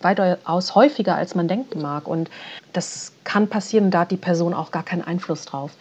[0.02, 2.08] weitaus häufiger, als man denken mag.
[2.08, 2.30] Und
[2.74, 5.72] das kann passieren, da hat die Person auch gar keinen Einfluss drauf.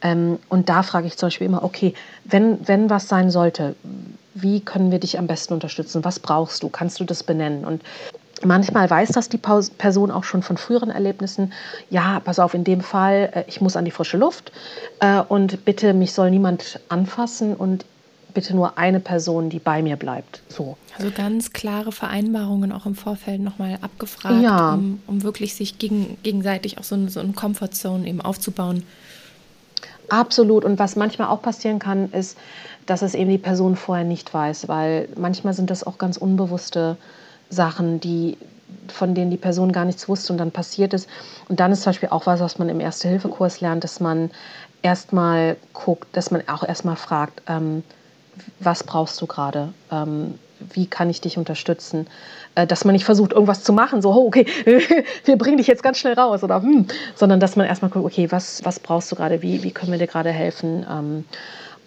[0.00, 1.94] Ähm, und da frage ich zum Beispiel immer, okay,
[2.24, 3.74] wenn, wenn was sein sollte,
[4.34, 6.04] wie können wir dich am besten unterstützen?
[6.04, 6.68] Was brauchst du?
[6.68, 7.64] Kannst du das benennen?
[7.64, 7.82] Und
[8.44, 11.52] Manchmal weiß das die Person auch schon von früheren Erlebnissen.
[11.90, 14.52] Ja, pass auf, in dem Fall, äh, ich muss an die frische Luft
[15.00, 17.84] äh, und bitte, mich soll niemand anfassen und
[18.34, 20.42] bitte nur eine Person, die bei mir bleibt.
[20.48, 20.76] So.
[20.96, 24.74] Also ganz klare Vereinbarungen auch im Vorfeld nochmal abgefragt, ja.
[24.74, 28.84] um, um, wirklich sich gegen, gegenseitig auch so eine, so eine Comfortzone eben aufzubauen.
[30.08, 30.64] Absolut.
[30.64, 32.38] Und was manchmal auch passieren kann, ist,
[32.86, 36.96] dass es eben die Person vorher nicht weiß, weil manchmal sind das auch ganz unbewusste
[37.50, 38.36] Sachen, die,
[38.88, 41.08] von denen die Person gar nichts wusste und dann passiert ist.
[41.48, 44.30] Und dann ist zum Beispiel auch was, was man im Erste-Hilfe-Kurs lernt, dass man
[44.82, 47.82] erstmal guckt, dass man auch erstmal fragt, ähm,
[48.60, 49.72] was brauchst du gerade?
[49.90, 50.38] Ähm,
[50.72, 52.06] wie kann ich dich unterstützen?
[52.54, 54.46] Äh, dass man nicht versucht, irgendwas zu machen, so, oh, okay,
[55.24, 58.30] wir bringen dich jetzt ganz schnell raus, oder, hm, sondern dass man erstmal guckt, okay,
[58.30, 60.86] was, was brauchst du gerade, wie, wie können wir dir gerade helfen?
[60.90, 61.24] Ähm,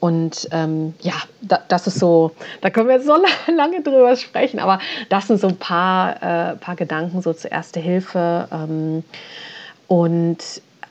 [0.02, 3.16] und ähm, ja, da, das ist so, da können wir jetzt so
[3.56, 4.80] lange drüber sprechen, aber
[5.10, 8.48] das sind so ein paar, äh, paar Gedanken so zur Erste Hilfe.
[8.52, 9.04] Ähm,
[9.88, 10.40] und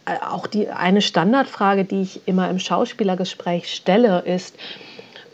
[0.07, 4.55] äh, auch die eine Standardfrage, die ich immer im Schauspielergespräch stelle, ist,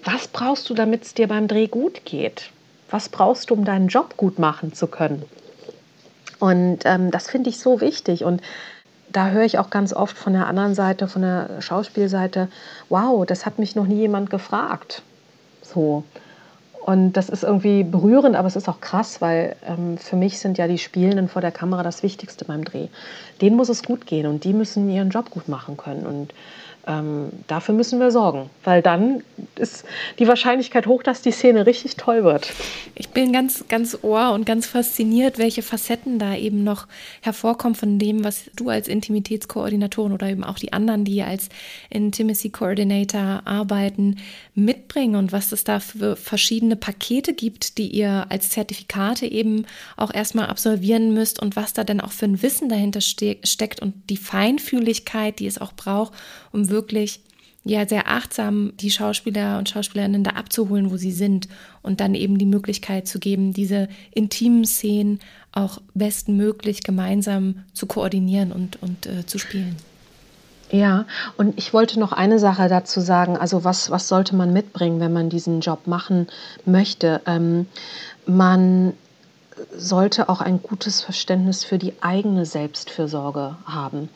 [0.05, 2.49] was brauchst du, damit es dir beim Dreh gut geht?
[2.91, 5.23] Was brauchst du, um deinen Job gut machen zu können?
[6.39, 8.25] Und ähm, das finde ich so wichtig.
[8.25, 8.41] Und
[9.11, 12.49] da höre ich auch ganz oft von der anderen Seite, von der Schauspielseite,
[12.89, 15.03] wow, das hat mich noch nie jemand gefragt.
[15.63, 16.05] So.
[16.85, 20.57] Und das ist irgendwie berührend, aber es ist auch krass, weil ähm, für mich sind
[20.57, 22.87] ja die Spielenden vor der Kamera das Wichtigste beim Dreh.
[23.41, 26.07] Denen muss es gut gehen und die müssen ihren Job gut machen können.
[26.07, 26.33] Und
[26.87, 29.23] ähm, dafür müssen wir sorgen, weil dann
[29.57, 29.85] ist
[30.19, 32.53] die Wahrscheinlichkeit hoch, dass die Szene richtig toll wird.
[32.95, 36.87] Ich bin ganz, ganz ohr und ganz fasziniert, welche Facetten da eben noch
[37.23, 41.49] hervorkommen von dem, was du als Intimitätskoordinatorin oder eben auch die anderen, die als
[41.91, 44.17] Intimacy Coordinator arbeiten,
[44.55, 50.15] mitbringen und was es da für verschiedene Pakete gibt, die ihr als Zertifikate eben auch
[50.15, 53.95] erstmal absolvieren müsst und was da denn auch für ein Wissen dahinter ste steckt und
[54.09, 56.13] die Feinfühligkeit, die es auch braucht,
[56.57, 57.21] um wirklich
[57.65, 61.49] ja sehr achtsam die Schauspieler und Schauspielerinnen da abzuholen, wo sie sind
[61.83, 65.21] und dann eben die Möglichkeit zu geben, diese intimen Szenen
[65.53, 69.77] auch bestmöglich gemeinsam zu koordinieren und, und äh, zu spielen.
[70.71, 71.07] Ja,
[71.37, 73.37] und ich wollte noch eine Sache dazu sagen.
[73.37, 76.27] Also was, was sollte man mitbringen, wenn man diesen Job machen
[76.65, 77.21] möchte?
[77.27, 77.67] Ähm,
[78.27, 78.95] man
[79.75, 84.09] sollte auch ein gutes Verständnis für die eigene Selbstfürsorge haben.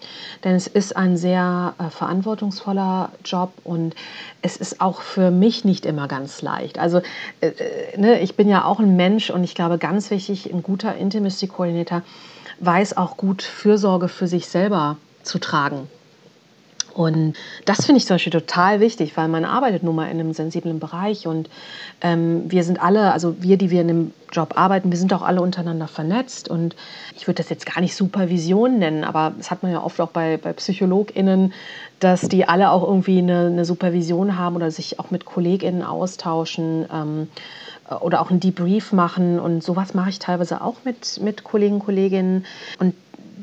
[0.45, 3.95] Denn es ist ein sehr äh, verantwortungsvoller Job und
[4.43, 6.79] es ist auch für mich nicht immer ganz leicht.
[6.79, 7.01] Also
[7.41, 10.63] äh, äh, ne, ich bin ja auch ein Mensch und ich glaube ganz wichtig, ein
[10.63, 12.03] guter Intimacy Coordinator
[12.61, 15.89] weiß auch gut Fürsorge für sich selber zu tragen.
[16.95, 17.35] Und
[17.65, 20.79] das finde ich zum Beispiel total wichtig, weil man arbeitet nun mal in einem sensiblen
[20.81, 21.49] Bereich und
[22.01, 25.23] ähm, wir sind alle, also wir, die wir in einem Job arbeiten, wir sind auch
[25.23, 26.77] alle untereinander vernetzt und
[27.17, 30.11] ich würde das jetzt gar nicht Supervision nennen, aber das hat man ja oft auch
[30.11, 31.53] bei, bei PsychologInnen,
[32.01, 36.87] dass die alle auch irgendwie eine, eine Supervision haben oder sich auch mit KollegInnen austauschen
[36.93, 37.29] ähm,
[38.01, 42.47] oder auch einen Debrief machen und sowas mache ich teilweise auch mit, mit Kollegen, Kolleginnen.
[42.79, 42.95] Und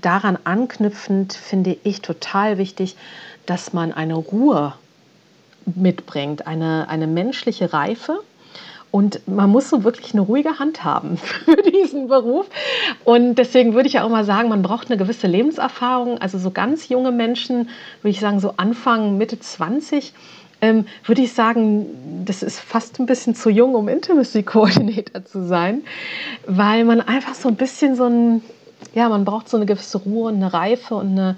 [0.01, 2.95] daran anknüpfend finde ich total wichtig,
[3.47, 4.73] dass man eine Ruhe
[5.65, 8.19] mitbringt, eine, eine menschliche Reife.
[8.89, 12.47] Und man muss so wirklich eine ruhige Hand haben für diesen Beruf.
[13.03, 16.19] Und deswegen würde ich ja auch mal sagen, man braucht eine gewisse Lebenserfahrung.
[16.19, 17.69] Also so ganz junge Menschen,
[18.01, 20.13] würde ich sagen, so Anfang, Mitte 20,
[20.61, 25.45] ähm, würde ich sagen, das ist fast ein bisschen zu jung, um Intimacy Coordinator zu
[25.45, 25.83] sein,
[26.47, 28.41] weil man einfach so ein bisschen so ein,
[28.95, 31.37] ja, man braucht so eine gewisse Ruhe und eine Reife und eine,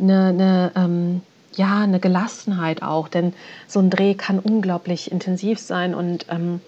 [0.00, 1.20] eine, eine ähm,
[1.56, 3.32] ja, eine Gelassenheit auch, denn
[3.66, 6.60] so ein Dreh kann unglaublich intensiv sein und ähm,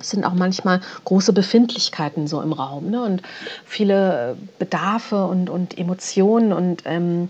[0.00, 3.02] es sind auch manchmal große Befindlichkeiten so im Raum ne?
[3.02, 3.22] und
[3.64, 7.28] viele Bedarfe und, und Emotionen und ähm,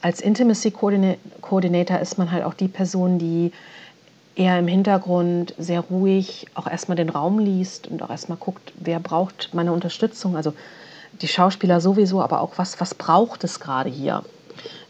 [0.00, 3.52] als Intimacy Coordinator ist man halt auch die Person, die
[4.36, 9.00] eher im Hintergrund sehr ruhig auch erstmal den Raum liest und auch erstmal guckt, wer
[9.00, 10.36] braucht meine Unterstützung.
[10.36, 10.54] Also
[11.20, 14.22] die Schauspieler sowieso, aber auch was, was braucht es gerade hier?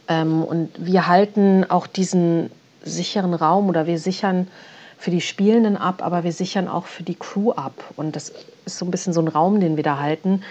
[0.09, 2.51] Ähm, und wir halten auch diesen
[2.83, 4.49] sicheren Raum oder wir sichern
[4.97, 7.73] für die Spielenden ab, aber wir sichern auch für die Crew ab.
[7.97, 8.33] Und das
[8.65, 10.43] ist so ein bisschen so ein Raum, den wir da halten.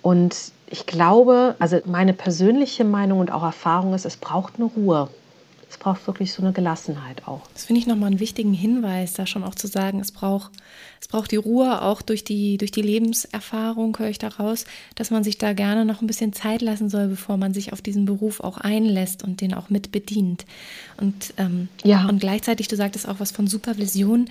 [0.00, 0.34] Und
[0.66, 5.08] ich glaube, also meine persönliche Meinung und auch Erfahrung ist, es braucht eine Ruhe
[5.72, 7.40] es braucht wirklich so eine Gelassenheit auch.
[7.54, 10.52] Das finde ich nochmal einen wichtigen Hinweis, da schon auch zu sagen, es braucht,
[11.00, 14.66] es braucht die Ruhe auch durch die, durch die Lebenserfahrung, höre ich daraus,
[14.96, 17.80] dass man sich da gerne noch ein bisschen Zeit lassen soll, bevor man sich auf
[17.80, 20.44] diesen Beruf auch einlässt und den auch mit bedient.
[20.98, 22.06] Und, ähm, ja.
[22.06, 24.28] und gleichzeitig, du sagtest auch was von Supervision.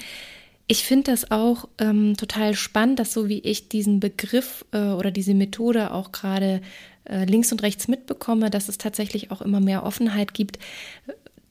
[0.67, 5.09] Ich finde das auch ähm, total spannend, dass so wie ich diesen Begriff äh, oder
[5.09, 6.61] diese Methode auch gerade
[7.05, 10.59] äh, links und rechts mitbekomme, dass es tatsächlich auch immer mehr Offenheit gibt,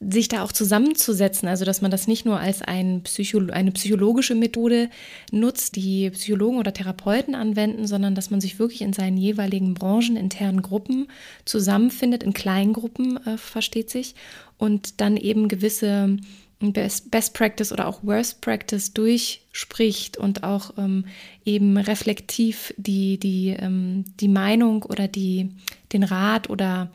[0.00, 4.34] sich da auch zusammenzusetzen, also dass man das nicht nur als ein Psycho eine psychologische
[4.34, 4.88] Methode
[5.30, 10.62] nutzt, die Psychologen oder Therapeuten anwenden, sondern dass man sich wirklich in seinen jeweiligen brancheninternen
[10.62, 11.08] Gruppen
[11.44, 14.14] zusammenfindet, in Kleingruppen äh, versteht sich,
[14.56, 16.16] und dann eben gewisse
[16.60, 21.06] Best, Best Practice oder auch Worst Practice durchspricht und auch ähm,
[21.44, 25.50] eben reflektiv die, die, ähm, die Meinung oder die,
[25.92, 26.90] den Rat oder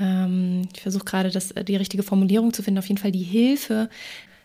[0.00, 3.88] ähm, ich versuche gerade das, die richtige Formulierung zu finden, auf jeden Fall die Hilfe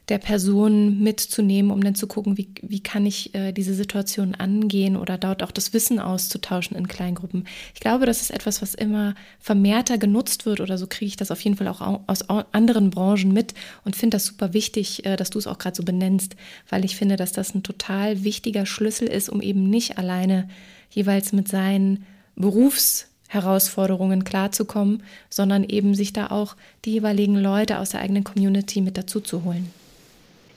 [0.09, 4.97] der Person mitzunehmen, um dann zu gucken, wie, wie kann ich äh, diese Situation angehen
[4.97, 7.45] oder dort auch das Wissen auszutauschen in Kleingruppen.
[7.73, 11.31] Ich glaube, das ist etwas, was immer vermehrter genutzt wird oder so kriege ich das
[11.31, 13.53] auf jeden Fall auch aus anderen Branchen mit
[13.85, 16.35] und finde das super wichtig, äh, dass du es auch gerade so benennst,
[16.69, 20.49] weil ich finde, dass das ein total wichtiger Schlüssel ist, um eben nicht alleine
[20.89, 22.05] jeweils mit seinen
[22.35, 28.81] Berufs Herausforderungen klarzukommen, sondern eben sich da auch die jeweiligen Leute aus der eigenen Community
[28.81, 29.71] mit dazu zu holen.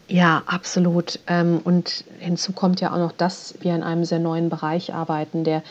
[0.08, 1.20] Ja, absolut.
[1.26, 5.44] Ähm, und hinzu kommt ja auch noch, dass wir in einem sehr neuen Bereich arbeiten,
[5.44, 5.62] der,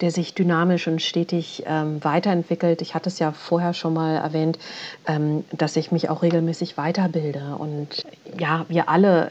[0.00, 2.80] der sich dynamisch und stetig ähm, weiterentwickelt.
[2.80, 4.58] Ich hatte es ja vorher schon mal erwähnt,
[5.06, 7.54] ähm, dass ich mich auch regelmäßig weiterbilde.
[7.58, 8.04] Und
[8.38, 9.28] ja, wir alle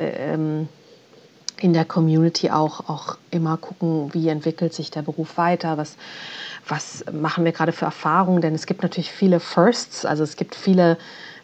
[1.64, 5.98] in der Community auch, auch immer gucken, wie entwickelt sich der Beruf weiter, was,
[6.68, 10.56] was machen wir gerade für Erfahrungen, denn es gibt natürlich viele Firsts, also es gibt
[10.56, 10.98] viele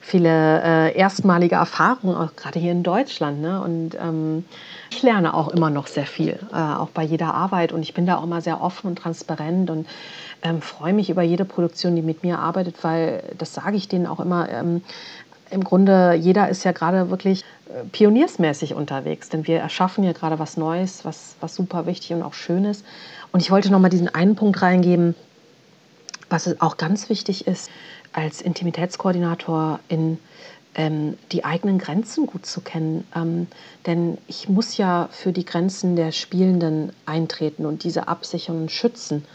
[0.06, 3.42] viele äh, erstmalige Erfahrungen, auch gerade hier in Deutschland.
[3.42, 3.60] Ne?
[3.60, 4.46] Und ähm,
[4.92, 7.72] ich lerne auch immer noch sehr viel, äh, auch bei jeder Arbeit.
[7.72, 9.88] Und ich bin da auch immer sehr offen und transparent und
[10.44, 14.06] ähm, freue mich über jede Produktion, die mit mir arbeitet, weil das sage ich denen
[14.06, 14.48] auch immer.
[14.50, 14.84] Ähm,
[15.51, 20.39] im Grunde, jeder ist ja gerade wirklich äh, pioniersmäßig unterwegs, denn wir erschaffen ja gerade
[20.39, 22.85] was Neues, was, was super wichtig und auch schön ist.
[23.31, 25.15] Und ich wollte noch mal diesen einen Punkt reingeben,
[26.30, 27.69] was auch ganz wichtig ist
[28.13, 30.17] als Intimitätskoordinator in
[30.76, 33.05] ähm, die eigenen Grenzen gut zu kennen.
[33.15, 33.47] Ähm,
[33.85, 39.26] denn ich muss ja für die Grenzen der Spielenden eintreten und diese absichern und schützen.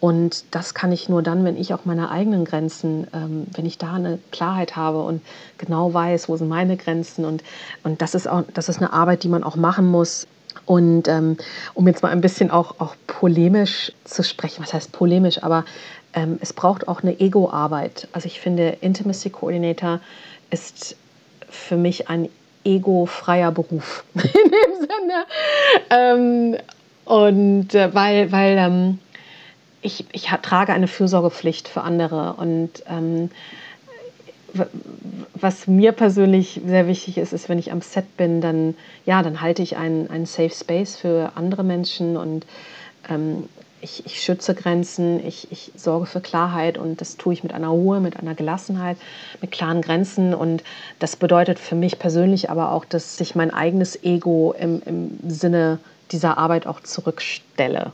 [0.00, 3.76] Und das kann ich nur dann, wenn ich auch meine eigenen Grenzen, ähm, wenn ich
[3.76, 5.20] da eine Klarheit habe und
[5.58, 7.26] genau weiß, wo sind meine Grenzen.
[7.26, 7.42] Und,
[7.84, 10.26] und das, ist auch, das ist eine Arbeit, die man auch machen muss.
[10.64, 11.36] Und ähm,
[11.74, 15.64] um jetzt mal ein bisschen auch, auch polemisch zu sprechen, was heißt polemisch, aber
[16.14, 18.08] ähm, es braucht auch eine Ego-Arbeit.
[18.12, 20.00] Also ich finde, Intimacy Coordinator
[20.50, 20.96] ist
[21.48, 22.28] für mich ein
[22.64, 25.26] ego-freier Beruf in dem Sinne.
[25.90, 26.56] Ähm,
[27.04, 28.98] und äh, weil, weil ähm,
[29.82, 33.30] ich, ich trage eine Fürsorgepflicht für andere und ähm,
[35.34, 38.74] was mir persönlich sehr wichtig ist, ist, wenn ich am Set bin, dann
[39.06, 42.46] ja, dann halte ich einen, einen Safe Space für andere Menschen und
[43.08, 43.48] ähm,
[43.82, 47.68] ich, ich schütze Grenzen, ich, ich sorge für Klarheit und das tue ich mit einer
[47.68, 48.98] Ruhe, mit einer Gelassenheit,
[49.40, 50.34] mit klaren Grenzen.
[50.34, 50.62] Und
[50.98, 55.78] das bedeutet für mich persönlich aber auch, dass ich mein eigenes Ego im, im Sinne
[56.12, 57.92] dieser Arbeit auch zurückstelle.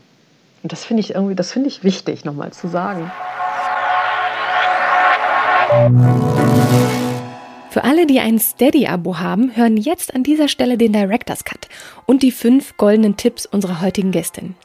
[0.67, 3.09] Und das finde ich irgendwie, das finde ich wichtig, nochmal zu sagen.
[7.71, 11.69] Für alle, die ein Steady-Abo haben, hören jetzt an dieser Stelle den Director's Cut
[12.05, 14.57] und die fünf goldenen Tipps unserer heutigen Gästin.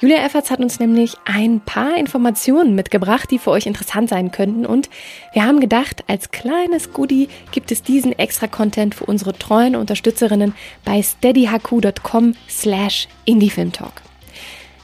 [0.00, 4.64] Julia Efferts hat uns nämlich ein paar Informationen mitgebracht, die für euch interessant sein könnten.
[4.64, 4.88] Und
[5.34, 10.54] wir haben gedacht, als kleines Goodie gibt es diesen extra Content für unsere treuen Unterstützerinnen
[10.82, 14.00] bei steadyhq.com slash indiefilmtalk.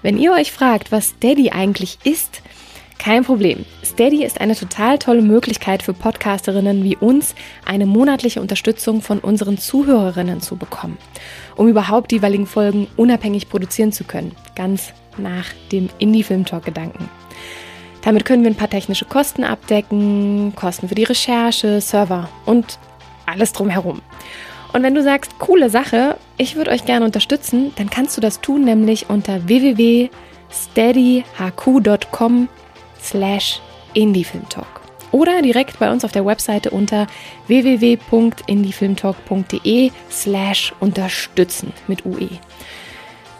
[0.03, 2.43] Wenn ihr euch fragt, was Steady eigentlich ist,
[2.99, 3.65] kein Problem.
[3.85, 7.35] Steady ist eine total tolle Möglichkeit für Podcasterinnen wie uns,
[7.65, 10.99] eine monatliche Unterstützung von unseren Zuhörerinnen zu bekommen,
[11.57, 17.09] um überhaupt die jeweiligen Folgen unabhängig produzieren zu können, ganz nach dem Indie-Film-Talk-Gedanken.
[18.03, 22.79] Damit können wir ein paar technische Kosten abdecken, Kosten für die Recherche, Server und
[23.27, 24.01] alles drumherum.
[24.73, 28.41] Und wenn du sagst, coole Sache, ich würde euch gerne unterstützen, dann kannst du das
[28.41, 32.49] tun, nämlich unter www.steadyhq.com
[33.01, 33.61] slash
[33.95, 34.79] indiefilmtalk
[35.13, 37.07] oder direkt bei uns auf der Webseite unter
[37.47, 42.29] www.indiefilmtalk.de slash unterstützen mit UE.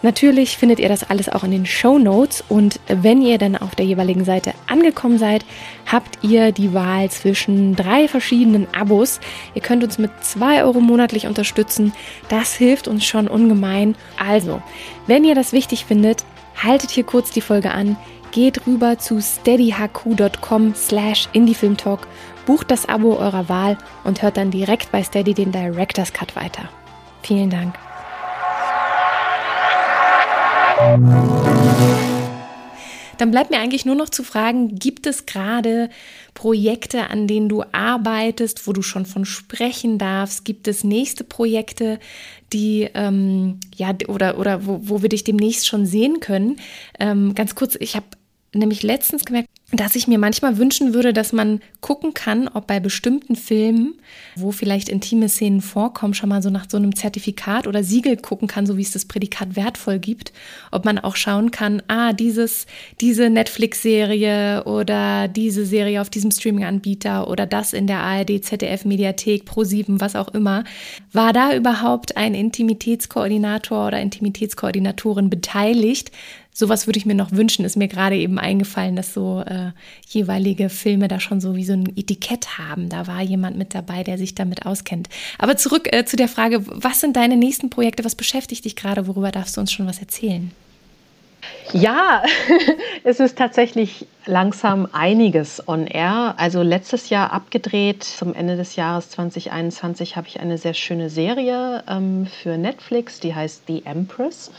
[0.01, 3.75] Natürlich findet ihr das alles auch in den Show Notes und wenn ihr dann auf
[3.75, 5.45] der jeweiligen Seite angekommen seid,
[5.85, 9.19] habt ihr die Wahl zwischen drei verschiedenen Abos.
[9.55, 11.91] Ihr könnt uns mit zwei Euro monatlich unterstützen.
[12.29, 13.95] Das hilft uns schon ungemein.
[14.17, 14.61] Also,
[15.07, 16.23] wenn ihr das wichtig findet,
[16.55, 17.97] haltet hier kurz die Folge an
[18.31, 22.07] geht rüber zu steadyhq.com slash indiefilmtalk,
[22.45, 26.69] bucht das Abo eurer Wahl und hört dann direkt bei Steady den Director's Cut weiter.
[27.21, 27.88] Vielen Dank.
[33.17, 35.89] Dann bleibt mir eigentlich nur noch zu fragen, gibt es gerade
[36.33, 40.45] Projekte, an denen du arbeitest, wo du schon von sprechen darfst?
[40.45, 41.99] Gibt es nächste Projekte,
[42.53, 46.61] die, ähm, ja, oder, oder wo, wo wir dich demnächst schon sehen können?
[46.97, 48.05] Ähm, ganz kurz, ich habe
[48.53, 52.79] nämlich letztens gemerkt, dass ich mir manchmal wünschen würde, dass man gucken kann, ob bei
[52.79, 53.99] bestimmten Filmen,
[54.35, 58.47] wo vielleicht intime Szenen vorkommen, schon mal so nach so einem Zertifikat oder Siegel gucken
[58.47, 60.33] kann, so wie es das Prädikat wertvoll gibt,
[60.71, 62.65] ob man auch schauen kann, ah, dieses,
[62.99, 69.43] diese Netflix-Serie oder diese Serie auf diesem Streaming-Anbieter oder das in der ARD, ZDF, Mediathek,
[69.43, 70.63] Pro7, was auch immer,
[71.13, 76.11] war da überhaupt ein Intimitätskoordinator oder Intimitätskoordinatorin beteiligt?
[76.59, 77.63] Sowas würde ich mir noch wünschen.
[77.63, 79.71] Ist mir gerade eben eingefallen, dass so äh,
[80.07, 82.89] jeweilige Filme da schon so wie so ein Etikett haben.
[82.89, 85.07] Da war jemand mit dabei, der sich damit auskennt.
[85.37, 88.03] Aber zurück äh, zu der Frage, was sind deine nächsten Projekte?
[88.03, 89.07] Was beschäftigt dich gerade?
[89.07, 90.51] Worüber darfst du uns schon was erzählen?
[91.71, 92.23] Ja,
[93.03, 96.35] es ist tatsächlich langsam einiges on air.
[96.37, 101.83] Also letztes Jahr abgedreht, zum Ende des Jahres 2021 habe ich eine sehr schöne Serie
[101.87, 104.51] ähm, für Netflix, die heißt The Empress.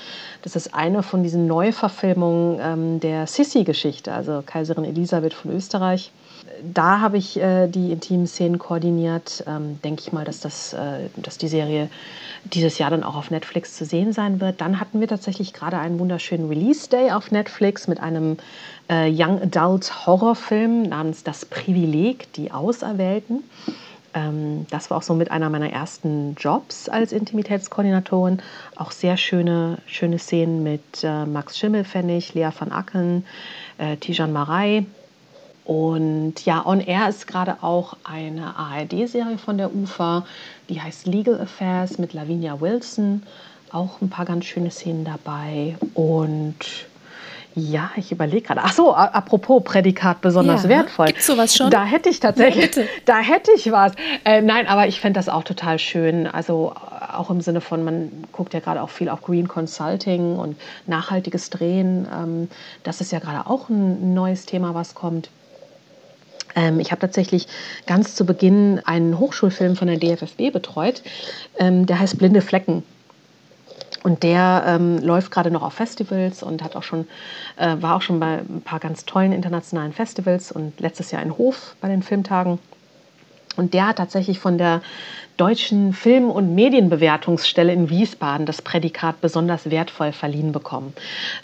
[0.43, 6.13] Das ist eine von diesen Neuverfilmungen ähm, der Sissi-Geschichte, also Kaiserin Elisabeth von Österreich.
[6.63, 9.45] Da habe ich äh, die intimen Szenen koordiniert.
[9.47, 11.89] Ähm, denke ich mal, dass, das, äh, dass die Serie
[12.45, 14.61] dieses Jahr dann auch auf Netflix zu sehen sein wird.
[14.61, 18.39] Dann hatten wir tatsächlich gerade einen wunderschönen Release Day auf Netflix mit einem
[18.89, 23.45] äh, Young Adult Horrorfilm namens Das Privileg, die Auserwählten.
[24.15, 28.41] Ähm, das war auch so mit einer meiner ersten Jobs als Intimitätskoordinatorin.
[28.77, 33.25] Auch sehr schöne, schöne Szenen mit äh, Max Schimmelfennig, Lea van Acken,
[33.79, 34.85] äh, Tijan Marei.
[35.65, 40.27] Und ja, On Air ist gerade auch eine ARD-Serie von der UFA,
[40.69, 43.23] die heißt Legal Affairs mit Lavinia Wilson.
[43.73, 45.77] Auch ein paar ganz schöne Szenen dabei.
[45.95, 46.57] Und
[47.55, 48.61] ja, ich überlege gerade.
[48.63, 51.07] Ach so, apropos Prädikat besonders ja, wertvoll.
[51.07, 51.71] Gibt sowas schon?
[51.71, 53.93] Da hätte ich tatsächlich, ja, da hätte ich was.
[54.25, 56.27] Äh, nein, aber ich fände das auch total schön.
[56.27, 56.75] Also
[57.13, 60.57] auch im Sinne von, man guckt ja gerade auch viel auf Green Consulting und
[60.87, 62.07] nachhaltiges Drehen.
[62.13, 62.49] Ähm,
[62.85, 65.29] das ist ja gerade auch ein neues Thema, was kommt.
[66.55, 67.47] Ähm, ich habe tatsächlich
[67.87, 71.03] ganz zu Beginn einen Hochschulfilm von der DFFB betreut.
[71.59, 72.83] Ähm, der heißt Blinde Flecken.
[74.03, 77.07] Und der ähm, läuft gerade noch auf Festivals und hat auch schon,
[77.57, 81.37] äh, war auch schon bei ein paar ganz tollen internationalen Festivals und letztes Jahr in
[81.37, 82.59] Hof bei den Filmtagen.
[83.61, 84.81] Und der hat tatsächlich von der
[85.37, 90.95] Deutschen Film- und Medienbewertungsstelle in Wiesbaden das Prädikat besonders wertvoll verliehen bekommen.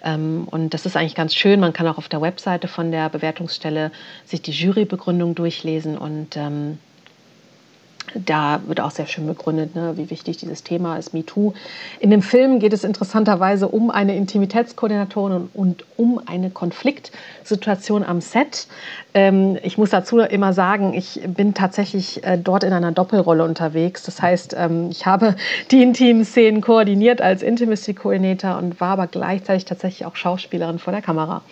[0.03, 1.61] Ähm, und das ist eigentlich ganz schön.
[1.61, 3.93] Man kann auch auf der Webseite von der Bewertungsstelle
[4.25, 6.79] sich die Jurybegründung durchlesen und ähm,
[8.15, 11.53] da wird auch sehr schön begründet, ne, wie wichtig dieses Thema ist, MeToo.
[12.01, 18.67] In dem Film geht es interessanterweise um eine Intimitätskoordinatorin und, um eine Konfliktsituation am Set.
[19.15, 24.03] Ähm, ich muss dazu immer sagen, ich bin tatsächlich äh, dort in einer Doppelrolle unterwegs.
[24.03, 25.37] Das heißt, ähm, ich habe
[25.71, 30.93] die intimen Szenen koordiniert als Intimacy Coordinator und war aber gleichzeitig tatsächlich auch Schauspielerin vor
[30.93, 31.43] der Kamera.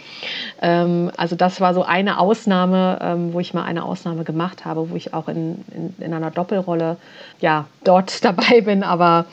[0.60, 4.90] Ähm, also das war so eine Ausnahme, ähm, wo ich mal eine Ausnahme gemacht habe,
[4.90, 6.96] wo ich auch in, in, in einer Doppelrolle Doppelrolle
[7.40, 9.26] ja, dort dabei bin, aber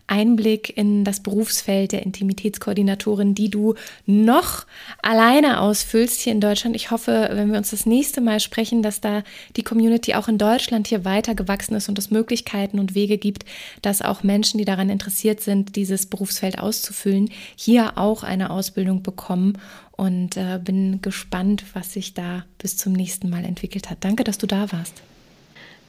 [0.06, 3.74] Einblick in das Berufsfeld der Intimitätskoordinatorin, die du
[4.06, 4.66] noch
[5.02, 6.76] alleine ausfüllst hier in Deutschland.
[6.76, 9.22] Ich hoffe, wenn wir uns das nächste Mal sprechen, dass da
[9.56, 13.44] die Community auch in Deutschland hier weiter gewachsen ist und es Möglichkeiten und Wege gibt,
[13.82, 19.58] dass auch Menschen, die daran interessiert sind, dieses Berufsfeld auszufüllen, hier auch eine Ausbildung bekommen
[19.92, 23.98] und äh, bin gespannt, was sich da bis zum nächsten Mal entwickelt hat.
[24.00, 25.02] Danke, dass du da warst.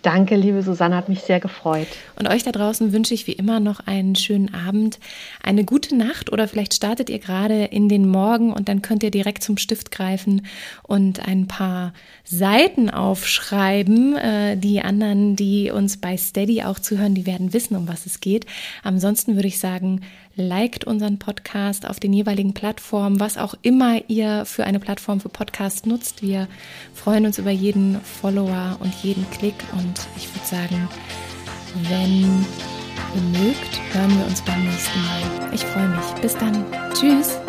[0.06, 1.88] Danke, liebe Susanne, hat mich sehr gefreut.
[2.16, 5.00] Und euch da draußen wünsche ich wie immer noch einen schönen Abend,
[5.42, 9.10] eine gute Nacht oder vielleicht startet ihr gerade in den Morgen und dann könnt ihr
[9.10, 10.46] direkt zum Stift greifen
[10.84, 11.92] und ein paar
[12.24, 14.16] Seiten aufschreiben.
[14.16, 18.20] Äh, die anderen, die uns bei Steady auch zuhören, die werden wissen, um was es
[18.20, 18.46] geht.
[18.84, 20.02] Ansonsten würde ich sagen,
[20.36, 25.30] liked unseren Podcast auf den jeweiligen Plattformen, was auch immer ihr für eine Plattform für
[25.30, 26.22] Podcast nutzt.
[26.22, 26.48] Wir
[26.94, 30.90] freuen uns über jeden Follower und jeden Klick und ich würde sagen,
[31.90, 32.46] wenn
[33.16, 35.54] ihr mögt, hören wir uns beim nächsten Mal.
[35.54, 36.22] Ich freue mich.
[36.22, 36.66] Bis dann.
[36.94, 37.40] Tschüss.